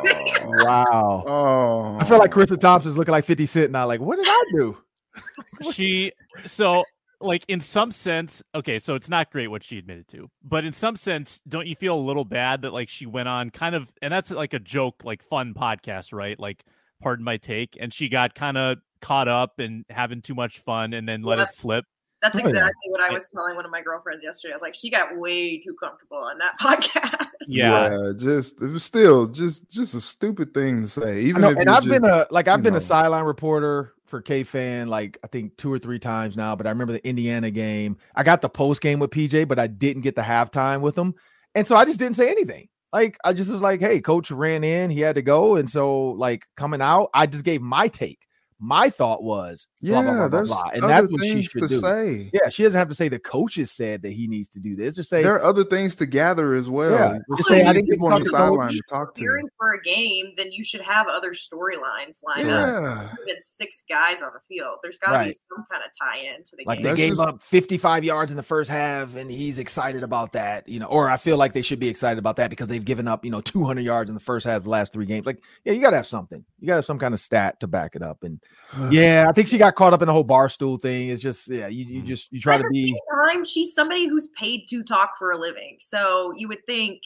Wow. 0.46 1.24
Oh, 1.26 1.98
I 2.00 2.04
feel 2.04 2.18
like 2.18 2.30
Charissa 2.30 2.58
Thompson's 2.60 2.96
looking 2.98 3.12
like 3.12 3.24
50 3.24 3.46
Cent 3.46 3.72
now. 3.72 3.87
Like, 3.87 4.00
what 4.00 4.16
did 4.16 4.26
I 4.28 4.42
do? 4.52 4.78
she 5.72 6.12
so 6.44 6.84
like 7.20 7.44
in 7.48 7.60
some 7.60 7.92
sense 7.92 8.42
okay 8.52 8.80
so 8.80 8.96
it's 8.96 9.08
not 9.08 9.30
great 9.30 9.46
what 9.46 9.62
she 9.62 9.78
admitted 9.78 10.08
to 10.08 10.28
but 10.42 10.64
in 10.64 10.72
some 10.72 10.96
sense 10.96 11.40
don't 11.48 11.68
you 11.68 11.76
feel 11.76 11.94
a 11.94 12.00
little 12.04 12.24
bad 12.24 12.62
that 12.62 12.72
like 12.72 12.88
she 12.88 13.06
went 13.06 13.28
on 13.28 13.48
kind 13.50 13.76
of 13.76 13.90
and 14.02 14.12
that's 14.12 14.32
like 14.32 14.52
a 14.54 14.58
joke 14.58 15.04
like 15.04 15.22
fun 15.22 15.54
podcast 15.54 16.12
right 16.12 16.38
like 16.40 16.64
pardon 17.00 17.24
my 17.24 17.37
take 17.37 17.78
and 17.80 17.94
she 17.94 18.08
got 18.08 18.34
kind 18.34 18.58
of 18.58 18.78
caught 19.00 19.28
up 19.28 19.60
and 19.60 19.84
having 19.88 20.20
too 20.20 20.34
much 20.34 20.58
fun 20.58 20.92
and 20.92 21.08
then 21.08 21.22
let 21.22 21.38
Yeah. 21.38 21.44
it 21.44 21.54
slip 21.54 21.84
That's 22.24 22.37
Oh, 22.37 22.38
yeah. 22.38 22.48
exactly 22.48 22.90
what 22.90 23.00
I 23.02 23.12
was 23.12 23.28
telling 23.28 23.54
one 23.54 23.64
of 23.66 23.70
my 23.70 23.82
girlfriends 23.82 24.24
yesterday. 24.24 24.54
I 24.54 24.56
was 24.56 24.62
like, 24.62 24.74
she 24.74 24.88
got 24.90 25.16
way 25.18 25.58
too 25.58 25.74
comfortable 25.74 26.16
on 26.16 26.38
that 26.38 26.58
podcast. 26.60 27.26
Yeah. 27.46 28.12
just 28.18 28.62
it 28.62 28.68
was 28.68 28.82
still 28.82 29.26
just 29.26 29.70
just 29.70 29.94
a 29.94 30.00
stupid 30.00 30.54
thing 30.54 30.82
to 30.82 30.88
say. 30.88 31.20
Even 31.22 31.42
know, 31.42 31.50
if 31.50 31.58
and 31.58 31.68
I've 31.68 31.84
been 31.84 32.04
a 32.04 32.26
like 32.30 32.48
I've 32.48 32.62
been 32.62 32.72
know. 32.72 32.78
a 32.78 32.82
sideline 32.82 33.24
reporter 33.24 33.92
for 34.06 34.22
KFAN 34.22 34.88
like 34.88 35.18
I 35.22 35.26
think 35.26 35.56
two 35.58 35.70
or 35.72 35.78
three 35.78 35.98
times 35.98 36.37
now. 36.37 36.56
But 36.56 36.66
I 36.66 36.70
remember 36.70 36.94
the 36.94 37.06
Indiana 37.06 37.50
game. 37.50 37.98
I 38.14 38.22
got 38.22 38.40
the 38.40 38.48
post 38.48 38.80
game 38.80 38.98
with 39.00 39.10
PJ, 39.10 39.46
but 39.46 39.58
I 39.58 39.66
didn't 39.66 40.02
get 40.02 40.16
the 40.16 40.22
halftime 40.22 40.80
with 40.80 40.96
him, 40.96 41.14
and 41.54 41.66
so 41.66 41.76
I 41.76 41.84
just 41.84 41.98
didn't 41.98 42.16
say 42.16 42.30
anything. 42.30 42.68
Like 42.92 43.18
I 43.24 43.32
just 43.34 43.50
was 43.50 43.60
like, 43.60 43.80
"Hey, 43.80 44.00
coach 44.00 44.30
ran 44.30 44.64
in, 44.64 44.88
he 44.88 45.00
had 45.00 45.16
to 45.16 45.22
go," 45.22 45.56
and 45.56 45.68
so 45.68 46.10
like 46.12 46.46
coming 46.56 46.80
out, 46.80 47.10
I 47.12 47.26
just 47.26 47.44
gave 47.44 47.60
my 47.60 47.88
take. 47.88 48.26
My 48.66 48.88
thought 48.88 49.22
was, 49.22 49.66
blah, 49.83 50.00
yeah, 50.00 50.03
blah, 50.03 50.12
blah, 50.12 50.29
blah, 50.29 50.38
there's 50.38 50.48
blah. 50.48 50.62
and 50.72 50.85
other 50.85 50.94
that's 51.03 51.11
what 51.12 51.20
she 51.22 51.29
things 51.35 51.44
should 51.46 51.62
to 51.62 51.68
do. 51.68 51.79
say. 51.81 52.31
Yeah, 52.33 52.48
she 52.48 52.62
doesn't 52.62 52.79
have 52.79 52.88
to 52.88 52.94
say 52.94 53.09
the 53.09 53.18
coaches 53.18 53.70
said 53.70 54.00
that 54.03 54.12
he 54.12 54.27
needs 54.27 54.48
to 54.48 54.61
do 54.61 54.74
this. 54.74 54.94
Just 54.96 55.11
say, 55.11 55.22
There 55.22 55.35
are 55.35 55.42
other 55.42 55.64
things 55.64 55.94
to 55.96 56.07
gather 56.07 56.55
as 56.55 56.68
well. 56.68 56.92
Yeah, 56.92 57.12
Just 57.12 57.24
just 57.38 57.48
so 57.48 57.55
say, 57.55 57.64
I 57.64 57.72
didn't 57.74 57.87
get 57.87 57.92
people 57.96 58.12
on 58.12 58.22
the 58.22 58.24
to 58.24 58.31
talk 58.31 58.38
to 58.40 58.44
sideline 58.46 58.68
coach. 58.68 58.77
to 58.77 58.83
talk 58.88 59.14
to. 59.14 59.20
Cheering 59.20 59.48
for 59.59 59.74
a 59.74 59.83
game, 59.83 60.33
then 60.38 60.50
you 60.50 60.64
should 60.64 60.81
have 60.81 61.07
other 61.09 61.33
storylines 61.33 62.16
lined 62.27 62.48
up. 62.48 62.68
Yeah, 62.83 63.09
Even 63.29 63.42
six 63.42 63.83
guys 63.88 64.22
on 64.22 64.31
the 64.33 64.40
field. 64.48 64.79
There's 64.83 64.98
got 64.98 65.18
to 65.18 65.24
be 65.24 65.33
some 65.33 65.64
kind 65.70 65.83
of 65.85 65.90
tie-in 66.00 66.44
to 66.44 66.57
the 66.57 66.64
Like 66.66 66.79
game. 66.79 66.83
they 66.85 66.88
That's 66.90 66.96
gave 66.96 67.11
just- 67.11 67.20
up 67.20 67.42
55 67.42 68.05
yards 68.05 68.31
in 68.31 68.37
the 68.37 68.42
first 68.42 68.70
half, 68.70 69.14
and 69.16 69.31
he's 69.31 69.59
excited 69.59 70.03
about 70.03 70.33
that, 70.33 70.68
you 70.68 70.81
know. 70.81 70.87
Or 70.87 71.11
I 71.11 71.16
feel 71.18 71.37
like 71.37 71.53
they 71.53 71.62
should 71.62 71.81
be 71.81 71.88
excited 71.88 72.18
about 72.18 72.37
that 72.37 72.50
because 72.50 72.68
they've 72.68 72.85
given 72.85 73.07
up, 73.09 73.24
you 73.24 73.31
know, 73.31 73.40
200 73.40 73.83
yards 73.83 74.11
in 74.11 74.14
the 74.14 74.20
first 74.20 74.46
half 74.46 74.57
of 74.59 74.64
the 74.64 74.70
last 74.70 74.92
three 74.92 75.07
games. 75.07 75.27
Like, 75.27 75.42
yeah, 75.64 75.72
you 75.72 75.81
got 75.83 75.90
to 75.90 75.96
have 75.96 76.07
something. 76.07 76.44
You 76.61 76.66
got 76.68 76.72
to 76.74 76.77
have 76.79 76.85
some 76.85 76.98
kind 76.98 77.12
of 77.14 77.20
stat 77.20 77.61
to 77.61 77.66
back 77.66 77.94
it 77.96 78.03
up. 78.03 78.22
And 78.22 78.40
yeah, 78.90 79.26
I 79.28 79.32
think 79.32 79.48
she 79.48 79.58
got 79.58 79.74
caught 79.74 79.92
up 79.92 80.02
in 80.02 80.06
the 80.06 80.12
whole 80.12 80.24
Barstool 80.24 80.80
thing. 80.80 81.08
It's 81.10 81.22
just, 81.22 81.48
yeah, 81.48 81.68
you, 81.68 81.84
you 81.84 82.02
just 82.02 82.32
you 82.32 82.40
try 82.40 82.54
At 82.54 82.58
to 82.58 82.62
the 82.64 82.72
be. 82.72 82.82
same 82.86 82.96
time, 83.14 83.44
she's 83.44 83.74
somebody 83.74 84.08
who's 84.08 84.28
paid 84.38 84.66
to 84.70 84.82
talk 84.82 85.16
for 85.18 85.30
a 85.32 85.38
living. 85.38 85.76
So 85.80 86.32
you 86.36 86.48
would 86.48 86.64
think 86.66 87.00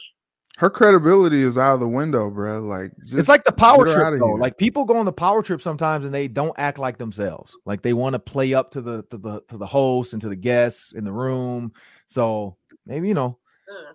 her 0.57 0.69
credibility 0.69 1.41
is 1.41 1.57
out 1.57 1.75
of 1.75 1.79
the 1.79 1.87
window, 1.87 2.29
bro. 2.29 2.59
Like 2.59 2.91
just, 3.01 3.13
It's 3.13 3.29
like 3.29 3.43
the 3.45 3.51
power 3.51 3.85
trip 3.85 4.19
though. 4.19 4.27
here. 4.27 4.35
Like 4.37 4.57
people 4.57 4.83
go 4.83 4.97
on 4.97 5.05
the 5.05 5.13
power 5.13 5.41
trip 5.41 5.61
sometimes 5.61 6.05
and 6.05 6.13
they 6.13 6.27
don't 6.27 6.53
act 6.57 6.77
like 6.79 6.97
themselves. 6.97 7.55
Like 7.65 7.81
they 7.81 7.93
want 7.93 8.13
to 8.13 8.19
play 8.19 8.53
up 8.53 8.71
to 8.71 8.81
the 8.81 9.03
to 9.11 9.17
the 9.17 9.41
to 9.47 9.57
the 9.57 9.65
host 9.65 10.11
and 10.13 10.21
to 10.21 10.27
the 10.27 10.35
guests 10.35 10.91
in 10.93 11.03
the 11.05 11.13
room. 11.13 11.71
So 12.07 12.57
maybe 12.85 13.07
you 13.07 13.13
know 13.13 13.37
mm, 13.71 13.93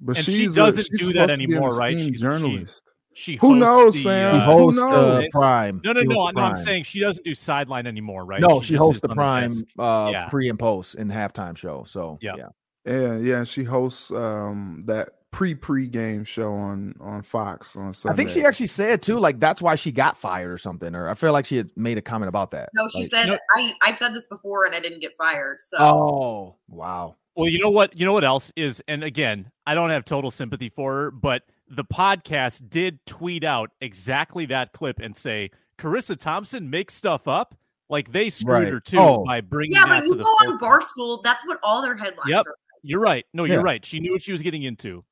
but 0.00 0.16
And 0.16 0.24
she 0.24 0.32
she's 0.36 0.52
a- 0.52 0.56
doesn't 0.56 0.84
she's 0.84 1.00
do 1.00 1.12
that 1.14 1.28
supposed 1.28 1.30
to 1.32 1.36
be 1.38 1.44
an 1.44 1.50
anymore, 1.52 1.76
right? 1.76 1.98
She's- 1.98 2.06
she- 2.06 2.12
journalist. 2.22 2.82
she 2.86 2.95
Who 3.16 3.36
hosts 3.36 3.60
knows, 3.60 3.94
the, 3.94 4.02
Sam? 4.02 4.34
she 4.34 4.40
uh, 4.40 4.56
Who 4.56 4.72
knows? 4.72 5.18
the 5.18 5.28
prime. 5.32 5.80
no 5.84 5.92
no 5.92 6.00
She 6.02 6.06
no 6.06 6.30
no 6.30 6.42
i'm 6.42 6.54
saying 6.54 6.84
she 6.84 7.00
doesn't 7.00 7.24
do 7.24 7.34
sideline 7.34 7.86
anymore 7.86 8.24
right 8.24 8.40
no, 8.40 8.60
She 8.60 8.68
she 8.68 8.74
hosts 8.74 9.00
the 9.00 9.08
prime 9.08 9.50
desk. 9.50 9.64
uh 9.78 10.10
Yeah. 10.12 10.28
pre 10.28 10.48
and 10.48 10.58
post 10.58 10.94
and 10.96 11.10
halftime 11.10 11.56
show. 11.56 11.84
So 11.88 12.18
Yeah. 12.20 12.34
yeah. 12.36 12.48
Yeah, 12.86 13.16
yeah. 13.18 13.44
She 13.44 13.64
hosts 13.64 14.10
um 14.12 14.84
that 14.86 15.08
pre 15.32 15.54
pre 15.54 15.88
game 15.88 16.24
show 16.24 16.52
on 16.52 16.94
on 17.00 17.22
Fox 17.22 17.74
on 17.76 17.92
Sunday. 17.92 18.12
I 18.12 18.16
think 18.16 18.28
she 18.30 18.44
actually 18.44 18.68
said 18.68 19.02
too, 19.02 19.18
like 19.18 19.40
that's 19.40 19.60
why 19.60 19.74
she 19.74 19.90
got 19.92 20.16
fired 20.16 20.52
or 20.52 20.58
something. 20.58 20.94
Or 20.94 21.08
I 21.08 21.14
feel 21.14 21.32
like 21.32 21.46
she 21.46 21.56
had 21.56 21.70
made 21.76 21.98
a 21.98 22.02
comment 22.02 22.28
about 22.28 22.50
that. 22.52 22.68
no, 22.74 22.86
she 22.88 22.98
Like, 23.00 23.06
said 23.08 23.26
No. 23.28 23.38
I 23.56 23.72
I've 23.82 23.96
said 23.96 24.14
this 24.14 24.26
before 24.26 24.66
and 24.66 24.74
I 24.74 24.78
didn't 24.80 25.00
get 25.00 25.16
fired. 25.16 25.58
So 25.60 25.78
Oh 25.80 26.56
wow. 26.68 27.16
Well, 27.34 27.48
you 27.48 27.58
know 27.58 27.70
what? 27.70 27.98
You 27.98 28.06
know 28.06 28.14
what 28.14 28.24
else 28.24 28.50
is, 28.56 28.82
and 28.88 29.04
again, 29.04 29.50
I 29.66 29.74
don't 29.74 29.90
have 29.90 30.04
total 30.06 30.30
sympathy 30.30 30.70
for 30.70 30.94
her, 30.94 31.10
but 31.10 31.42
the 31.68 31.84
podcast 31.84 32.68
did 32.70 32.98
tweet 33.06 33.44
out 33.44 33.70
exactly 33.80 34.46
that 34.46 34.72
clip 34.72 34.98
and 35.00 35.16
say 35.16 35.50
Charissa 35.78 36.18
Thompson 36.18 36.70
makes 36.70 36.94
stuff 36.94 37.26
up. 37.28 37.54
Like 37.88 38.10
they 38.10 38.30
screwed 38.30 38.64
Right. 38.64 38.72
her 38.72 38.80
too 38.80 38.98
Oh. 38.98 39.24
by 39.24 39.40
bringing 39.40 39.72
yeah, 39.72 39.86
that 39.86 40.00
but 40.00 40.06
you 40.06 40.16
go 40.16 40.24
on. 40.24 40.58
Barstool, 40.58 41.22
that's 41.22 41.46
what 41.46 41.58
all 41.62 41.82
their 41.82 41.96
headlines 41.96 42.28
Yep. 42.28 42.46
are. 42.46 42.54
You're 42.82 43.00
right. 43.00 43.24
No, 43.32 43.44
you're 43.44 43.56
Yeah. 43.58 43.62
right. 43.62 43.84
She 43.84 44.00
knew 44.00 44.12
what 44.12 44.22
she 44.22 44.32
was 44.32 44.42
getting 44.42 44.62
into, 44.62 45.04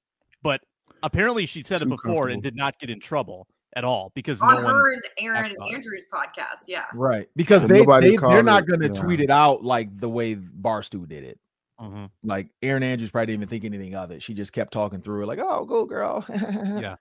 but 0.43 0.61
apparently 1.03 1.47
she 1.47 1.63
said 1.63 1.83
it 1.83 1.89
before 1.89 2.29
and 2.29 2.43
did 2.43 2.57
not 2.57 2.79
get 2.79 2.91
in 2.91 2.99
trouble 3.01 3.47
at 3.77 3.85
all 3.85 4.13
because 4.15 4.41
On 4.41 4.55
no 4.55 4.63
one. 4.63 4.75
her 4.75 4.93
and 4.93 5.03
Erin 5.19 5.37
acted 5.45 5.59
on 5.61 5.69
it. 5.69 5.75
Andrews 5.75 6.05
podcast. 6.13 6.65
Yeah. 6.69 6.85
Right. 6.95 7.29
Because 7.37 7.63
So 7.63 7.69
they, 7.69 7.85
they 7.85 8.17
they're 8.17 8.43
not 8.43 8.67
gonna 8.67 8.87
yeah. 8.89 9.01
tweet 9.01 9.21
it 9.21 9.31
out 9.31 9.65
like 9.65 9.97
the 9.99 10.09
way 10.09 10.35
Barstool 10.37 11.09
did 11.09 11.25
it. 11.25 11.39
Mhm. 11.81 12.11
Like 12.23 12.49
Erin 12.63 12.83
Andrews 12.83 13.11
probably 13.11 13.27
didn't 13.27 13.41
even 13.43 13.49
think 13.49 13.65
anything 13.65 13.95
of 13.95 14.11
it. 14.11 14.23
She 14.23 14.35
just 14.35 14.53
kept 14.53 14.73
talking 14.73 15.01
through 15.01 15.23
it, 15.23 15.27
like, 15.27 15.41
"Oh, 15.41 15.65
go 15.65 15.85
girl." 15.85 16.25
Yeah. 16.29 16.97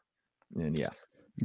And 0.55 0.77
yeah, 0.77 0.89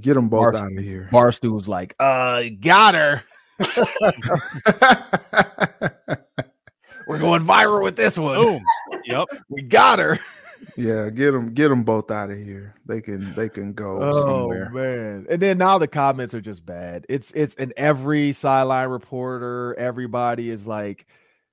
get 0.01 0.15
them 0.15 0.29
both 0.29 0.55
Barstool. 0.55 0.65
out 0.65 0.73
of 0.79 0.85
here. 0.85 1.09
Barstool 1.13 1.53
was 1.53 1.69
like, 1.69 1.95
"Uh, 2.01 2.45
got 2.61 2.95
her. 2.95 3.23
We're 7.07 7.19
going 7.19 7.43
viral 7.43 7.83
with 7.83 7.97
this 7.97 8.19
one. 8.19 8.41
Boom. 8.41 8.63
yep. 9.07 9.27
We 9.49 9.63
got 9.63 9.99
her." 9.99 10.19
yeah, 10.77 11.09
get 11.09 11.31
them 11.33 11.55
get 11.55 11.69
them 11.69 11.85
both 11.85 12.11
out 12.11 12.31
of 12.31 12.39
here. 12.39 12.75
They 12.87 13.01
can 13.01 13.33
they 13.35 13.49
can 13.49 13.73
go 13.73 13.99
Oh 14.01 14.23
somewhere. 14.23 14.71
man! 14.71 15.27
And 15.31 15.41
then 15.41 15.59
now 15.59 15.79
the 15.79 15.89
comments 15.89 16.35
are 16.35 16.41
just 16.41 16.67
bad. 16.67 17.07
It's 17.09 17.31
it's 17.33 17.55
in 17.55 17.73
every 17.77 18.33
sideline 18.33 18.89
reporter. 18.89 19.75
Everybody 19.79 20.51
is 20.51 20.67
like, 20.67 21.07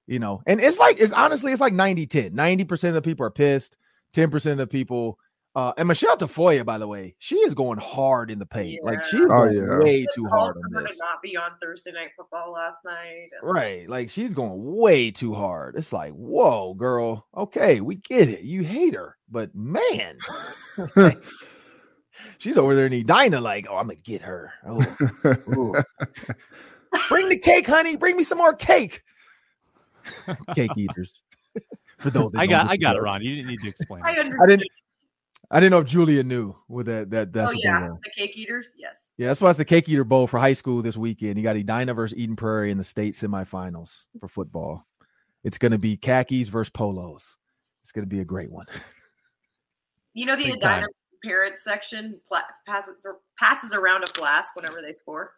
you 0.08 0.20
know, 0.20 0.42
and 0.46 0.60
it's 0.62 0.80
like 0.80 1.00
it's 1.00 1.14
honestly 1.14 1.52
it's 1.52 1.62
like 1.62 1.74
90 1.74 2.06
10. 2.08 2.36
90 2.36 2.64
percent 2.66 2.96
of 2.96 3.04
the 3.04 3.10
people 3.10 3.26
are 3.26 3.32
pissed. 3.32 3.78
Ten 4.14 4.30
percent 4.30 4.60
of 4.60 4.70
the 4.70 4.72
people. 4.72 5.18
Uh, 5.56 5.72
and 5.78 5.88
Michelle 5.88 6.18
Tafoya, 6.18 6.66
by 6.66 6.78
the 6.78 6.88
way, 6.88 7.16
she 7.20 7.38
is 7.38 7.54
going 7.54 7.80
hard 7.80 8.30
in 8.30 8.40
the 8.40 8.46
paint. 8.46 8.84
Like 8.84 9.02
she's 9.06 9.22
Yeah. 9.22 9.26
Oh, 9.26 9.46
going 9.46 9.56
yeah. 9.56 9.80
way 9.80 10.02
It's 10.02 10.14
too 10.14 10.26
hard 10.26 10.58
on 10.58 10.84
this. 10.84 10.92
to 10.92 10.98
not 11.00 11.22
be 11.22 11.38
on 11.38 11.52
Thursday 11.62 11.94
night 11.94 12.10
football 12.18 12.52
last 12.52 12.80
night. 12.84 13.30
Right. 13.42 13.90
Like 13.90 14.10
she's 14.10 14.34
going 14.34 14.52
way 14.76 15.12
too 15.12 15.34
hard. 15.34 15.76
It's 15.78 15.94
like, 15.94 16.12
whoa, 16.12 16.74
girl. 16.74 17.26
Okay, 17.38 17.80
we 17.80 17.96
get 17.96 18.28
it. 18.28 18.42
You 18.42 18.64
hate 18.64 18.96
her, 18.96 19.16
but 19.32 19.56
man, 19.56 20.18
She's 22.38 22.58
over 22.58 22.76
there 22.76 22.86
in 22.88 22.94
Edina, 22.94 23.42
like, 23.42 23.68
oh, 23.70 23.78
I'm 23.78 23.88
gonna 23.88 23.96
get 23.96 24.22
her. 24.22 24.52
Oh, 24.68 24.80
bring 27.10 27.30
the 27.30 27.40
cake, 27.40 27.68
honey. 27.68 27.96
Bring 27.96 28.18
me 28.18 28.24
some 28.24 28.38
more 28.38 28.54
cake. 28.54 29.04
Cake 30.56 30.72
eaters. 30.78 31.22
For 32.00 32.10
those, 32.10 32.32
I 32.36 32.48
got 32.48 32.68
I 32.68 32.78
got 32.78 32.96
it. 32.96 33.02
Ron. 33.02 33.22
You 33.22 33.36
didn't 33.36 33.50
need 33.52 33.62
to 33.62 33.70
explain. 33.70 34.04
I 34.06 34.12
I 34.12 34.48
didn't. 34.48 34.68
I 35.52 35.60
didn't 35.60 35.72
know 35.72 35.80
if 35.80 35.88
Julia 35.88 36.24
knew 36.24 36.56
with 36.68 36.88
that. 36.88 37.10
That 37.12 37.32
that's 37.32 37.50
oh 37.50 37.54
yeah, 37.54 37.90
the 38.04 38.10
cake 38.18 38.36
eaters. 38.36 38.74
Yes. 38.78 39.08
Yeah, 39.18 39.28
that's 39.28 39.40
why 39.40 39.50
it's 39.50 39.58
the 39.58 39.66
Cake 39.66 39.88
Eater 39.88 40.04
Bowl 40.04 40.28
for 40.28 40.40
high 40.40 40.54
school 40.54 40.82
this 40.82 40.98
weekend. 40.98 41.38
You 41.38 41.44
got 41.44 41.56
Edina 41.56 41.94
versus 41.94 42.18
Eden 42.18 42.36
Prairie 42.36 42.72
in 42.72 42.78
the 42.78 42.84
state 42.84 43.14
semifinals 43.14 43.92
for 44.20 44.28
football. 44.28 44.84
It's 45.44 45.58
going 45.58 45.72
to 45.72 45.78
be 45.78 45.96
khakis 45.96 46.50
versus 46.50 46.72
polos. 46.72 47.38
It's 47.84 47.92
going 47.92 48.04
to 48.04 48.10
be 48.14 48.20
a 48.22 48.26
great 48.26 48.52
one. 48.52 48.66
You 50.18 50.26
know 50.26 50.38
the 50.38 50.46
Big 50.46 50.54
Edina 50.56 50.80
time. 50.80 50.88
parents 51.26 51.62
section 51.66 52.18
pla- 52.30 52.40
passes 52.66 52.96
passes 53.38 53.74
around 53.74 54.06
a 54.06 54.08
flask 54.08 54.56
whenever 54.56 54.82
they 54.82 54.94
score. 54.94 55.34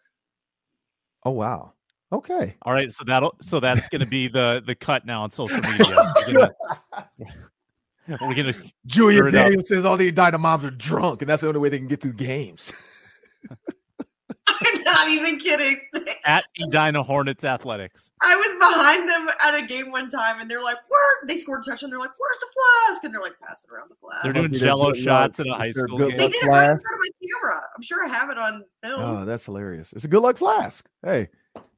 Oh 1.26 1.32
wow. 1.32 1.74
Okay. 2.12 2.56
All 2.62 2.74
right, 2.74 2.92
so 2.92 3.04
that'll 3.06 3.36
so 3.42 3.60
that's 3.60 3.90
going 3.90 4.00
to 4.02 4.08
be 4.08 4.28
the 4.28 4.64
the 4.66 4.76
cut 4.76 5.06
now 5.06 5.24
on 5.24 5.32
social 5.32 5.60
media. 5.60 5.96
We're 6.28 6.34
gonna, 6.34 6.54
we're 8.22 8.34
gonna 8.36 8.54
Julia 8.86 9.18
Stir. 9.20 9.32
Daniels 9.32 9.68
says 9.68 9.84
all 9.86 9.98
the 9.98 10.08
Edina 10.08 10.38
moms 10.38 10.64
are 10.64 10.72
drunk, 10.72 11.22
and 11.22 11.30
that's 11.30 11.42
the 11.42 11.50
only 11.50 11.60
way 11.60 11.70
they 11.70 11.80
can 11.80 11.88
get 11.88 12.02
through 12.02 12.14
games. 12.14 12.72
I'm 14.48 14.84
not 14.86 15.10
even 15.10 15.38
kidding. 15.38 15.78
at 16.24 16.46
Edina 16.70 17.04
Hornets 17.04 17.44
Athletics. 17.44 18.10
I 18.22 18.36
was 18.36 18.56
behind 18.58 19.10
them 19.10 19.28
at 19.46 19.64
a 19.64 19.68
game 19.68 19.92
one 19.92 20.10
time, 20.10 20.40
and 20.40 20.50
they're 20.50 20.64
like, 20.64 20.78
"Where?" 20.88 21.28
They 21.28 21.36
scored 21.36 21.64
a 21.68 21.70
touchdown. 21.70 21.90
They're 21.90 22.00
like, 22.00 22.12
"Where's 22.18 22.38
the 22.40 22.48
flask?" 22.88 23.04
And 23.04 23.14
they're 23.14 23.22
like 23.22 23.36
passing 23.46 23.70
around 23.70 23.90
the 23.90 23.96
flask. 24.02 24.24
They're 24.24 24.32
doing 24.32 24.54
Jello 24.54 24.94
shots 24.94 25.40
luck. 25.40 25.48
at 25.48 25.54
a 25.54 25.58
high 25.58 25.72
school 25.72 25.98
good 25.98 26.10
game. 26.12 26.18
they 26.18 26.30
did 26.30 26.44
it 26.44 26.48
right 26.48 26.70
in 26.72 26.80
front 26.80 26.84
of 26.94 27.00
my 27.00 27.42
camera. 27.42 27.62
I'm 27.76 27.84
sure 27.84 28.06
I 28.06 28.18
have 28.18 28.30
it 28.30 28.38
on 28.38 28.64
film. 28.82 29.02
Oh, 29.02 29.26
that's 29.26 29.44
hilarious. 29.44 29.92
It's 29.92 30.06
a 30.06 30.08
good 30.08 30.22
luck 30.22 30.38
flask. 30.38 30.88
Hey, 31.04 31.28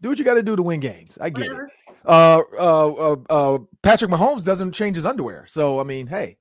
do 0.01 0.09
what 0.09 0.17
you 0.19 0.25
got 0.25 0.35
to 0.35 0.43
do 0.43 0.55
to 0.55 0.61
win 0.63 0.79
games. 0.79 1.17
I 1.19 1.29
get 1.29 1.47
Whatever. 1.47 1.65
it. 1.65 1.71
Uh, 2.05 2.41
uh, 2.57 2.87
uh, 2.93 3.15
uh, 3.29 3.59
Patrick 3.81 4.09
Mahomes 4.11 4.43
doesn't 4.43 4.71
change 4.71 4.95
his 4.95 5.05
underwear. 5.05 5.45
So, 5.47 5.79
I 5.79 5.83
mean, 5.83 6.07
hey, 6.07 6.37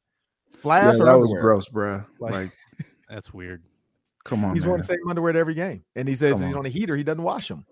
Yeah, 0.53 0.59
flask 0.61 1.01
or 1.01 1.05
that 1.07 1.13
was 1.19 1.31
underwear. 1.31 1.43
gross, 1.43 1.69
bruh. 1.69 2.07
Like- 2.21 2.33
Like, 2.33 2.53
That's 3.09 3.33
weird. 3.35 3.63
come 4.25 4.45
on, 4.45 4.55
He's 4.55 4.65
wearing 4.65 4.81
the 4.83 4.87
same 4.87 4.99
underwear 5.09 5.33
to 5.33 5.39
every 5.39 5.55
game. 5.55 5.83
And 5.97 6.07
he 6.09 6.15
says 6.15 6.33
Come 6.33 6.43
he's 6.43 6.53
on. 6.53 6.61
on 6.61 6.67
a 6.67 6.69
heater, 6.69 6.97
he 6.97 7.03
doesn't 7.03 7.23
wash 7.23 7.49
them. 7.49 7.65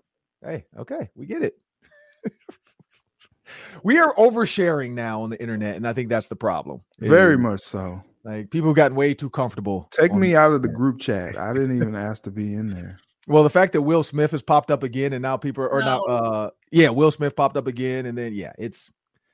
Hey, 0.43 0.65
okay, 0.77 1.09
we 1.15 1.25
get 1.25 1.41
it. 1.43 1.57
we 3.83 3.97
are 3.97 4.13
oversharing 4.15 4.91
now 4.91 5.21
on 5.21 5.29
the 5.29 5.39
internet, 5.41 5.75
and 5.77 5.87
I 5.87 5.93
think 5.93 6.09
that's 6.09 6.27
the 6.27 6.35
problem. 6.35 6.81
Very 6.99 7.33
Is, 7.35 7.39
much 7.39 7.61
so. 7.61 8.03
Like 8.23 8.49
people 8.49 8.69
have 8.69 8.75
gotten 8.75 8.97
way 8.97 9.13
too 9.13 9.29
comfortable. 9.29 9.87
Take 9.91 10.13
me 10.13 10.35
out 10.35 10.51
of 10.51 10.61
the 10.61 10.67
group 10.67 10.99
chat. 10.99 11.37
I 11.37 11.53
didn't 11.53 11.77
even 11.77 11.95
ask 11.95 12.23
to 12.23 12.31
be 12.31 12.53
in 12.55 12.69
there. 12.69 12.99
Well, 13.27 13.43
the 13.43 13.49
fact 13.49 13.73
that 13.73 13.81
Will 13.81 14.03
Smith 14.03 14.31
has 14.31 14.41
popped 14.41 14.71
up 14.71 14.83
again, 14.83 15.13
and 15.13 15.21
now 15.21 15.35
people 15.35 15.63
are 15.63 15.69
or 15.69 15.81
not. 15.81 15.99
Uh, 16.07 16.49
yeah, 16.71 16.89
Will 16.89 17.11
Smith 17.11 17.35
popped 17.35 17.57
up 17.57 17.67
again, 17.67 18.05
and 18.05 18.17
then 18.17 18.33
yeah, 18.33 18.53
it's 18.57 18.89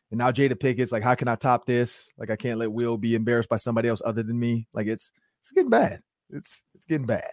and 0.09 0.17
now 0.17 0.31
Jada 0.31 0.53
Pinkett's 0.53 0.91
like, 0.91 1.03
how 1.03 1.15
can 1.15 1.27
I 1.27 1.35
top 1.35 1.65
this? 1.65 2.11
Like, 2.17 2.29
I 2.29 2.35
can't 2.35 2.59
let 2.59 2.71
Will 2.71 2.97
be 2.97 3.15
embarrassed 3.15 3.49
by 3.49 3.57
somebody 3.57 3.89
else 3.89 4.01
other 4.03 4.23
than 4.23 4.39
me. 4.39 4.67
Like, 4.73 4.87
it's 4.87 5.11
it's 5.39 5.51
getting 5.51 5.69
bad. 5.69 6.01
It's 6.31 6.63
it's 6.75 6.85
getting 6.85 7.05
bad. 7.05 7.29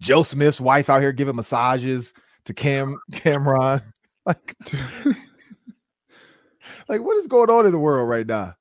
Joe 0.00 0.22
Smith's 0.22 0.60
wife 0.60 0.88
out 0.88 1.02
here 1.02 1.12
giving 1.12 1.36
massages 1.36 2.12
to 2.44 2.54
Cam 2.54 2.98
Cameron. 3.12 3.80
Like, 4.26 4.56
like 6.88 7.00
what 7.00 7.16
is 7.18 7.28
going 7.28 7.48
on 7.48 7.64
in 7.64 7.70
the 7.70 7.78
world 7.78 8.08
right 8.08 8.26
now? 8.26 8.56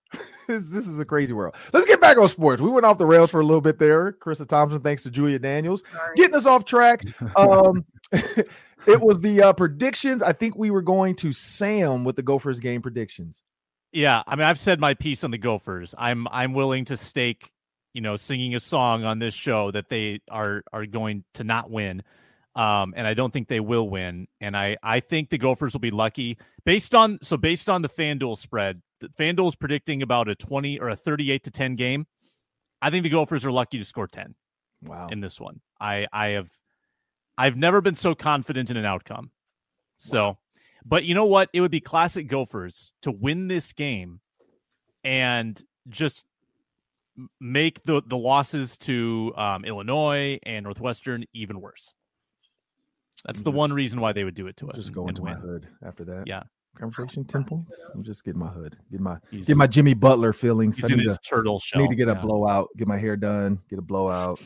This, 0.47 0.69
this 0.69 0.87
is 0.87 0.99
a 0.99 1.05
crazy 1.05 1.33
world. 1.33 1.55
Let's 1.73 1.85
get 1.85 1.99
back 1.99 2.17
on 2.17 2.27
sports. 2.27 2.61
We 2.61 2.69
went 2.69 2.85
off 2.85 2.97
the 2.97 3.05
rails 3.05 3.31
for 3.31 3.41
a 3.41 3.45
little 3.45 3.61
bit 3.61 3.79
there. 3.79 4.13
Charissa 4.13 4.47
Thompson, 4.47 4.81
thanks 4.81 5.03
to 5.03 5.11
Julia 5.11 5.39
Daniels 5.39 5.83
Sorry. 5.91 6.15
getting 6.15 6.35
us 6.35 6.45
off 6.45 6.65
track. 6.65 7.03
Um, 7.35 7.85
it 8.11 9.01
was 9.01 9.19
the 9.21 9.41
uh, 9.41 9.53
predictions. 9.53 10.21
I 10.21 10.31
think 10.31 10.55
we 10.55 10.69
were 10.69 10.81
going 10.81 11.15
to 11.17 11.33
Sam 11.33 12.03
with 12.03 12.15
the 12.15 12.21
Gophers 12.21 12.59
game 12.59 12.81
predictions. 12.81 13.41
Yeah, 13.91 14.23
I 14.27 14.35
mean, 14.35 14.45
I've 14.45 14.59
said 14.59 14.79
my 14.79 14.93
piece 14.93 15.23
on 15.23 15.31
the 15.31 15.37
Gophers. 15.37 15.95
I'm 15.97 16.27
I'm 16.29 16.53
willing 16.53 16.85
to 16.85 16.97
stake, 16.97 17.51
you 17.93 18.01
know, 18.01 18.15
singing 18.15 18.53
a 18.55 18.59
song 18.59 19.03
on 19.03 19.19
this 19.19 19.33
show 19.33 19.71
that 19.71 19.89
they 19.89 20.19
are 20.29 20.63
are 20.71 20.85
going 20.85 21.23
to 21.35 21.43
not 21.43 21.71
win. 21.71 22.03
Um, 22.55 22.93
and 22.95 23.05
I 23.05 23.13
don't 23.13 23.33
think 23.33 23.47
they 23.49 23.59
will 23.59 23.89
win. 23.89 24.27
And 24.39 24.55
I 24.55 24.77
I 24.81 24.99
think 25.01 25.29
the 25.29 25.37
Gophers 25.37 25.73
will 25.73 25.81
be 25.81 25.91
lucky 25.91 26.37
based 26.65 26.95
on 26.95 27.19
so 27.21 27.35
based 27.37 27.69
on 27.69 27.81
the 27.81 27.89
FanDuel 27.89 28.37
spread. 28.37 28.81
FanDuel 29.19 29.47
is 29.47 29.55
predicting 29.55 30.01
about 30.01 30.29
a 30.29 30.35
20 30.35 30.79
or 30.79 30.89
a 30.89 30.95
38 30.95 31.43
to 31.43 31.51
10 31.51 31.75
game. 31.75 32.07
I 32.81 32.89
think 32.89 33.03
the 33.03 33.09
Gophers 33.09 33.43
are 33.45 33.51
lucky 33.51 33.77
to 33.77 33.83
score 33.85 34.07
10 34.07 34.35
Wow. 34.83 35.07
in 35.11 35.19
this 35.19 35.39
one. 35.39 35.59
I 35.81 36.07
I 36.13 36.29
have 36.29 36.49
I've 37.37 37.57
never 37.57 37.81
been 37.81 37.95
so 37.95 38.15
confident 38.15 38.69
in 38.69 38.77
an 38.77 38.85
outcome. 38.85 39.31
So, 39.97 40.37
but 40.85 41.03
you 41.03 41.13
know 41.13 41.25
what? 41.25 41.49
It 41.51 41.59
would 41.61 41.71
be 41.71 41.81
classic 41.81 42.27
Gophers 42.27 42.91
to 43.01 43.11
win 43.11 43.47
this 43.49 43.73
game 43.73 44.21
and 45.03 45.61
just 45.89 46.25
make 47.39 47.83
the 47.83 48.01
the 48.05 48.17
losses 48.17 48.77
to 48.79 49.33
um, 49.35 49.65
Illinois 49.65 50.39
and 50.43 50.63
Northwestern 50.63 51.25
even 51.33 51.59
worse. 51.59 51.93
That's 53.23 53.39
I'm 53.39 53.43
the 53.43 53.51
one 53.51 53.71
reason 53.73 54.01
why 54.01 54.13
they 54.13 54.23
would 54.23 54.35
do 54.35 54.47
it 54.47 54.57
to 54.57 54.69
us. 54.69 54.75
just 54.75 54.87
and- 54.87 54.95
going 54.95 55.09
and 55.09 55.23
my 55.23 55.33
hood 55.33 55.67
after 55.83 56.03
that. 56.05 56.27
Yeah. 56.27 56.43
Conversation 56.77 57.23
10 57.23 57.45
points. 57.45 57.79
I'm 57.93 58.03
just 58.03 58.25
getting 58.25 58.39
my 58.39 58.49
hood. 58.49 58.75
Get 58.91 58.99
my 58.99 59.17
He's, 59.31 59.47
get 59.47 59.55
my 59.55 59.65
Jimmy 59.65 59.93
Butler 59.93 60.33
feelings. 60.33 60.75
he's 60.75 60.85
I 60.85 60.93
in 60.93 60.97
need, 60.97 61.07
his 61.07 61.17
to, 61.17 61.29
turtle 61.29 61.55
I 61.55 61.63
shell. 61.63 61.81
need 61.81 61.89
to 61.89 61.95
get 61.95 62.09
a 62.09 62.15
blowout, 62.15 62.67
get 62.75 62.85
my 62.85 62.97
hair 62.97 63.15
done, 63.15 63.59
get 63.69 63.79
a 63.79 63.81
blowout, 63.81 64.41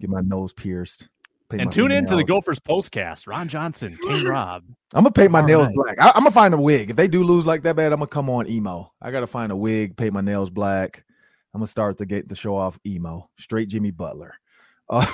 get 0.00 0.08
my 0.08 0.22
nose 0.22 0.54
pierced. 0.54 1.08
And 1.50 1.72
tune 1.72 1.90
in 1.92 2.04
to 2.06 2.16
the. 2.16 2.24
Gophers 2.24 2.58
postcast. 2.58 3.26
Ron 3.26 3.48
Johnson, 3.48 3.98
King 4.02 4.24
Rob. 4.28 4.64
I'm 4.92 5.04
gonna 5.04 5.10
paint 5.10 5.30
my 5.30 5.40
nails 5.40 5.66
right. 5.68 5.96
black. 5.96 6.00
I, 6.00 6.08
am 6.16 6.24
gonna 6.24 6.30
find 6.30 6.52
a 6.52 6.58
wig. 6.58 6.90
If 6.90 6.96
they 6.96 7.08
do 7.08 7.22
lose 7.22 7.46
like 7.46 7.62
that 7.62 7.76
bad, 7.76 7.92
I'm 7.92 7.98
gonna 7.98 8.06
come 8.06 8.28
on 8.28 8.48
emo. 8.48 8.92
I 9.00 9.10
gotta 9.10 9.26
find 9.26 9.50
a 9.52 9.56
wig, 9.56 9.96
paint 9.96 10.12
my 10.12 10.20
nails 10.20 10.50
black. 10.50 11.04
I'm 11.54 11.60
gonna 11.60 11.66
start 11.68 11.96
the 11.96 12.04
get 12.06 12.28
the 12.28 12.34
show 12.34 12.56
off 12.56 12.78
emo. 12.86 13.30
Straight 13.38 13.68
Jimmy 13.68 13.90
Butler. 13.90 14.34
Uh, 14.90 15.04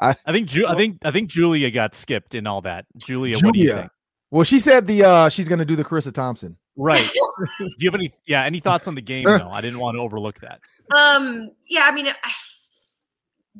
I 0.00 0.14
think 0.32 0.48
Ju- 0.48 0.66
I 0.66 0.74
think 0.76 0.98
I 1.04 1.10
think 1.10 1.28
Julia 1.30 1.70
got 1.70 1.94
skipped 1.94 2.34
in 2.34 2.46
all 2.46 2.60
that. 2.62 2.86
Julia, 2.98 3.36
what 3.42 3.54
do 3.54 3.60
you 3.60 3.72
think? 3.74 3.90
well, 4.30 4.44
she 4.44 4.58
said 4.58 4.86
the 4.86 5.04
uh 5.04 5.28
she's 5.28 5.48
gonna 5.48 5.64
do 5.64 5.76
the 5.76 5.84
Charissa 5.84 6.12
Thompson. 6.12 6.56
Right. 6.76 7.08
do 7.58 7.66
you 7.78 7.88
have 7.90 7.94
any 7.96 8.10
yeah, 8.26 8.44
any 8.44 8.60
thoughts 8.60 8.86
on 8.86 8.94
the 8.94 9.00
game 9.02 9.24
though? 9.26 9.50
I 9.50 9.60
didn't 9.60 9.80
want 9.80 9.96
to 9.96 10.00
overlook 10.00 10.38
that. 10.40 10.60
Um, 10.96 11.50
yeah, 11.68 11.82
I 11.84 11.92
mean, 11.92 12.06
I- 12.08 12.32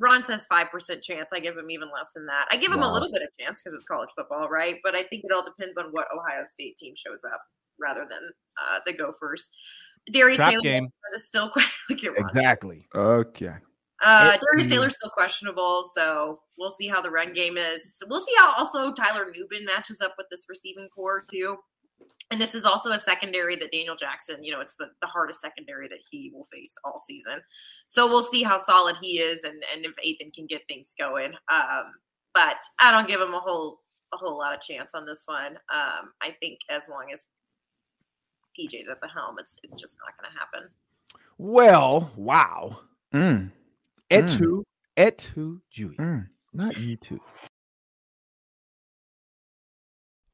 Ron 0.00 0.24
says 0.24 0.46
five 0.46 0.70
percent 0.70 1.02
chance. 1.02 1.30
I 1.32 1.40
give 1.40 1.56
him 1.56 1.70
even 1.72 1.88
less 1.92 2.06
than 2.14 2.26
that. 2.26 2.46
I 2.52 2.56
give 2.56 2.70
him 2.72 2.80
Wow. 2.80 2.90
a 2.90 2.92
little 2.92 3.08
bit 3.12 3.22
of 3.22 3.28
chance 3.40 3.60
because 3.60 3.76
it's 3.76 3.86
college 3.86 4.10
football, 4.14 4.48
right? 4.48 4.76
But 4.84 4.94
I 4.94 5.02
think 5.02 5.24
it 5.24 5.32
all 5.34 5.42
depends 5.44 5.76
on 5.76 5.86
what 5.90 6.06
Ohio 6.16 6.44
State 6.46 6.78
team 6.78 6.94
shows 6.96 7.18
up 7.32 7.40
rather 7.80 8.06
than 8.08 8.20
uh, 8.62 8.78
the 8.86 8.92
Gophers. 8.92 9.50
Darius 10.12 10.36
Trap 10.36 10.50
Taylor 10.50 10.62
game. 10.62 10.88
is 11.14 11.26
still 11.26 11.48
quite 11.52 11.66
look 11.90 12.04
at 12.04 12.16
Ron. 12.16 12.28
Exactly. 12.28 12.86
Okay. 12.94 13.54
Uh, 14.02 14.36
Darius. 14.52 14.70
Taylor's 14.70 14.96
still 14.96 15.10
questionable, 15.10 15.84
so 15.96 16.40
we'll 16.58 16.70
see 16.70 16.86
how 16.86 17.00
the 17.00 17.10
run 17.10 17.32
game 17.32 17.56
is. 17.56 17.80
We'll 18.08 18.20
see 18.20 18.34
how 18.38 18.54
also 18.56 18.92
Tyler 18.92 19.32
Nubin 19.32 19.64
matches 19.64 20.00
up 20.00 20.14
with 20.16 20.28
this 20.30 20.46
receiving 20.48 20.88
core 20.94 21.24
too. 21.28 21.56
And 22.30 22.40
this 22.40 22.54
is 22.54 22.64
also 22.64 22.90
a 22.90 22.98
secondary 22.98 23.56
that 23.56 23.72
Daniel 23.72 23.96
Jackson, 23.96 24.44
you 24.44 24.52
know, 24.52 24.60
it's 24.60 24.74
the, 24.78 24.86
the 25.00 25.06
hardest 25.06 25.40
secondary 25.40 25.88
that 25.88 25.98
he 26.10 26.30
will 26.32 26.46
face 26.52 26.74
all 26.84 26.98
season. 26.98 27.40
So 27.86 28.06
we'll 28.06 28.22
see 28.22 28.42
how 28.42 28.58
solid 28.58 28.98
he 29.00 29.18
is 29.18 29.44
and, 29.44 29.62
and 29.74 29.84
if 29.84 29.92
Ethan 30.02 30.30
can 30.32 30.46
get 30.46 30.62
things 30.68 30.94
going. 30.98 31.32
Um, 31.52 31.94
but 32.34 32.58
I 32.80 32.92
don't 32.92 33.08
give 33.08 33.20
him 33.20 33.34
a 33.34 33.40
whole 33.40 33.80
a 34.12 34.16
whole 34.16 34.38
lot 34.38 34.54
of 34.54 34.60
chance 34.60 34.92
on 34.94 35.06
this 35.06 35.24
one. 35.26 35.58
Um, 35.72 36.12
I 36.22 36.34
think 36.40 36.60
as 36.70 36.82
long 36.88 37.08
as 37.12 37.24
PJ's 38.58 38.88
at 38.88 39.00
the 39.00 39.08
helm, 39.08 39.36
it's 39.38 39.56
it's 39.62 39.80
just 39.80 39.96
not 40.04 40.14
gonna 40.20 40.38
happen. 40.38 40.70
Well, 41.38 42.10
wow. 42.16 42.80
Mm, 43.12 43.50
Et 44.10 44.22
Mm. 44.22 44.26
tu, 44.26 44.46
et 44.96 45.12
tu, 45.16 45.58
Julia. 45.70 45.96
mm. 45.98 46.28
Not 46.54 46.76
you 46.78 46.96
two. 46.96 47.20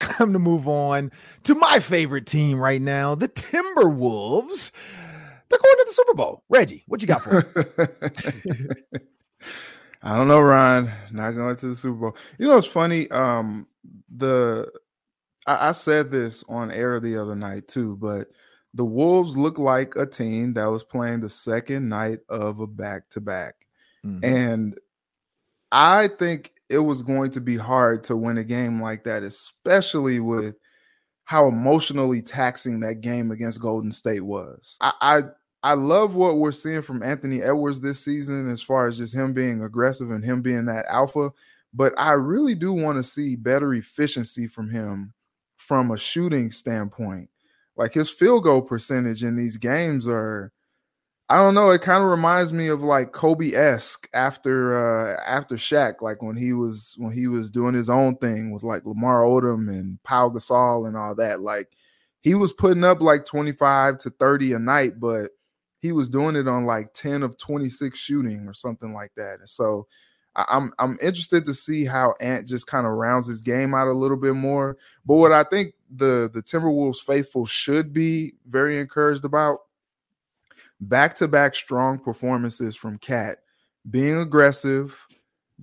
Time 0.00 0.32
to 0.32 0.38
move 0.38 0.68
on 0.68 1.10
to 1.44 1.54
my 1.54 1.80
favorite 1.80 2.26
team 2.26 2.58
right 2.58 2.82
now, 2.82 3.14
the 3.14 3.28
Timberwolves. 3.28 4.70
They're 5.48 5.58
going 5.58 5.76
to 5.76 5.84
the 5.86 5.92
Super 5.92 6.14
Bowl. 6.14 6.42
Reggie, 6.48 6.84
what 6.86 7.00
you 7.00 7.08
got 7.08 7.22
for 7.22 7.76
me? 7.78 8.66
I 10.02 10.16
don't 10.16 10.28
know, 10.28 10.40
Ryan. 10.40 10.92
Not 11.12 11.32
going 11.32 11.56
to 11.56 11.68
the 11.68 11.76
Super 11.76 11.96
Bowl. 11.96 12.16
You 12.38 12.48
know, 12.48 12.56
it's 12.58 12.66
funny. 12.66 13.10
Um, 13.10 13.66
the 14.14 14.70
I, 15.46 15.68
I 15.68 15.72
said 15.72 16.10
this 16.10 16.44
on 16.48 16.70
air 16.70 17.00
the 17.00 17.16
other 17.16 17.34
night 17.34 17.68
too, 17.68 17.96
but 17.96 18.28
the 18.74 18.84
Wolves 18.84 19.36
look 19.36 19.58
like 19.58 19.94
a 19.96 20.04
team 20.04 20.52
that 20.54 20.66
was 20.66 20.84
playing 20.84 21.20
the 21.20 21.30
second 21.30 21.88
night 21.88 22.18
of 22.28 22.60
a 22.60 22.66
back 22.66 23.08
to 23.10 23.20
back. 23.20 23.54
And 24.22 24.78
I 25.72 26.08
think 26.08 26.52
it 26.68 26.78
was 26.78 27.02
going 27.02 27.30
to 27.32 27.40
be 27.40 27.56
hard 27.56 28.04
to 28.04 28.16
win 28.16 28.38
a 28.38 28.44
game 28.44 28.80
like 28.80 29.04
that, 29.04 29.22
especially 29.22 30.20
with 30.20 30.56
how 31.24 31.48
emotionally 31.48 32.22
taxing 32.22 32.80
that 32.80 33.00
game 33.00 33.30
against 33.30 33.60
Golden 33.60 33.92
State 33.92 34.22
was. 34.24 34.76
I, 34.80 34.92
I 35.00 35.22
I 35.62 35.72
love 35.74 36.14
what 36.14 36.38
we're 36.38 36.52
seeing 36.52 36.82
from 36.82 37.02
Anthony 37.02 37.42
Edwards 37.42 37.80
this 37.80 37.98
season 37.98 38.48
as 38.48 38.62
far 38.62 38.86
as 38.86 38.98
just 38.98 39.14
him 39.14 39.32
being 39.32 39.64
aggressive 39.64 40.12
and 40.12 40.24
him 40.24 40.40
being 40.40 40.64
that 40.66 40.86
alpha. 40.88 41.30
But 41.74 41.92
I 41.98 42.12
really 42.12 42.54
do 42.54 42.72
want 42.72 42.98
to 42.98 43.04
see 43.04 43.34
better 43.34 43.74
efficiency 43.74 44.46
from 44.46 44.70
him 44.70 45.12
from 45.56 45.90
a 45.90 45.96
shooting 45.96 46.52
standpoint. 46.52 47.28
Like 47.76 47.92
his 47.92 48.08
field 48.08 48.44
goal 48.44 48.62
percentage 48.62 49.24
in 49.24 49.34
these 49.34 49.56
games 49.56 50.06
are, 50.06 50.52
I 51.28 51.42
don't 51.42 51.54
know. 51.54 51.70
It 51.70 51.82
kind 51.82 52.04
of 52.04 52.10
reminds 52.10 52.52
me 52.52 52.68
of 52.68 52.82
like 52.82 53.10
Kobe 53.12 53.52
esque 53.52 54.08
after 54.14 54.76
uh 54.76 55.20
after 55.26 55.56
Shaq, 55.56 56.00
like 56.00 56.22
when 56.22 56.36
he 56.36 56.52
was 56.52 56.94
when 56.98 57.12
he 57.12 57.26
was 57.26 57.50
doing 57.50 57.74
his 57.74 57.90
own 57.90 58.16
thing 58.16 58.52
with 58.52 58.62
like 58.62 58.86
Lamar 58.86 59.22
Odom 59.22 59.68
and 59.68 60.00
Paul 60.04 60.30
Gasol 60.30 60.86
and 60.86 60.96
all 60.96 61.16
that. 61.16 61.40
Like 61.40 61.68
he 62.20 62.34
was 62.36 62.52
putting 62.52 62.84
up 62.84 63.00
like 63.00 63.24
25 63.24 63.98
to 63.98 64.10
30 64.10 64.52
a 64.52 64.58
night, 64.60 65.00
but 65.00 65.30
he 65.80 65.90
was 65.92 66.08
doing 66.08 66.36
it 66.36 66.46
on 66.48 66.64
like 66.64 66.92
10 66.94 67.22
of 67.24 67.36
26 67.36 67.98
shooting 67.98 68.46
or 68.46 68.54
something 68.54 68.92
like 68.92 69.12
that. 69.16 69.38
And 69.40 69.48
so 69.48 69.88
I'm 70.36 70.72
I'm 70.78 70.96
interested 71.02 71.44
to 71.46 71.54
see 71.54 71.84
how 71.84 72.14
Ant 72.20 72.46
just 72.46 72.68
kind 72.68 72.86
of 72.86 72.92
rounds 72.92 73.26
his 73.26 73.42
game 73.42 73.74
out 73.74 73.88
a 73.88 73.92
little 73.92 74.16
bit 74.16 74.34
more. 74.34 74.76
But 75.04 75.14
what 75.16 75.32
I 75.32 75.42
think 75.42 75.74
the 75.90 76.30
the 76.32 76.42
Timberwolves 76.42 76.98
faithful 76.98 77.46
should 77.46 77.92
be 77.92 78.34
very 78.48 78.78
encouraged 78.78 79.24
about 79.24 79.60
back-to-back 80.80 81.54
strong 81.54 81.98
performances 81.98 82.76
from 82.76 82.98
Cat, 82.98 83.38
being 83.90 84.18
aggressive, 84.18 85.06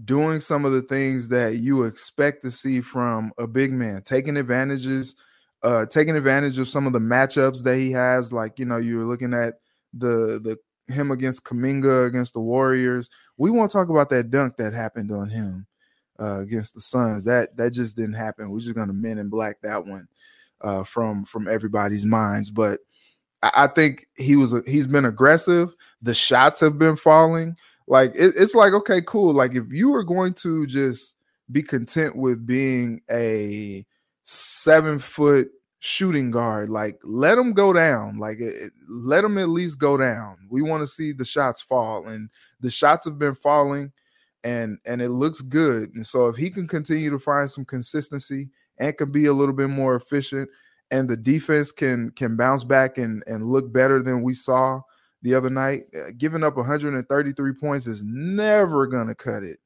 doing 0.05 0.39
some 0.39 0.65
of 0.65 0.71
the 0.71 0.81
things 0.81 1.27
that 1.29 1.57
you 1.57 1.83
expect 1.83 2.41
to 2.43 2.51
see 2.51 2.81
from 2.81 3.31
a 3.37 3.47
big 3.47 3.71
man, 3.71 4.01
taking 4.03 4.37
advantages, 4.37 5.15
uh, 5.61 5.85
taking 5.85 6.15
advantage 6.15 6.59
of 6.59 6.67
some 6.67 6.87
of 6.87 6.93
the 6.93 6.99
matchups 6.99 7.63
that 7.63 7.77
he 7.77 7.91
has. 7.91 8.33
Like 8.33 8.59
you 8.59 8.65
know, 8.65 8.77
you're 8.77 9.05
looking 9.05 9.33
at 9.33 9.55
the 9.93 10.39
the 10.43 10.57
him 10.91 11.11
against 11.11 11.43
Kuminga 11.43 12.07
against 12.07 12.33
the 12.33 12.41
Warriors. 12.41 13.09
We 13.37 13.51
won't 13.51 13.71
talk 13.71 13.89
about 13.89 14.09
that 14.09 14.29
dunk 14.31 14.57
that 14.57 14.73
happened 14.73 15.11
on 15.11 15.29
him 15.29 15.65
uh, 16.19 16.41
against 16.41 16.73
the 16.73 16.81
Suns. 16.81 17.23
That 17.25 17.55
that 17.57 17.71
just 17.71 17.95
didn't 17.95 18.13
happen. 18.13 18.49
We're 18.49 18.59
just 18.59 18.75
gonna 18.75 18.93
men 18.93 19.19
in 19.19 19.29
black 19.29 19.61
that 19.61 19.85
one 19.85 20.07
uh, 20.61 20.83
from 20.83 21.25
from 21.25 21.47
everybody's 21.47 22.05
minds. 22.05 22.49
But 22.49 22.79
I, 23.53 23.67
think 23.67 24.07
he 24.15 24.35
was 24.35 24.53
a, 24.53 24.61
he's 24.65 24.87
been 24.87 25.05
aggressive. 25.05 25.75
The 26.01 26.13
shots 26.13 26.59
have 26.61 26.77
been 26.77 26.95
falling. 26.95 27.57
Like 27.87 28.11
it, 28.15 28.33
it's 28.37 28.55
like 28.55 28.73
okay, 28.73 29.01
cool. 29.05 29.33
Like 29.33 29.55
if 29.55 29.71
you 29.71 29.93
are 29.93 30.03
going 30.03 30.33
to 30.35 30.65
just 30.65 31.15
be 31.51 31.61
content 31.61 32.15
with 32.15 32.45
being 32.45 33.01
a 33.11 33.85
seven 34.23 34.99
foot 34.99 35.49
shooting 35.79 36.31
guard. 36.31 36.69
Like, 36.69 36.97
let 37.03 37.35
them 37.35 37.51
go 37.51 37.73
down. 37.73 38.17
Like, 38.17 38.39
it, 38.39 38.71
let 38.89 39.21
them 39.21 39.37
at 39.37 39.49
least 39.49 39.79
go 39.79 39.97
down. 39.97 40.37
We 40.49 40.61
want 40.61 40.81
to 40.81 40.87
see 40.87 41.11
the 41.11 41.25
shots 41.25 41.61
fall, 41.61 42.07
and 42.07 42.29
the 42.61 42.71
shots 42.71 43.05
have 43.05 43.19
been 43.19 43.35
falling, 43.35 43.91
and 44.43 44.77
and 44.85 45.01
it 45.01 45.09
looks 45.09 45.41
good. 45.41 45.93
And 45.93 46.07
so, 46.07 46.27
if 46.27 46.37
he 46.37 46.49
can 46.49 46.67
continue 46.67 47.09
to 47.09 47.19
find 47.19 47.51
some 47.51 47.65
consistency 47.65 48.49
and 48.77 48.97
can 48.97 49.11
be 49.11 49.25
a 49.25 49.33
little 49.33 49.53
bit 49.53 49.69
more 49.69 49.95
efficient, 49.95 50.49
and 50.93 51.09
the 51.09 51.17
defense 51.17 51.71
can 51.71 52.11
can 52.11 52.37
bounce 52.37 52.63
back 52.63 52.97
and 52.97 53.23
and 53.25 53.47
look 53.47 53.73
better 53.73 54.01
than 54.01 54.21
we 54.21 54.33
saw 54.33 54.79
the 55.23 55.33
other 55.33 55.49
night, 55.49 55.85
uh, 55.95 56.11
giving 56.17 56.43
up 56.43 56.55
133 56.55 57.53
points 57.53 57.87
is 57.87 58.03
never 58.03 58.85
going 58.85 59.07
to 59.07 59.15
cut 59.15 59.41
it. 59.41 59.57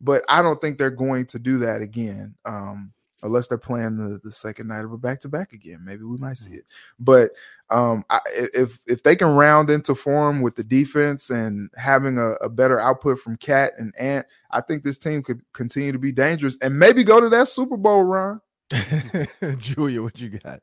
But 0.00 0.22
I 0.28 0.40
don't 0.42 0.60
think 0.60 0.78
they're 0.78 0.90
going 0.90 1.26
to 1.26 1.38
do 1.38 1.58
that 1.58 1.82
again. 1.82 2.34
Um, 2.44 2.92
unless 3.22 3.48
they're 3.48 3.58
playing 3.58 3.96
the, 3.96 4.20
the 4.22 4.30
second 4.30 4.68
night 4.68 4.84
of 4.84 4.92
a 4.92 4.96
back 4.96 5.18
to 5.20 5.28
back 5.28 5.52
again. 5.52 5.80
Maybe 5.82 6.04
we 6.04 6.18
might 6.18 6.36
see 6.36 6.50
mm. 6.50 6.58
it. 6.58 6.66
But 7.00 7.32
um, 7.68 8.04
I, 8.10 8.20
if 8.54 8.78
if 8.86 9.02
they 9.02 9.16
can 9.16 9.34
round 9.34 9.70
into 9.70 9.96
form 9.96 10.40
with 10.40 10.54
the 10.54 10.62
defense 10.62 11.30
and 11.30 11.68
having 11.76 12.16
a, 12.16 12.32
a, 12.34 12.48
better 12.48 12.78
output 12.78 13.18
from 13.18 13.36
Cat 13.36 13.72
and 13.76 13.92
Ant, 13.98 14.24
I 14.52 14.60
think 14.60 14.84
this 14.84 14.98
team 14.98 15.22
could 15.22 15.42
continue 15.52 15.92
to 15.92 15.98
be 15.98 16.12
dangerous 16.12 16.56
and 16.62 16.78
maybe 16.78 17.02
go 17.02 17.20
to 17.20 17.28
that 17.30 17.48
Super 17.48 17.76
Bowl 17.76 18.04
run. 18.04 18.40
Julia, 19.58 20.02
what 20.02 20.20
you 20.20 20.30
got? 20.30 20.60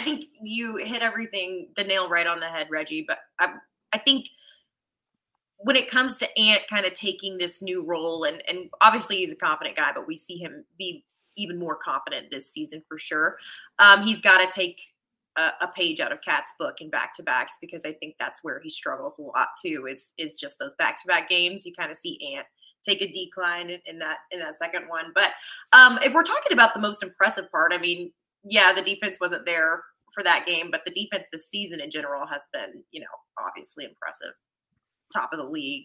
I 0.00 0.04
think 0.04 0.24
you 0.40 0.76
hit 0.76 1.02
everything 1.02 1.68
the 1.76 1.84
nail 1.84 2.08
right 2.08 2.26
on 2.26 2.40
the 2.40 2.46
head, 2.46 2.68
Reggie. 2.70 3.04
But 3.06 3.18
I, 3.38 3.54
I 3.92 3.98
think 3.98 4.26
when 5.58 5.76
it 5.76 5.90
comes 5.90 6.16
to 6.18 6.38
Ant 6.38 6.62
kind 6.70 6.86
of 6.86 6.94
taking 6.94 7.36
this 7.36 7.60
new 7.60 7.84
role, 7.84 8.24
and 8.24 8.42
and 8.48 8.70
obviously 8.80 9.16
he's 9.18 9.32
a 9.32 9.36
confident 9.36 9.76
guy, 9.76 9.90
but 9.94 10.06
we 10.06 10.16
see 10.16 10.36
him 10.36 10.64
be 10.78 11.04
even 11.36 11.58
more 11.58 11.76
confident 11.76 12.30
this 12.30 12.50
season 12.50 12.82
for 12.88 12.98
sure. 12.98 13.36
Um, 13.78 14.02
he's 14.02 14.20
got 14.20 14.38
to 14.38 14.50
take 14.50 14.80
a, 15.36 15.50
a, 15.60 15.68
page 15.68 16.00
out 16.00 16.12
of 16.12 16.20
Cat's 16.22 16.52
book 16.58 16.80
in 16.80 16.90
back 16.90 17.14
to 17.14 17.22
backs 17.22 17.54
because 17.60 17.84
I 17.84 17.92
think 17.92 18.16
that's 18.18 18.42
where 18.42 18.60
he 18.60 18.68
struggles 18.68 19.18
a 19.18 19.22
lot 19.22 19.48
too. 19.62 19.86
Is 19.88 20.06
is 20.16 20.36
just 20.36 20.58
those 20.58 20.72
back 20.78 20.96
to 21.02 21.06
back 21.06 21.28
games. 21.28 21.66
You 21.66 21.72
kind 21.78 21.90
of 21.90 21.96
see 21.96 22.18
Ant 22.34 22.46
take 22.82 23.02
a 23.02 23.12
decline 23.12 23.68
in, 23.68 23.80
in, 23.84 23.98
that 23.98 24.18
in 24.30 24.40
that 24.40 24.58
second 24.58 24.88
one. 24.88 25.12
But 25.14 25.32
um, 25.72 25.98
if 26.02 26.14
we're 26.14 26.22
talking 26.22 26.52
about 26.52 26.72
the 26.72 26.80
most 26.80 27.02
impressive 27.02 27.50
part, 27.50 27.72
I 27.74 27.78
mean, 27.78 28.12
yeah, 28.44 28.72
the 28.72 28.82
defense 28.82 29.18
wasn't 29.20 29.44
there 29.44 29.82
for 30.14 30.22
that 30.24 30.46
game, 30.46 30.70
but 30.70 30.82
the 30.84 30.92
defense 30.92 31.26
this 31.32 31.48
season 31.50 31.80
in 31.80 31.90
general 31.90 32.26
has 32.26 32.42
been, 32.52 32.82
you 32.90 33.00
know, 33.00 33.06
obviously 33.44 33.84
impressive, 33.84 34.34
top 35.12 35.30
of 35.32 35.38
the 35.38 35.44
league 35.44 35.84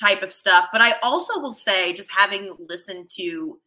type 0.00 0.22
of 0.22 0.32
stuff. 0.32 0.66
But 0.72 0.82
I 0.82 0.94
also 1.02 1.40
will 1.40 1.52
say, 1.52 1.92
just 1.92 2.10
having 2.10 2.50
listened 2.68 3.10
to 3.16 3.58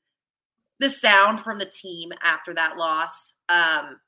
the 0.80 0.90
sound 0.90 1.42
from 1.42 1.60
the 1.60 1.66
team 1.66 2.12
after 2.24 2.54
that 2.54 2.78
loss. 2.78 3.34
Um, 3.50 4.00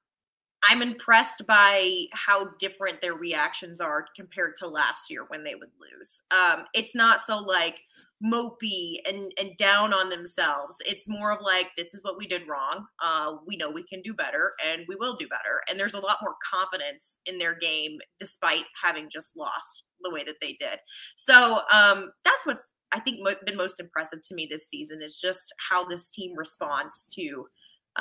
I'm 0.64 0.82
impressed 0.82 1.46
by 1.48 2.06
how 2.14 2.50
different 2.60 3.02
their 3.02 3.14
reactions 3.14 3.80
are 3.80 4.06
compared 4.16 4.56
to 4.58 4.68
last 4.68 5.10
year 5.10 5.26
when 5.28 5.44
they 5.44 5.56
would 5.56 5.70
lose. 5.80 6.22
Um, 6.32 6.66
it's 6.74 6.96
not 6.96 7.22
so 7.22 7.38
like 7.38 7.80
mopey 8.24 8.98
and 9.08 9.32
and 9.40 9.56
down 9.58 9.94
on 9.94 10.10
themselves. 10.10 10.76
It's 10.86 11.08
more 11.08 11.32
of 11.32 11.40
like 11.42 11.70
this 11.78 11.94
is 11.94 12.04
what 12.04 12.18
we 12.18 12.28
did 12.28 12.48
wrong. 12.48 12.86
Uh, 13.04 13.36
we 13.46 13.58
know 13.58 13.70
we 13.70 13.84
can 13.84 14.02
do 14.02 14.14
better, 14.14 14.54
and 14.68 14.84
we 14.88 14.96
will 14.96 15.16
do 15.16 15.28
better. 15.28 15.62
And 15.70 15.80
there's 15.80 15.94
a 15.94 16.00
lot 16.00 16.18
more 16.22 16.36
confidence 16.50 17.20
in 17.26 17.38
their 17.38 17.56
game 17.56 18.00
despite 18.20 18.64
having 18.82 19.10
just 19.12 19.38
lost 19.38 19.84
the 20.02 20.12
way 20.12 20.24
that 20.24 20.36
they 20.42 20.56
did. 20.60 20.80
So 21.16 21.62
um, 21.72 22.12
that's 22.26 22.46
what's 22.46 22.74
I 22.92 23.00
think 23.00 23.20
mo- 23.22 23.36
been 23.46 23.58
most 23.58 23.80
impressive 23.80 24.20
to 24.24 24.36
me 24.36 24.48
this 24.50 24.68
season 24.70 25.02
is 25.02 25.18
just 25.18 25.54
how 25.70 25.86
this 25.86 26.10
team 26.10 26.34
responds 26.36 27.08
to 27.14 27.48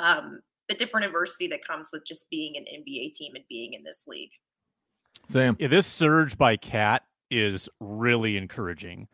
um, 0.01 0.39
the 0.69 0.75
different 0.75 1.05
adversity 1.05 1.47
that 1.47 1.65
comes 1.65 1.89
with 1.91 2.05
just 2.05 2.29
being 2.29 2.55
an 2.57 2.63
NBA 2.63 3.13
team 3.13 3.33
and 3.35 3.43
being 3.49 3.73
in 3.73 3.83
this 3.83 4.01
league. 4.07 4.31
Sam, 5.29 5.57
yeah, 5.59 5.67
this 5.67 5.87
surge 5.87 6.37
by 6.37 6.57
Cat 6.57 7.03
is 7.29 7.67
really 7.79 8.37
encouraging. 8.37 9.07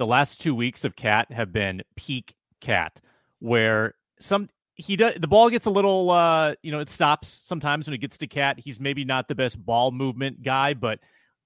The 0.00 0.06
last 0.06 0.40
two 0.40 0.54
weeks 0.54 0.86
of 0.86 0.96
Cat 0.96 1.30
have 1.30 1.52
been 1.52 1.82
peak 1.94 2.34
Cat, 2.62 3.02
where 3.38 3.96
some 4.18 4.48
he 4.74 4.96
does 4.96 5.16
the 5.20 5.28
ball 5.28 5.50
gets 5.50 5.66
a 5.66 5.70
little 5.70 6.10
uh 6.10 6.54
you 6.62 6.72
know 6.72 6.80
it 6.80 6.88
stops 6.88 7.42
sometimes 7.44 7.86
when 7.86 7.92
it 7.92 7.98
gets 7.98 8.16
to 8.16 8.26
Cat. 8.26 8.58
He's 8.58 8.80
maybe 8.80 9.04
not 9.04 9.28
the 9.28 9.34
best 9.34 9.62
ball 9.62 9.90
movement 9.90 10.42
guy, 10.42 10.72
but 10.72 11.00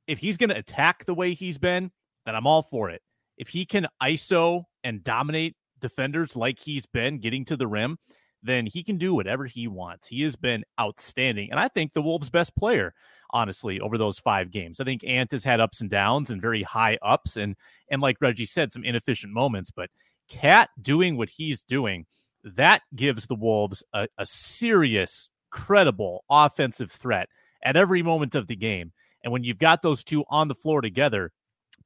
if 0.07 0.21
he's 0.21 0.37
going 0.37 0.51
to 0.51 0.57
attack 0.57 1.05
the 1.05 1.15
way 1.15 1.35
he's 1.35 1.59
been, 1.59 1.91
then 2.27 2.37
I'm 2.37 2.47
all 2.47 2.63
for 2.63 2.91
it 2.91 3.03
if 3.39 3.49
he 3.49 3.67
can 3.67 3.89
ISO 4.01 4.63
and 4.85 5.03
dominate 5.03 5.57
defenders 5.81 6.37
like 6.37 6.61
he's 6.61 6.87
been 6.87 7.19
getting 7.19 7.45
to 7.47 7.57
the 7.57 7.67
rim, 7.67 7.99
then 8.45 8.67
he 8.67 8.83
can 8.83 8.99
do 8.99 9.15
whatever 9.15 9.47
he 9.47 9.67
wants. 9.67 10.07
He 10.07 10.23
has 10.23 10.37
been 10.37 10.65
outstanding. 10.79 11.51
And 11.51 11.59
I 11.59 11.69
think 11.69 11.93
the 11.93 12.03
Wolves' 12.03 12.29
best 12.29 12.55
player, 12.55 12.95
honestly, 13.31 13.81
over 13.81 13.97
those 13.97 14.19
five 14.19 14.51
games. 14.51 14.81
I 14.81 14.85
think 14.85 15.03
Ant 15.03 15.33
has 15.33 15.43
had 15.43 15.61
ups 15.61 15.81
and 15.81 15.89
downs 15.89 16.31
and 16.31 16.43
very 16.43 16.63
high 16.63 16.99
ups 17.03 17.37
and 17.37 17.57
and 17.91 18.03
like 18.03 18.19
Reggie 18.21 18.47
said, 18.47 18.73
some 18.73 18.85
inefficient 18.85 19.33
moments. 19.33 19.71
But 19.71 19.91
Cat 20.29 20.69
doing 20.81 21.17
what 21.17 21.31
he's 21.31 21.63
doing, 21.63 22.07
that 22.45 22.83
gives 22.95 23.27
the 23.27 23.35
Wolves 23.35 23.83
a, 23.95 24.09
a 24.19 24.27
serious, 24.27 25.31
credible 25.51 26.25
offensive 26.29 26.93
threat 26.93 27.29
at 27.63 27.77
every 27.77 28.03
moment 28.03 28.35
of 28.35 28.47
the 28.47 28.57
game. 28.57 28.93
And 29.23 29.33
when 29.33 29.43
you've 29.43 29.59
got 29.59 29.81
those 29.81 30.05
two 30.05 30.25
on 30.29 30.49
the 30.49 30.55
floor 30.55 30.83
together, 30.83 31.33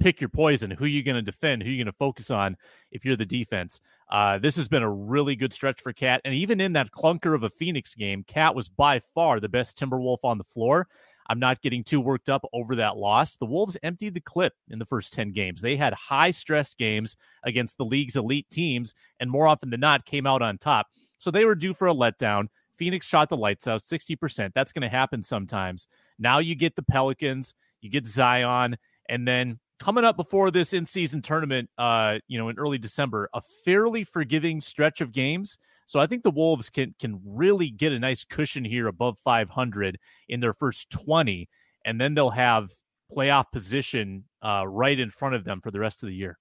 pick 0.01 0.21
your 0.21 0.29
poison. 0.29 0.73
Who 0.73 0.85
are 0.85 0.89
you 0.89 1.05
going 1.05 1.17
to 1.17 1.23
defend? 1.23 1.63
Who 1.63 1.69
are 1.69 1.73
you 1.73 1.79
going 1.85 1.93
to 1.93 1.99
focus 1.99 2.31
on 2.31 2.57
if 2.91 3.05
you're 3.05 3.17
the 3.17 3.25
defense? 3.25 3.81
Uh, 4.11 4.39
this 4.39 4.57
has 4.57 4.69
been 4.69 4.83
a 4.83 4.91
really 4.91 5.37
good 5.37 5.53
stretch 5.53 5.81
for 5.81 5.93
Cat. 5.93 6.21
And 6.25 6.35
even 6.35 6.61
in 6.61 6.73
that 6.75 6.91
clunker 6.93 7.35
of 7.35 7.43
a 7.43 7.51
Phoenix 7.51 7.95
game, 7.95 8.25
Cat 8.25 8.55
was 8.55 8.69
by 8.69 9.01
far 9.15 9.39
the 9.39 9.49
best 9.49 9.79
Timberwolf 9.79 10.19
on 10.25 10.39
the 10.39 10.45
floor. 10.45 10.89
I'm 11.31 11.39
not 11.39 11.61
getting 11.61 11.85
too 11.85 12.01
worked 12.01 12.31
up 12.31 12.43
over 12.55 12.77
that 12.77 12.97
loss. 12.97 13.37
The 13.37 13.45
Wolves 13.45 13.77
emptied 13.83 14.15
the 14.15 14.21
clip 14.21 14.55
in 14.71 14.79
the 14.79 14.87
first 14.87 15.13
10 15.13 15.33
games. 15.33 15.61
They 15.61 15.77
had 15.77 15.93
high 15.93 16.31
stress 16.31 16.73
games 16.75 17.17
against 17.45 17.77
the 17.77 17.85
league's 17.85 18.17
elite 18.17 18.47
teams, 18.51 18.95
and 19.21 19.31
more 19.31 19.47
often 19.47 19.69
than 19.69 19.81
not, 19.81 20.07
came 20.07 20.27
out 20.27 20.41
on 20.41 20.57
top. 20.57 20.87
So 21.19 21.31
they 21.31 21.45
were 21.45 21.55
due 21.55 21.75
for 21.75 21.89
a 21.89 21.95
letdown. 21.95 22.49
Phoenix 22.77 23.05
shot 23.05 23.29
the 23.29 23.37
lights 23.37 23.69
out 23.69 23.83
60%. 23.83 24.53
That's 24.55 24.73
going 24.73 24.83
to 24.83 24.89
happen 24.89 25.23
sometimes. 25.23 25.89
Now 26.19 26.39
you 26.39 26.55
get 26.55 26.77
the 26.77 26.83
Pelicans, 26.83 27.53
you 27.83 27.91
get 27.91 28.07
Zion, 28.07 28.79
and 29.09 29.29
then 29.29 29.59
coming 29.79 30.05
up 30.05 30.17
before 30.17 30.51
this 30.51 30.73
in-season 30.73 31.23
tournament, 31.23 31.71
uh, 31.79 32.19
you 32.29 32.39
know, 32.39 32.49
in 32.49 32.59
early 32.59 32.79
December, 32.79 33.29
a 33.35 33.41
fairly 33.65 34.05
forgiving 34.05 34.61
stretch 34.61 35.01
of 35.01 35.13
games. 35.13 35.59
So 35.87 36.01
I 36.01 36.07
think 36.07 36.23
the 36.23 36.31
Wolves 36.31 36.69
can 36.69 36.95
can 36.99 37.21
really 37.25 37.71
get 37.71 37.93
a 37.93 37.99
nice 37.99 38.25
cushion 38.25 38.65
here 38.65 38.89
above 38.89 39.19
500 39.25 39.99
in 40.29 40.41
their 40.41 40.53
first 40.53 40.91
20, 40.91 41.49
and 41.85 42.01
then 42.01 42.15
they'll 42.15 42.31
have 42.31 42.71
playoff 43.11 43.51
position 43.51 44.25
uh, 44.45 44.67
right 44.67 44.99
in 44.99 45.11
front 45.11 45.35
of 45.35 45.45
them 45.45 45.61
for 45.61 45.71
the 45.71 45.81
rest 45.81 46.03
of 46.03 46.09
the 46.09 46.15
year. 46.15 46.39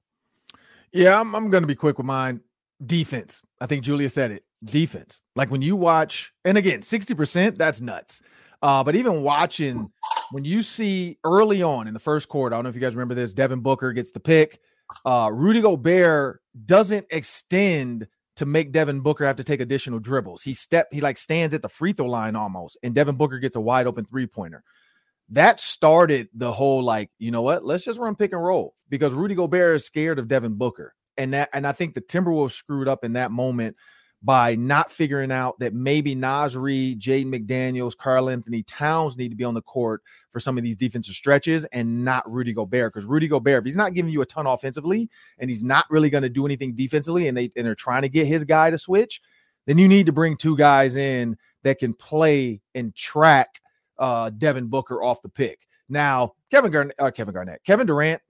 Yeah, 0.92 1.20
I'm, 1.20 1.34
I'm 1.36 1.50
going 1.50 1.64
to 1.64 1.68
be 1.68 1.76
quick 1.76 1.98
with 1.98 2.06
mine. 2.06 2.42
Defense. 2.86 3.42
I 3.62 3.66
think 3.66 3.84
Julia 3.84 4.10
said 4.10 4.32
it. 4.32 4.44
Defense. 4.66 5.22
Like 5.36 5.50
when 5.50 5.62
you 5.62 5.76
watch, 5.76 6.34
and 6.46 6.58
again, 6.58 6.82
60%, 6.82 7.58
that's 7.58 7.82
nuts. 7.82 8.22
Uh, 8.62 8.84
but 8.84 8.96
even 8.96 9.24
watching, 9.24 9.92
when 10.32 10.46
you 10.46 10.62
see 10.62 11.18
early 11.24 11.62
on 11.64 11.88
in 11.88 11.94
the 11.94 12.00
first 12.00 12.28
quarter, 12.28 12.56
I 12.56 12.58
don't 12.58 12.64
know 12.64 12.70
if 12.70 12.76
you 12.76 12.82
guys 12.82 12.96
remember 12.96 13.16
this, 13.16 13.34
Devin 13.34 13.62
Booker 13.62 13.94
gets 13.94 14.12
the 14.12 14.20
pick. 14.20 14.60
Uh, 15.06 15.30
Rudy 15.32 15.62
Gobert 15.62 16.42
doesn't 16.66 17.06
extend 17.12 18.08
to 18.38 18.46
make 18.46 18.72
Devin 18.72 19.02
Booker 19.02 19.26
have 19.26 19.36
to 19.38 19.44
take 19.44 19.62
additional 19.62 20.00
dribbles. 20.00 20.42
He 20.42 20.54
step, 20.54 20.88
he 20.92 21.02
like 21.02 21.18
stands 21.18 21.54
at 21.54 21.62
the 21.62 21.70
free 21.70 21.92
throw 21.92 22.06
line 22.06 22.36
almost, 22.36 22.78
and 22.84 22.94
Devin 22.96 23.16
Booker 23.16 23.40
gets 23.40 23.56
a 23.56 23.62
wide 23.62 23.88
open 23.88 24.06
three 24.06 24.28
pointer. 24.28 24.64
That 25.30 25.60
started 25.60 26.30
the 26.34 26.54
whole 26.54 26.84
like, 26.84 27.10
you 27.20 27.32
know 27.32 27.42
what? 27.42 27.66
Let's 27.66 27.84
just 27.84 28.00
run 28.00 28.16
pick 28.16 28.32
and 28.32 28.44
roll 28.44 28.76
because 28.90 29.14
Rudy 29.14 29.36
Gobert 29.36 29.76
is 29.76 29.86
scared 29.86 30.20
of 30.20 30.28
Devin 30.28 30.54
Booker, 30.54 30.94
and 31.18 31.34
that, 31.34 31.50
and 31.52 31.68
I 31.68 31.74
think 31.74 31.96
the 31.96 32.02
Timberwolves 32.02 32.54
screwed 32.54 32.88
up 32.88 33.04
in 33.04 33.14
that 33.14 33.32
moment 33.32 33.76
by 34.24 34.56
not 34.56 34.92
figuring 34.92 35.32
out 35.32 35.60
that 35.60 35.74
maybe 35.74 36.16
Naz 36.16 36.58
Reid, 36.58 37.00
Jaden 37.00 37.28
McDaniels, 37.28 37.96
Karl-Anthony 37.96 38.64
Towns 38.64 39.16
need 39.16 39.30
to 39.30 39.36
be 39.36 39.44
on 39.44 39.54
the 39.54 39.62
court 39.62 40.02
for 40.32 40.40
some 40.40 40.58
of 40.58 40.64
these 40.64 40.76
defensive 40.76 41.14
stretches 41.14 41.66
and 41.66 42.04
not 42.04 42.30
Rudy 42.30 42.52
Gobert. 42.52 42.94
Because 42.94 43.06
Rudy 43.06 43.28
Gobert, 43.28 43.60
if 43.60 43.66
he's 43.66 43.76
not 43.76 43.94
giving 43.94 44.12
you 44.12 44.22
a 44.22 44.26
ton 44.26 44.48
offensively 44.48 45.10
and 45.38 45.50
he's 45.50 45.64
not 45.64 45.86
really 45.90 46.10
going 46.10 46.24
to 46.24 46.30
do 46.30 46.46
anything 46.46 46.74
defensively 46.74 47.28
and 47.28 47.38
they 47.38 47.52
and 47.56 47.66
they're 47.66 47.76
trying 47.76 48.02
to 48.02 48.10
get 48.10 48.26
his 48.26 48.44
guy 48.44 48.70
to 48.70 48.78
switch, 48.78 49.22
then 49.66 49.78
you 49.78 49.88
need 49.88 50.08
to 50.08 50.12
bring 50.12 50.36
two 50.36 50.58
guys 50.58 50.98
in 50.98 51.38
that 51.64 51.80
can 51.80 51.94
play 51.94 52.60
and 52.76 52.96
track 52.96 53.62
uh, 54.00 54.30
Devin 54.32 54.68
Booker 54.68 55.04
off 55.04 55.22
the 55.22 55.30
pick. 55.30 55.68
Now, 55.90 56.34
Kevin 56.52 56.72
Garnett, 56.72 56.96
uh, 57.00 57.12
Kevin 57.12 57.34
Garnett, 57.34 57.64
Kevin 57.64 57.88
Durant, 57.88 58.22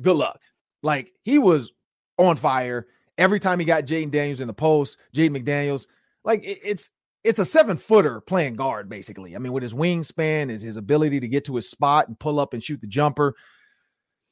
good 0.00 0.16
luck. 0.16 0.40
Like 0.82 1.12
he 1.22 1.38
was 1.38 1.72
on 2.16 2.36
fire 2.36 2.86
every 3.20 3.38
time 3.38 3.60
he 3.60 3.66
got 3.66 3.84
Jaden 3.84 4.10
Daniels 4.10 4.40
in 4.40 4.48
the 4.48 4.54
post, 4.54 4.96
Jaden 5.14 5.36
McDaniels, 5.36 5.86
like 6.24 6.42
it, 6.42 6.58
it's 6.64 6.90
it's 7.22 7.38
a 7.38 7.44
seven 7.44 7.76
footer 7.76 8.20
playing 8.22 8.56
guard, 8.56 8.88
basically. 8.88 9.36
I 9.36 9.38
mean, 9.38 9.52
with 9.52 9.62
his 9.62 9.74
wingspan, 9.74 10.50
is 10.50 10.62
his 10.62 10.78
ability 10.78 11.20
to 11.20 11.28
get 11.28 11.44
to 11.44 11.56
his 11.56 11.68
spot 11.68 12.08
and 12.08 12.18
pull 12.18 12.40
up 12.40 12.54
and 12.54 12.64
shoot 12.64 12.80
the 12.80 12.86
jumper. 12.86 13.36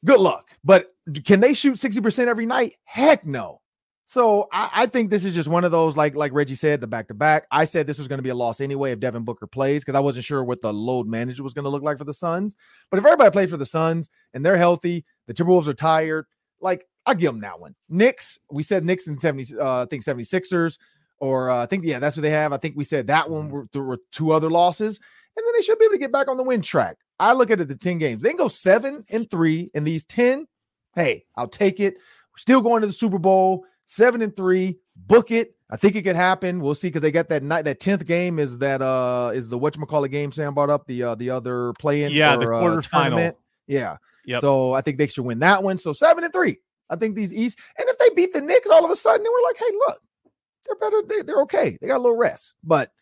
Good 0.04 0.20
luck. 0.20 0.48
But 0.64 0.94
can 1.24 1.40
they 1.40 1.52
shoot 1.52 1.74
60% 1.74 2.26
every 2.26 2.46
night? 2.46 2.76
Heck 2.84 3.26
no. 3.26 3.60
So 4.06 4.48
I, 4.50 4.70
I, 4.72 4.86
think 4.86 5.10
this 5.10 5.26
is 5.26 5.34
just 5.34 5.50
one 5.50 5.64
of 5.64 5.70
those, 5.70 5.94
like 5.94 6.16
like 6.16 6.32
Reggie 6.32 6.54
said, 6.54 6.80
the 6.80 6.86
back 6.86 7.08
to 7.08 7.14
back. 7.14 7.46
I 7.50 7.64
said 7.64 7.86
this 7.86 7.98
was 7.98 8.08
going 8.08 8.18
to 8.18 8.22
be 8.22 8.30
a 8.30 8.34
loss 8.34 8.62
anyway 8.62 8.92
if 8.92 9.00
Devin 9.00 9.24
Booker 9.24 9.46
plays 9.46 9.84
because 9.84 9.96
I 9.96 10.00
wasn't 10.00 10.24
sure 10.24 10.42
what 10.42 10.62
the 10.62 10.72
load 10.72 11.06
manager 11.06 11.42
was 11.42 11.52
going 11.52 11.64
to 11.64 11.68
look 11.68 11.82
like 11.82 11.98
for 11.98 12.04
the 12.04 12.14
Suns. 12.14 12.56
But 12.90 12.98
if 12.98 13.04
everybody 13.04 13.30
plays 13.30 13.50
for 13.50 13.58
the 13.58 13.66
Suns 13.66 14.08
and 14.32 14.42
they're 14.42 14.56
healthy, 14.56 15.04
the 15.26 15.34
Timberwolves 15.34 15.68
are 15.68 15.74
tired, 15.74 16.24
like 16.62 16.86
I'll 17.08 17.14
give 17.14 17.32
them 17.32 17.40
that 17.40 17.58
one. 17.58 17.74
Knicks, 17.88 18.38
we 18.50 18.62
said 18.62 18.84
Knicks 18.84 19.06
and 19.06 19.18
70, 19.18 19.58
uh, 19.58 19.82
I 19.82 19.86
think 19.86 20.04
76ers, 20.04 20.78
or 21.20 21.50
uh, 21.50 21.62
I 21.62 21.66
think, 21.66 21.86
yeah, 21.86 21.98
that's 21.98 22.16
what 22.16 22.22
they 22.22 22.30
have. 22.30 22.52
I 22.52 22.58
think 22.58 22.76
we 22.76 22.84
said 22.84 23.06
that 23.06 23.30
one 23.30 23.44
mm-hmm. 23.44 23.52
were, 23.52 23.68
there 23.72 23.82
were 23.82 23.98
two 24.12 24.32
other 24.32 24.50
losses, 24.50 25.00
and 25.36 25.46
then 25.46 25.54
they 25.56 25.62
should 25.62 25.78
be 25.78 25.86
able 25.86 25.94
to 25.94 25.98
get 25.98 26.12
back 26.12 26.28
on 26.28 26.36
the 26.36 26.44
win 26.44 26.60
track. 26.60 26.98
I 27.18 27.32
look 27.32 27.50
at 27.50 27.60
it 27.60 27.68
the 27.68 27.76
10 27.76 27.96
games. 27.96 28.22
They 28.22 28.28
can 28.28 28.36
go 28.36 28.48
seven 28.48 29.06
and 29.08 29.28
three 29.30 29.70
in 29.72 29.84
these 29.84 30.04
10. 30.04 30.46
Hey, 30.94 31.24
I'll 31.34 31.48
take 31.48 31.80
it. 31.80 31.94
We're 31.94 32.38
still 32.38 32.60
going 32.60 32.82
to 32.82 32.86
the 32.86 32.92
Super 32.92 33.18
Bowl, 33.18 33.64
seven 33.86 34.20
and 34.20 34.36
three, 34.36 34.78
book 34.94 35.30
it. 35.30 35.54
I 35.70 35.78
think 35.78 35.96
it 35.96 36.02
could 36.02 36.16
happen. 36.16 36.60
We'll 36.60 36.74
see 36.74 36.88
because 36.88 37.02
they 37.02 37.10
got 37.10 37.30
that 37.30 37.42
night. 37.42 37.62
That 37.62 37.80
tenth 37.80 38.04
game 38.06 38.38
is 38.38 38.58
that 38.58 38.80
uh 38.80 39.32
is 39.34 39.48
the 39.48 39.58
whatchamacallit 39.58 40.10
game 40.10 40.32
Sam 40.32 40.54
brought 40.54 40.70
up 40.70 40.86
the 40.86 41.02
uh 41.02 41.14
the 41.14 41.28
other 41.28 41.74
play 41.74 42.04
in 42.04 42.12
yeah 42.12 42.34
for, 42.36 42.40
the 42.40 42.46
uh, 42.46 42.62
quarterfinal 42.62 43.28
uh, 43.28 43.32
yeah 43.66 43.98
yep. 44.24 44.40
so 44.40 44.72
I 44.72 44.80
think 44.80 44.96
they 44.96 45.08
should 45.08 45.24
win 45.24 45.40
that 45.40 45.62
one. 45.62 45.76
So 45.76 45.92
seven 45.92 46.24
and 46.24 46.32
three. 46.32 46.58
I 46.90 46.96
think 46.96 47.14
these 47.14 47.32
East, 47.32 47.58
and 47.78 47.88
if 47.88 47.98
they 47.98 48.10
beat 48.10 48.32
the 48.32 48.40
Knicks 48.40 48.70
all 48.70 48.84
of 48.84 48.90
a 48.90 48.96
sudden, 48.96 49.22
they 49.22 49.28
were 49.28 49.42
like, 49.44 49.56
hey, 49.58 49.76
look, 49.86 50.00
they're 50.66 50.76
better. 50.76 51.02
They, 51.06 51.22
they're 51.22 51.42
okay. 51.42 51.78
They 51.80 51.86
got 51.86 51.98
a 51.98 52.02
little 52.02 52.16
rest. 52.16 52.54
But 52.62 52.92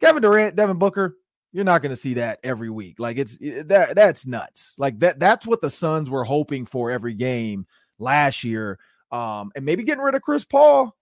Kevin 0.00 0.22
Durant, 0.22 0.56
Devin 0.56 0.78
Booker, 0.78 1.16
you're 1.52 1.64
not 1.64 1.82
going 1.82 1.90
to 1.90 1.96
see 1.96 2.14
that 2.14 2.38
every 2.44 2.70
week. 2.70 3.00
Like 3.00 3.18
it's 3.18 3.36
that 3.38 3.94
that's 3.94 4.26
nuts. 4.26 4.76
Like 4.78 4.98
that 5.00 5.18
that's 5.18 5.46
what 5.46 5.60
the 5.60 5.70
Suns 5.70 6.08
were 6.08 6.24
hoping 6.24 6.64
for 6.64 6.90
every 6.90 7.14
game 7.14 7.66
last 7.98 8.44
year. 8.44 8.78
Um, 9.10 9.50
and 9.56 9.64
maybe 9.64 9.82
getting 9.82 10.04
rid 10.04 10.14
of 10.14 10.22
Chris 10.22 10.44
Paul. 10.44 10.96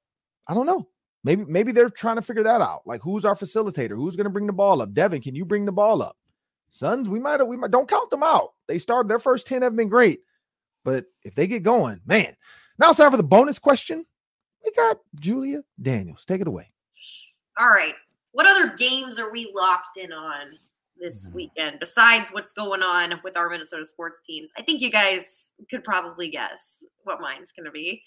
I 0.46 0.54
don't 0.54 0.66
know. 0.66 0.88
Maybe 1.24 1.44
maybe 1.44 1.72
they're 1.72 1.90
trying 1.90 2.16
to 2.16 2.22
figure 2.22 2.44
that 2.44 2.62
out. 2.62 2.82
Like 2.86 3.02
who's 3.02 3.24
our 3.24 3.34
facilitator? 3.34 3.96
Who's 3.96 4.16
going 4.16 4.24
to 4.24 4.30
bring 4.30 4.46
the 4.46 4.52
ball 4.52 4.80
up? 4.80 4.94
Devin, 4.94 5.20
can 5.20 5.34
you 5.34 5.44
bring 5.44 5.66
the 5.66 5.72
ball 5.72 6.02
up? 6.02 6.16
Suns, 6.70 7.08
we 7.08 7.18
might 7.18 7.42
we 7.46 7.56
might 7.56 7.70
don't 7.70 7.88
count 7.88 8.10
them 8.10 8.22
out. 8.22 8.54
They 8.66 8.78
started 8.78 9.08
their 9.08 9.18
first 9.18 9.46
10 9.46 9.62
have 9.62 9.76
been 9.76 9.88
great. 9.88 10.20
But 10.84 11.06
if 11.22 11.34
they 11.34 11.46
get 11.46 11.62
going, 11.62 12.00
man. 12.06 12.36
Now 12.78 12.90
it's 12.90 12.98
time 12.98 13.10
for 13.10 13.16
the 13.16 13.22
bonus 13.22 13.58
question. 13.58 14.06
We 14.64 14.72
got 14.72 14.98
Julia 15.16 15.62
Daniels. 15.80 16.24
Take 16.24 16.40
it 16.40 16.48
away. 16.48 16.70
All 17.58 17.68
right. 17.68 17.94
What 18.32 18.46
other 18.46 18.74
games 18.76 19.18
are 19.18 19.32
we 19.32 19.50
locked 19.54 19.96
in 19.96 20.12
on 20.12 20.58
this 21.00 21.26
mm-hmm. 21.26 21.36
weekend 21.36 21.80
besides 21.80 22.30
what's 22.30 22.52
going 22.52 22.82
on 22.82 23.20
with 23.24 23.36
our 23.36 23.48
Minnesota 23.48 23.84
sports 23.84 24.22
teams? 24.26 24.50
I 24.56 24.62
think 24.62 24.80
you 24.80 24.90
guys 24.90 25.50
could 25.70 25.82
probably 25.82 26.30
guess 26.30 26.84
what 27.04 27.20
mine's 27.20 27.52
going 27.52 27.66
to 27.66 27.72
be. 27.72 28.02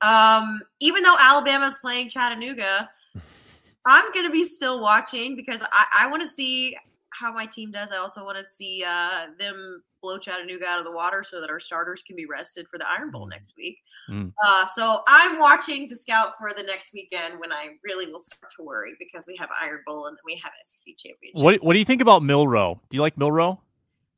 Um, 0.00 0.60
even 0.80 1.02
though 1.02 1.16
Alabama's 1.20 1.78
playing 1.80 2.08
Chattanooga, 2.08 2.88
I'm 3.86 4.12
going 4.12 4.26
to 4.26 4.32
be 4.32 4.44
still 4.44 4.80
watching 4.80 5.34
because 5.34 5.62
I, 5.72 5.86
I 6.00 6.06
want 6.06 6.22
to 6.22 6.28
see 6.28 6.76
how 7.14 7.32
my 7.32 7.46
team 7.46 7.70
does. 7.70 7.92
I 7.92 7.98
also 7.98 8.24
want 8.24 8.38
to 8.38 8.52
see 8.52 8.84
uh, 8.86 9.26
them 9.38 9.82
blow 10.02 10.18
Chattanooga 10.18 10.66
out 10.66 10.78
of 10.78 10.84
the 10.84 10.90
water 10.90 11.22
so 11.22 11.40
that 11.40 11.48
our 11.48 11.60
starters 11.60 12.02
can 12.02 12.16
be 12.16 12.26
rested 12.26 12.66
for 12.68 12.78
the 12.78 12.84
Iron 12.88 13.10
Bowl 13.10 13.26
mm. 13.26 13.30
next 13.30 13.54
week. 13.56 13.78
Mm. 14.10 14.32
Uh, 14.44 14.66
so 14.66 15.02
I'm 15.08 15.38
watching 15.38 15.88
to 15.88 15.96
scout 15.96 16.32
for 16.38 16.52
the 16.54 16.62
next 16.62 16.92
weekend 16.92 17.38
when 17.38 17.52
I 17.52 17.76
really 17.84 18.10
will 18.10 18.18
start 18.18 18.52
to 18.56 18.62
worry 18.62 18.94
because 18.98 19.26
we 19.26 19.36
have 19.36 19.48
Iron 19.62 19.80
Bowl 19.86 20.06
and 20.06 20.16
then 20.16 20.22
we 20.26 20.40
have 20.42 20.52
SEC 20.64 20.96
championship. 20.96 21.42
What 21.42 21.56
What 21.62 21.72
do 21.72 21.78
you 21.78 21.84
think 21.84 22.02
about 22.02 22.22
Milroe? 22.22 22.80
Do 22.90 22.96
you 22.96 23.02
like 23.02 23.16
Milroe? 23.16 23.60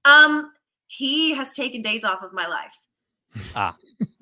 Um, 0.05 0.53
he 0.86 1.34
has 1.34 1.55
taken 1.55 1.82
days 1.82 2.05
off 2.05 2.22
of 2.22 2.32
my 2.32 2.47
life. 2.47 2.72
Ah, 3.55 3.76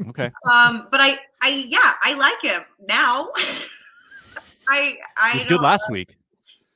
okay. 0.08 0.28
um, 0.52 0.88
but 0.90 1.00
I, 1.00 1.16
I, 1.40 1.64
yeah, 1.68 1.92
I 2.02 2.14
like 2.14 2.42
him 2.42 2.62
now. 2.88 3.28
I, 4.68 4.96
I. 5.16 5.30
He 5.32 5.38
was 5.38 5.46
good 5.46 5.60
last 5.60 5.88
week. 5.88 6.16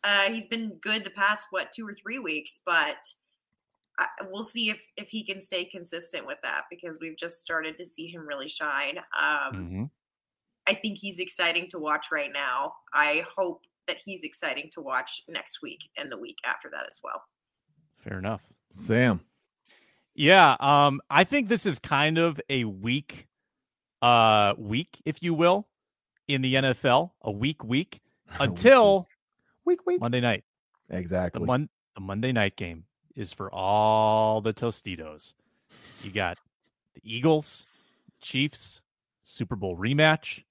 Uh, 0.04 0.30
he's 0.30 0.46
been 0.46 0.78
good 0.80 1.04
the 1.04 1.10
past 1.10 1.48
what 1.50 1.72
two 1.72 1.86
or 1.86 1.94
three 1.94 2.18
weeks, 2.18 2.60
but 2.64 2.96
I, 3.98 4.06
we'll 4.30 4.44
see 4.44 4.70
if 4.70 4.80
if 4.96 5.08
he 5.08 5.24
can 5.24 5.40
stay 5.40 5.64
consistent 5.64 6.26
with 6.26 6.38
that 6.42 6.62
because 6.70 6.98
we've 7.00 7.16
just 7.16 7.42
started 7.42 7.76
to 7.78 7.84
see 7.84 8.06
him 8.06 8.26
really 8.26 8.48
shine. 8.48 8.98
Um, 8.98 9.54
mm-hmm. 9.54 9.84
I 10.66 10.74
think 10.74 10.98
he's 10.98 11.18
exciting 11.18 11.68
to 11.70 11.78
watch 11.78 12.06
right 12.12 12.30
now. 12.32 12.74
I 12.92 13.24
hope 13.36 13.62
that 13.86 13.96
he's 14.04 14.22
exciting 14.22 14.70
to 14.74 14.82
watch 14.82 15.22
next 15.28 15.62
week 15.62 15.80
and 15.96 16.12
the 16.12 16.18
week 16.18 16.36
after 16.44 16.68
that 16.70 16.84
as 16.90 17.00
well. 17.02 17.22
Fair 18.04 18.18
enough, 18.18 18.42
Sam. 18.76 19.20
Yeah, 20.14 20.56
um, 20.60 21.00
I 21.08 21.24
think 21.24 21.48
this 21.48 21.64
is 21.64 21.78
kind 21.78 22.18
of 22.18 22.40
a 22.50 22.64
week, 22.64 23.28
uh, 24.02 24.54
week, 24.58 25.00
if 25.04 25.22
you 25.22 25.32
will, 25.32 25.68
in 26.26 26.42
the 26.42 26.54
NFL, 26.54 27.12
a 27.22 27.30
week 27.30 27.64
week 27.64 28.00
until 28.38 29.08
week, 29.68 29.86
week. 29.86 30.00
Monday 30.00 30.20
night. 30.20 30.44
Exactly. 30.90 31.40
The, 31.40 31.46
mon- 31.46 31.68
the 31.94 32.00
Monday 32.00 32.32
night 32.32 32.56
game 32.56 32.84
is 33.14 33.32
for 33.32 33.52
all 33.52 34.40
the 34.40 34.54
Tostitos. 34.54 35.34
You 36.02 36.10
got 36.10 36.38
the 36.94 37.02
Eagles, 37.04 37.66
Chiefs, 38.20 38.80
Super 39.24 39.56
Bowl 39.56 39.76
rematch, 39.76 40.42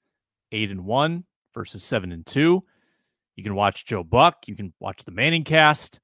eight 0.51 0.69
and 0.69 0.85
one 0.85 1.23
versus 1.53 1.83
seven 1.83 2.11
and 2.11 2.25
two. 2.25 2.63
You 3.35 3.43
can 3.43 3.55
watch 3.55 3.85
Joe 3.85 4.03
Buck. 4.03 4.47
You 4.47 4.55
can 4.55 4.73
watch 4.79 5.03
the 5.03 5.11
Manning 5.11 5.43
cast. 5.43 5.99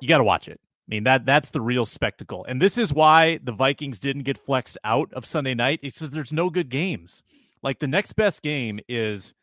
You 0.00 0.08
got 0.08 0.18
to 0.18 0.24
watch 0.24 0.48
it. 0.48 0.60
I 0.62 0.88
mean 0.88 1.04
that 1.04 1.26
that's 1.26 1.50
the 1.50 1.60
real 1.60 1.84
spectacle, 1.84 2.44
and 2.48 2.62
this 2.62 2.78
is 2.78 2.92
why 2.92 3.40
the 3.42 3.52
Vikings 3.52 3.98
didn't 3.98 4.22
get 4.22 4.38
flexed 4.38 4.78
out 4.84 5.12
of 5.14 5.26
Sunday 5.26 5.54
night. 5.54 5.80
It's 5.82 5.98
because 5.98 6.12
there's 6.12 6.32
no 6.32 6.48
good 6.48 6.68
games. 6.68 7.22
Like 7.62 7.80
the 7.80 7.88
next 7.88 8.12
best 8.12 8.42
game 8.42 8.78
is 8.88 9.34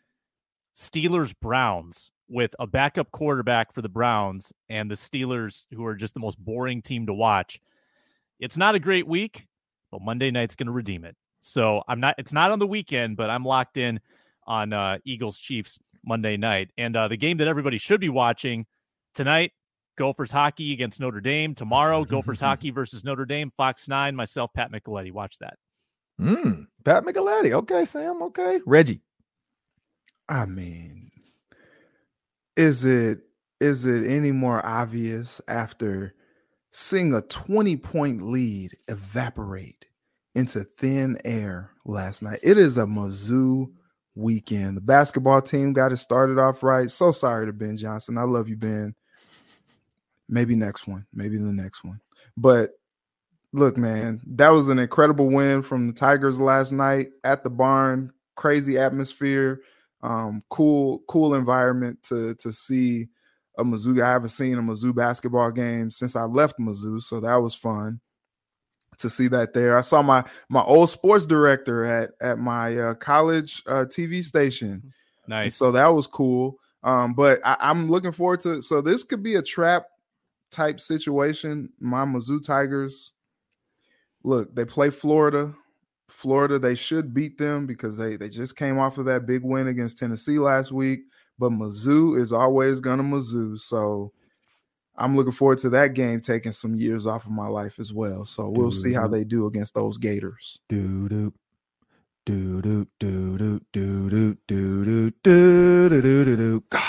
Steelers 0.76 1.34
Browns, 1.42 2.12
with 2.34 2.56
a 2.60 2.66
backup 2.66 3.12
quarterback 3.12 3.72
for 3.72 3.82
the 3.82 3.90
Browns 3.90 4.52
and 4.68 4.90
the 4.90 4.96
Steelers, 4.96 5.68
who 5.74 5.86
are 5.86 5.96
just 5.96 6.16
the 6.16 6.20
most 6.20 6.38
boring 6.40 6.82
team 6.82 7.06
to 7.06 7.14
watch. 7.14 7.62
It's 8.40 8.58
not 8.58 8.76
a 8.76 8.80
great 8.80 9.08
week, 9.08 9.46
but 9.92 10.02
Monday 10.02 10.32
night's 10.32 10.56
going 10.56 10.68
to 10.68 10.74
redeem 10.74 11.06
it. 11.06 11.16
So 11.42 11.84
I'm 11.88 12.00
not. 12.00 12.16
It's 12.18 12.34
not 12.34 12.52
on 12.52 12.60
the 12.60 12.68
weekend, 12.68 13.18
but 13.18 13.30
I'm 13.30 13.46
locked 13.46 13.78
in 13.78 14.00
on 14.48 14.74
uh, 14.74 14.98
Eagles 15.06 15.38
Chiefs 15.38 15.78
Monday 16.04 16.36
night, 16.36 16.72
and 16.78 16.96
uh, 16.96 17.08
the 17.08 17.18
game 17.18 17.38
that 17.38 17.48
everybody 17.48 17.78
should 17.78 18.02
be 18.02 18.10
watching 18.10 18.66
tonight. 19.14 19.52
Gophers 19.96 20.32
hockey 20.32 20.74
against 20.74 21.00
Notre 21.00 21.22
Dame 21.22 21.54
tomorrow. 21.54 22.04
Gophers 22.04 22.40
hockey 22.42 22.72
versus 22.72 23.04
Notre 23.04 23.26
Dame. 23.26 23.52
Fox 23.56 23.88
Nine. 23.88 24.16
Myself, 24.16 24.52
Pat 24.54 24.72
Micheletti. 24.72 25.12
Watch 25.12 25.38
that. 25.40 25.58
Mm, 26.20 26.66
Pat 26.84 27.04
Micheletti. 27.04 27.52
Okay, 27.52 27.86
Sam. 27.86 28.24
Okay, 28.24 28.60
Reggie. 28.66 29.02
I 30.28 30.46
mean, 30.46 31.03
is 32.56 32.86
it 32.86 33.20
is 33.60 33.86
it 33.86 34.10
any 34.10 34.32
more 34.32 34.66
obvious 34.66 35.40
after 35.48 36.14
seeing 36.72 37.14
a 37.14 37.22
20 37.22 37.78
point 37.78 38.22
lead 38.22 38.76
evaporate 38.88 39.86
into 40.36 40.64
thin 40.64 41.18
air 41.24 41.72
last 41.86 42.22
night? 42.22 42.40
It 42.44 42.58
is 42.58 42.78
a 42.78 42.84
Mizzou 42.84 43.72
weekend. 44.16 44.78
The 44.78 44.82
basketball 44.82 45.42
team 45.42 45.74
got 45.74 45.92
it 45.92 45.98
started 45.98 46.40
off 46.40 46.64
right. 46.64 46.90
So 46.92 47.12
sorry 47.12 47.46
to 47.46 47.54
Ben 47.54 47.78
Johnson. 47.78 48.18
I 48.18 48.24
love 48.24 48.50
you, 48.50 48.58
Ben. 48.58 48.94
Maybe 50.30 50.56
next 50.56 50.88
one. 50.88 51.06
Maybe 51.14 51.38
the 51.38 51.54
next 51.54 51.84
one. 51.84 52.00
But 52.36 52.72
look, 53.52 53.78
man, 53.78 54.22
that 54.28 54.50
was 54.50 54.68
an 54.68 54.80
incredible 54.80 55.30
win 55.30 55.62
from 55.62 55.88
the 55.88 55.94
Tigers 55.94 56.40
last 56.40 56.72
night 56.72 57.08
at 57.24 57.44
the 57.44 57.50
barn. 57.50 58.12
Crazy 58.36 58.78
atmosphere, 58.80 59.62
um, 60.04 60.44
cool, 60.50 61.02
cool 61.08 61.34
environment 61.34 62.04
to 62.04 62.36
to 62.36 62.54
see 62.54 63.08
a 63.58 63.64
Mizzou. 63.64 64.04
I 64.04 64.12
haven't 64.12 64.30
seen 64.30 64.58
a 64.58 64.62
Mizzou 64.62 64.94
basketball 64.94 65.52
game 65.52 65.90
since 65.90 66.16
I 66.16 66.24
left 66.24 66.60
Mizzou, 66.60 67.02
so 67.02 67.20
that 67.22 67.36
was 67.36 67.56
fun 67.56 68.00
to 69.00 69.10
see 69.10 69.28
that 69.30 69.54
there. 69.54 69.78
I 69.78 69.82
saw 69.82 70.02
my 70.02 70.24
my 70.50 70.62
old 70.62 70.90
sports 70.90 71.26
director 71.26 71.86
at 71.86 72.12
at 72.22 72.38
my 72.38 72.78
uh, 72.78 72.94
college 72.96 73.64
uh, 73.66 73.86
TV 73.86 74.24
station. 74.24 74.94
Nice. 75.28 75.46
And 75.46 75.54
so 75.54 75.72
that 75.72 75.88
was 75.88 76.06
cool. 76.06 76.60
Um, 76.84 77.14
but 77.14 77.40
I, 77.46 77.56
I'm 77.62 77.90
looking 77.90 78.12
forward 78.12 78.42
to. 78.42 78.62
So 78.62 78.82
this 78.82 79.04
could 79.04 79.24
be 79.24 79.36
a 79.36 79.42
trap 79.42 79.86
type 80.52 80.82
situation. 80.82 81.72
My 81.80 82.04
Mizzou 82.06 82.46
Tigers. 82.46 83.14
Look, 84.26 84.54
they 84.56 84.66
play 84.66 84.90
Florida. 84.90 85.54
Florida, 86.08 86.60
they 86.60 86.76
should 86.76 87.14
beat 87.14 87.38
them 87.38 87.66
because 87.66 87.98
they 87.98 88.18
they 88.18 88.30
just 88.30 88.56
came 88.56 88.78
off 88.78 88.98
of 88.98 89.06
that 89.06 89.26
big 89.26 89.44
win 89.44 89.68
against 89.68 89.98
Tennessee 89.98 90.40
last 90.40 90.72
week. 90.72 91.02
But 91.40 91.52
Mizzou 91.52 92.20
is 92.20 92.32
always 92.32 92.80
gonna 92.80 93.04
Mizzou. 93.04 93.60
So 93.60 94.12
I'm 94.96 95.16
looking 95.16 95.32
forward 95.32 95.58
to 95.60 95.70
that 95.72 95.94
game 95.94 96.22
taking 96.22 96.52
some 96.52 96.76
years 96.76 97.08
off 97.08 97.26
of 97.26 97.32
my 97.32 97.48
life 97.48 97.80
as 97.80 97.92
well. 97.92 98.26
So 98.26 98.50
we'll 98.50 98.72
see 98.72 98.94
how 98.94 99.08
they 99.08 99.24
do 99.24 99.48
against 99.48 99.74
those 99.74 99.98
Gators. 99.98 100.60
Do 100.70 101.10
do 101.10 101.34
do 102.26 102.62
do 102.62 102.86
do 103.00 103.60
do 103.74 104.10
do 104.10 104.10
do 104.10 104.10
do 104.10 104.38
do 104.48 105.12
do 105.24 105.90
do 105.90 106.02
do 106.02 106.26
do 106.26 106.36
do 106.36 106.64
go 106.70 106.80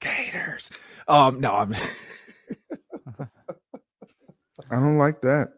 Gators. 0.00 0.70
Um, 1.08 1.40
no, 1.40 1.52
I'm. 1.52 1.74
I 4.70 4.76
don't 4.76 4.98
like 4.98 5.20
that. 5.20 5.48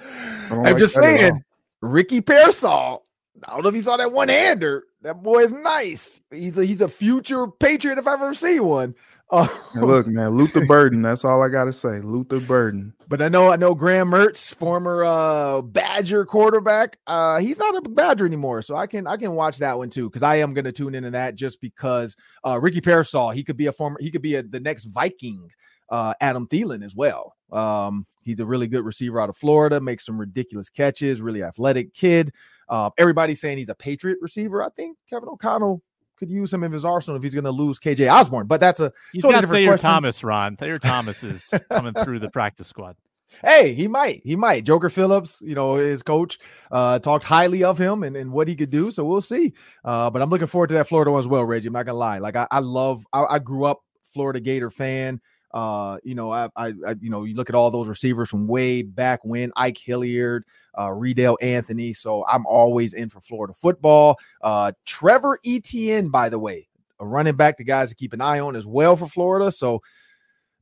I 0.00 0.48
I'm 0.50 0.62
like 0.62 0.78
just 0.78 0.94
saying. 0.94 1.40
Ricky 1.84 2.20
Pearsall. 2.20 3.04
I 3.46 3.50
don't 3.50 3.62
know 3.62 3.68
if 3.68 3.74
you 3.74 3.82
saw 3.82 3.96
that 3.96 4.12
one 4.12 4.28
hander. 4.28 4.84
That 5.02 5.22
boy 5.22 5.40
is 5.40 5.52
nice. 5.52 6.14
He's 6.30 6.56
a 6.56 6.64
he's 6.64 6.80
a 6.80 6.88
future 6.88 7.46
Patriot 7.46 7.98
if 7.98 8.06
I've 8.06 8.22
ever 8.22 8.32
seen 8.32 8.64
one. 8.64 8.94
Uh, 9.30 9.48
Now, 9.74 9.84
look, 9.84 10.06
man, 10.06 10.30
Luther 10.30 10.64
Burden. 10.64 11.02
That's 11.02 11.24
all 11.24 11.42
I 11.42 11.48
gotta 11.48 11.72
say. 11.72 12.00
Luther 12.00 12.40
Burden. 12.40 12.94
But 13.08 13.20
I 13.20 13.28
know 13.28 13.50
I 13.50 13.56
know 13.56 13.74
Graham 13.74 14.10
Mertz, 14.10 14.54
former 14.54 15.04
uh 15.04 15.60
Badger 15.62 16.24
quarterback. 16.24 16.98
Uh 17.06 17.38
he's 17.38 17.58
not 17.58 17.76
a 17.76 17.88
Badger 17.88 18.24
anymore. 18.24 18.62
So 18.62 18.76
I 18.76 18.86
can 18.86 19.06
I 19.06 19.16
can 19.16 19.32
watch 19.32 19.58
that 19.58 19.76
one 19.76 19.90
too 19.90 20.08
because 20.08 20.22
I 20.22 20.36
am 20.36 20.54
gonna 20.54 20.72
tune 20.72 20.94
into 20.94 21.10
that 21.10 21.34
just 21.34 21.60
because 21.60 22.16
uh 22.46 22.58
Ricky 22.60 22.80
Pearsall, 22.80 23.30
he 23.30 23.44
could 23.44 23.56
be 23.56 23.66
a 23.66 23.72
former 23.72 23.98
he 24.00 24.10
could 24.10 24.22
be 24.22 24.36
a, 24.36 24.42
the 24.42 24.60
next 24.60 24.86
Viking 24.86 25.50
uh 25.90 26.14
Adam 26.20 26.46
Thielen 26.46 26.84
as 26.84 26.94
well. 26.94 27.34
Um 27.52 28.06
he's 28.24 28.40
a 28.40 28.46
really 28.46 28.68
good 28.68 28.84
receiver 28.84 29.20
out 29.20 29.28
of 29.28 29.36
Florida, 29.36 29.80
makes 29.80 30.06
some 30.06 30.18
ridiculous 30.18 30.68
catches, 30.68 31.20
really 31.20 31.42
athletic 31.42 31.94
kid. 31.94 32.32
Uh 32.68 32.90
everybody's 32.98 33.40
saying 33.40 33.58
he's 33.58 33.68
a 33.68 33.74
Patriot 33.74 34.18
receiver. 34.20 34.62
I 34.62 34.68
think 34.70 34.96
Kevin 35.08 35.28
O'Connell 35.28 35.82
could 36.16 36.30
use 36.30 36.52
him 36.52 36.62
in 36.64 36.72
his 36.72 36.84
arsenal 36.84 37.16
if 37.16 37.22
he's 37.22 37.34
going 37.34 37.44
to 37.44 37.50
lose 37.50 37.78
KJ 37.78 38.10
Osborne, 38.12 38.46
but 38.46 38.60
that's 38.60 38.80
a 38.80 38.92
He's 39.12 39.22
totally 39.22 39.42
got 39.42 39.50
Thayer 39.50 39.70
question. 39.70 39.90
Thomas, 39.90 40.24
Ron. 40.24 40.56
Thayer 40.56 40.78
Thomas 40.78 41.24
is 41.24 41.52
coming 41.70 41.92
through 41.92 42.20
the 42.20 42.30
practice 42.30 42.68
squad. 42.68 42.96
Hey, 43.42 43.74
he 43.74 43.88
might. 43.88 44.20
He 44.22 44.36
might. 44.36 44.62
Joker 44.62 44.88
Phillips, 44.88 45.42
you 45.44 45.56
know, 45.56 45.74
his 45.74 46.04
coach, 46.04 46.38
uh, 46.70 47.00
talked 47.00 47.24
highly 47.24 47.64
of 47.64 47.76
him 47.76 48.04
and, 48.04 48.16
and 48.16 48.30
what 48.30 48.46
he 48.46 48.54
could 48.54 48.70
do. 48.70 48.92
So 48.92 49.04
we'll 49.04 49.20
see. 49.20 49.54
Uh, 49.84 50.08
but 50.08 50.22
I'm 50.22 50.30
looking 50.30 50.46
forward 50.46 50.68
to 50.68 50.74
that 50.74 50.86
Florida 50.86 51.10
one 51.10 51.18
as 51.18 51.26
well, 51.26 51.44
Reggie. 51.44 51.66
I'm 51.66 51.72
not 51.72 51.84
gonna 51.84 51.98
lie. 51.98 52.18
Like 52.18 52.36
I, 52.36 52.46
I 52.52 52.60
love 52.60 53.04
I, 53.12 53.24
I 53.24 53.38
grew 53.40 53.64
up 53.64 53.82
Florida 54.12 54.38
Gator 54.38 54.70
fan. 54.70 55.20
Uh, 55.54 55.98
you 56.02 56.16
know, 56.16 56.32
I, 56.32 56.48
I, 56.56 56.74
I, 56.84 56.94
you 57.00 57.10
know, 57.10 57.22
you 57.22 57.36
look 57.36 57.48
at 57.48 57.54
all 57.54 57.70
those 57.70 57.86
receivers 57.86 58.28
from 58.28 58.48
way 58.48 58.82
back 58.82 59.20
when 59.22 59.52
Ike 59.54 59.78
Hilliard, 59.78 60.44
uh, 60.76 60.90
Reidel 60.90 61.38
Anthony. 61.40 61.92
So 61.92 62.26
I'm 62.26 62.44
always 62.44 62.92
in 62.92 63.08
for 63.08 63.20
Florida 63.20 63.54
football. 63.54 64.18
Uh, 64.42 64.72
Trevor 64.84 65.38
Etienne, 65.46 66.10
by 66.10 66.28
the 66.28 66.40
way, 66.40 66.66
a 66.98 67.06
running 67.06 67.36
back, 67.36 67.56
the 67.56 67.62
guys 67.62 67.90
to 67.90 67.94
keep 67.94 68.12
an 68.12 68.20
eye 68.20 68.40
on 68.40 68.56
as 68.56 68.66
well 68.66 68.96
for 68.96 69.06
Florida. 69.06 69.52
So 69.52 69.80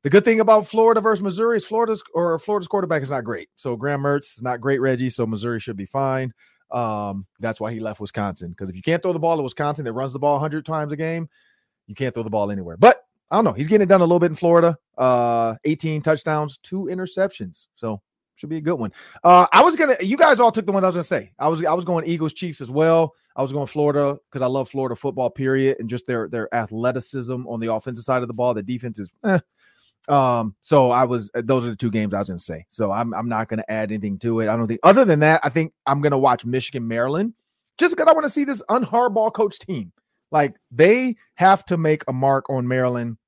the 0.02 0.10
good 0.10 0.26
thing 0.26 0.40
about 0.40 0.66
Florida 0.66 1.00
versus 1.00 1.22
Missouri 1.22 1.56
is 1.56 1.64
Florida's 1.64 2.04
or 2.12 2.38
Florida's 2.38 2.68
quarterback 2.68 3.00
is 3.00 3.10
not 3.10 3.24
great. 3.24 3.48
So 3.56 3.76
Graham 3.76 4.02
Mertz 4.02 4.36
is 4.36 4.42
not 4.42 4.60
great, 4.60 4.82
Reggie. 4.82 5.08
So 5.08 5.26
Missouri 5.26 5.58
should 5.58 5.76
be 5.78 5.86
fine. 5.86 6.34
Um, 6.70 7.26
that's 7.40 7.60
why 7.60 7.72
he 7.72 7.80
left 7.80 8.00
Wisconsin 8.00 8.50
because 8.50 8.68
if 8.68 8.76
you 8.76 8.82
can't 8.82 9.02
throw 9.02 9.14
the 9.14 9.18
ball 9.18 9.38
to 9.38 9.42
Wisconsin 9.42 9.86
that 9.86 9.92
runs 9.94 10.12
the 10.12 10.18
ball 10.18 10.34
100 10.34 10.66
times 10.66 10.92
a 10.92 10.96
game, 10.96 11.30
you 11.86 11.94
can't 11.94 12.12
throw 12.12 12.22
the 12.22 12.30
ball 12.30 12.50
anywhere. 12.50 12.76
But 12.76 13.04
I 13.32 13.36
don't 13.36 13.44
know. 13.44 13.52
He's 13.52 13.66
getting 13.66 13.84
it 13.84 13.88
done 13.88 14.02
a 14.02 14.04
little 14.04 14.20
bit 14.20 14.30
in 14.30 14.36
Florida. 14.36 14.76
Uh, 14.98 15.56
18 15.64 16.02
touchdowns, 16.02 16.58
two 16.58 16.82
interceptions. 16.90 17.66
So 17.74 18.02
should 18.36 18.50
be 18.50 18.58
a 18.58 18.60
good 18.60 18.74
one. 18.78 18.92
Uh, 19.24 19.46
I 19.52 19.62
was 19.62 19.74
gonna. 19.74 19.96
You 20.00 20.18
guys 20.18 20.38
all 20.38 20.52
took 20.52 20.66
the 20.66 20.72
one 20.72 20.84
I 20.84 20.88
was 20.88 20.96
gonna 20.96 21.04
say. 21.04 21.32
I 21.38 21.48
was 21.48 21.64
I 21.64 21.72
was 21.72 21.86
going 21.86 22.04
Eagles 22.06 22.34
Chiefs 22.34 22.60
as 22.60 22.70
well. 22.70 23.14
I 23.34 23.40
was 23.40 23.50
going 23.50 23.66
Florida 23.68 24.18
because 24.28 24.42
I 24.42 24.46
love 24.46 24.68
Florida 24.68 24.94
football. 24.94 25.30
Period, 25.30 25.78
and 25.80 25.88
just 25.88 26.06
their 26.06 26.28
their 26.28 26.54
athleticism 26.54 27.46
on 27.46 27.58
the 27.58 27.72
offensive 27.72 28.04
side 28.04 28.20
of 28.20 28.28
the 28.28 28.34
ball. 28.34 28.52
The 28.52 28.62
defense 28.62 28.98
is. 28.98 29.10
Eh. 29.24 29.38
Um, 30.08 30.56
so 30.62 30.90
I 30.90 31.04
was 31.04 31.30
those 31.32 31.64
are 31.64 31.70
the 31.70 31.76
two 31.76 31.90
games 31.90 32.12
I 32.12 32.18
was 32.18 32.28
gonna 32.28 32.38
say. 32.38 32.66
So 32.68 32.90
I'm 32.90 33.14
I'm 33.14 33.28
not 33.28 33.48
gonna 33.48 33.64
add 33.68 33.92
anything 33.92 34.18
to 34.18 34.40
it. 34.40 34.48
I 34.48 34.56
don't 34.56 34.66
think 34.66 34.80
other 34.82 35.04
than 35.04 35.20
that, 35.20 35.40
I 35.42 35.48
think 35.48 35.72
I'm 35.86 36.02
gonna 36.02 36.18
watch 36.18 36.44
Michigan, 36.44 36.86
Maryland, 36.86 37.32
just 37.78 37.94
because 37.94 38.08
I 38.08 38.12
want 38.12 38.24
to 38.24 38.30
see 38.30 38.44
this 38.44 38.62
unhardball 38.68 39.32
coach 39.32 39.58
team. 39.58 39.92
Like 40.32 40.56
they 40.72 41.16
have 41.36 41.64
to 41.66 41.76
make 41.76 42.02
a 42.08 42.12
mark 42.12 42.50
on 42.50 42.66
Maryland 42.66 43.18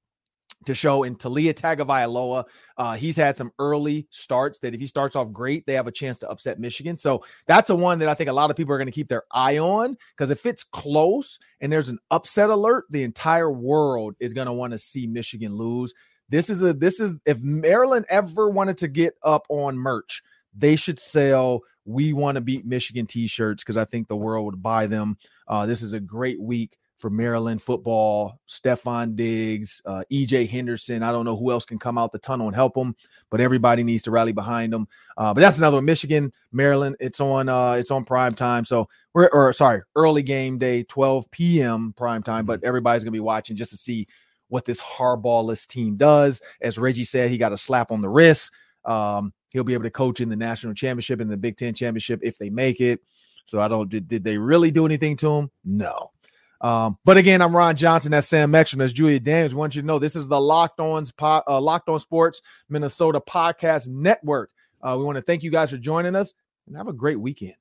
to 0.66 0.74
show 0.74 1.02
in 1.02 1.16
Taulia 1.16 1.54
Tagovailoa. 1.54 2.44
Uh, 2.76 2.92
he's 2.94 3.16
had 3.16 3.36
some 3.36 3.52
early 3.58 4.06
starts 4.10 4.58
that 4.60 4.74
if 4.74 4.80
he 4.80 4.86
starts 4.86 5.16
off 5.16 5.32
great, 5.32 5.66
they 5.66 5.74
have 5.74 5.86
a 5.86 5.92
chance 5.92 6.18
to 6.18 6.28
upset 6.28 6.58
Michigan. 6.58 6.96
So 6.96 7.24
that's 7.46 7.70
a 7.70 7.74
one 7.74 7.98
that 8.00 8.08
I 8.08 8.14
think 8.14 8.30
a 8.30 8.34
lot 8.34 8.50
of 8.50 8.56
people 8.56 8.74
are 8.74 8.78
going 8.78 8.86
to 8.86 8.92
keep 8.92 9.08
their 9.08 9.24
eye 9.32 9.58
on 9.58 9.96
because 10.16 10.30
if 10.30 10.46
it's 10.46 10.64
close 10.64 11.38
and 11.60 11.72
there's 11.72 11.88
an 11.88 11.98
upset 12.10 12.50
alert, 12.50 12.84
the 12.90 13.04
entire 13.04 13.50
world 13.50 14.14
is 14.20 14.32
going 14.32 14.46
to 14.46 14.52
want 14.52 14.72
to 14.72 14.78
see 14.78 15.06
Michigan 15.06 15.54
lose. 15.54 15.94
This 16.28 16.50
is 16.50 16.62
a 16.62 16.72
this 16.72 17.00
is 17.00 17.14
if 17.26 17.40
Maryland 17.42 18.06
ever 18.08 18.48
wanted 18.48 18.78
to 18.78 18.88
get 18.88 19.14
up 19.22 19.46
on 19.48 19.78
merch, 19.78 20.22
they 20.54 20.76
should 20.76 20.98
sell 20.98 21.60
we 21.84 22.12
want 22.12 22.36
to 22.36 22.40
beat 22.40 22.64
Michigan 22.64 23.06
t-shirts 23.06 23.62
because 23.62 23.76
I 23.76 23.84
think 23.84 24.08
the 24.08 24.16
world 24.16 24.46
would 24.46 24.62
buy 24.62 24.86
them. 24.86 25.18
Uh, 25.46 25.66
this 25.66 25.82
is 25.82 25.92
a 25.92 26.00
great 26.00 26.40
week 26.40 26.78
for 27.04 27.10
Maryland 27.10 27.60
football. 27.60 28.40
Stefon 28.48 29.14
Diggs, 29.14 29.82
uh, 29.84 30.04
EJ 30.10 30.48
Henderson. 30.48 31.02
I 31.02 31.12
don't 31.12 31.26
know 31.26 31.36
who 31.36 31.50
else 31.50 31.66
can 31.66 31.78
come 31.78 31.98
out 31.98 32.12
the 32.12 32.18
tunnel 32.18 32.46
and 32.46 32.56
help 32.56 32.72
them, 32.72 32.96
but 33.28 33.42
everybody 33.42 33.82
needs 33.82 34.02
to 34.04 34.10
rally 34.10 34.32
behind 34.32 34.72
them. 34.72 34.88
Uh, 35.18 35.34
but 35.34 35.42
that's 35.42 35.58
another 35.58 35.76
one. 35.76 35.84
Michigan, 35.84 36.32
Maryland. 36.50 36.96
It's 37.00 37.20
on. 37.20 37.50
Uh, 37.50 37.72
it's 37.72 37.90
on 37.90 38.06
prime 38.06 38.34
time. 38.34 38.64
So 38.64 38.88
we're 39.12 39.28
or 39.34 39.52
sorry, 39.52 39.82
early 39.96 40.22
game 40.22 40.56
day, 40.56 40.84
12 40.84 41.30
p.m. 41.30 41.92
prime 41.94 42.22
time. 42.22 42.46
But 42.46 42.64
everybody's 42.64 43.04
gonna 43.04 43.12
be 43.12 43.20
watching 43.20 43.54
just 43.54 43.72
to 43.72 43.76
see 43.76 44.08
what 44.48 44.64
this 44.64 44.80
Harbaugh'less 44.80 45.66
team 45.66 45.96
does. 45.96 46.40
As 46.62 46.78
Reggie 46.78 47.04
said, 47.04 47.28
he 47.28 47.36
got 47.36 47.52
a 47.52 47.58
slap 47.58 47.90
on 47.90 48.00
the 48.00 48.08
wrist. 48.08 48.50
Um, 48.86 49.34
he'll 49.52 49.62
be 49.62 49.74
able 49.74 49.84
to 49.84 49.90
coach 49.90 50.22
in 50.22 50.30
the 50.30 50.36
national 50.36 50.72
championship 50.72 51.20
and 51.20 51.30
the 51.30 51.36
Big 51.36 51.58
Ten 51.58 51.74
championship 51.74 52.20
if 52.22 52.38
they 52.38 52.48
make 52.48 52.80
it. 52.80 53.02
So 53.44 53.60
I 53.60 53.68
don't. 53.68 53.90
Did, 53.90 54.08
did 54.08 54.24
they 54.24 54.38
really 54.38 54.70
do 54.70 54.86
anything 54.86 55.18
to 55.18 55.30
him? 55.30 55.50
No. 55.66 56.12
Um, 56.60 56.98
but 57.04 57.16
again, 57.16 57.42
I'm 57.42 57.54
Ron 57.54 57.76
Johnson. 57.76 58.12
That's 58.12 58.28
Sam 58.28 58.54
Ekstrom. 58.54 58.78
That's 58.78 58.92
Julia 58.92 59.20
Daniels. 59.20 59.54
I 59.54 59.56
want 59.56 59.74
you 59.74 59.82
to 59.82 59.86
know 59.86 59.98
this 59.98 60.16
is 60.16 60.28
the 60.28 60.40
Locked 60.40 60.80
On 60.80 61.04
po- 61.16 61.42
uh, 61.46 61.60
Locked 61.60 61.88
On 61.88 61.98
Sports 61.98 62.40
Minnesota 62.68 63.20
Podcast 63.20 63.88
Network. 63.88 64.50
Uh, 64.82 64.96
we 64.98 65.04
want 65.04 65.16
to 65.16 65.22
thank 65.22 65.42
you 65.42 65.50
guys 65.50 65.70
for 65.70 65.78
joining 65.78 66.14
us 66.14 66.32
and 66.66 66.76
have 66.76 66.88
a 66.88 66.92
great 66.92 67.20
weekend. 67.20 67.54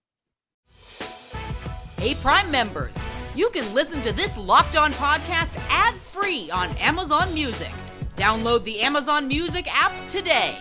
Hey, 1.97 2.15
Prime 2.15 2.51
members, 2.51 2.93
you 3.35 3.49
can 3.49 3.73
listen 3.73 4.01
to 4.01 4.11
this 4.11 4.35
Locked 4.37 4.75
On 4.75 4.91
podcast 4.93 5.51
ad 5.69 5.95
free 5.95 6.51
on 6.51 6.75
Amazon 6.77 7.33
Music. 7.33 7.71
Download 8.15 8.63
the 8.63 8.81
Amazon 8.81 9.27
Music 9.27 9.67
app 9.73 9.93
today. 10.07 10.57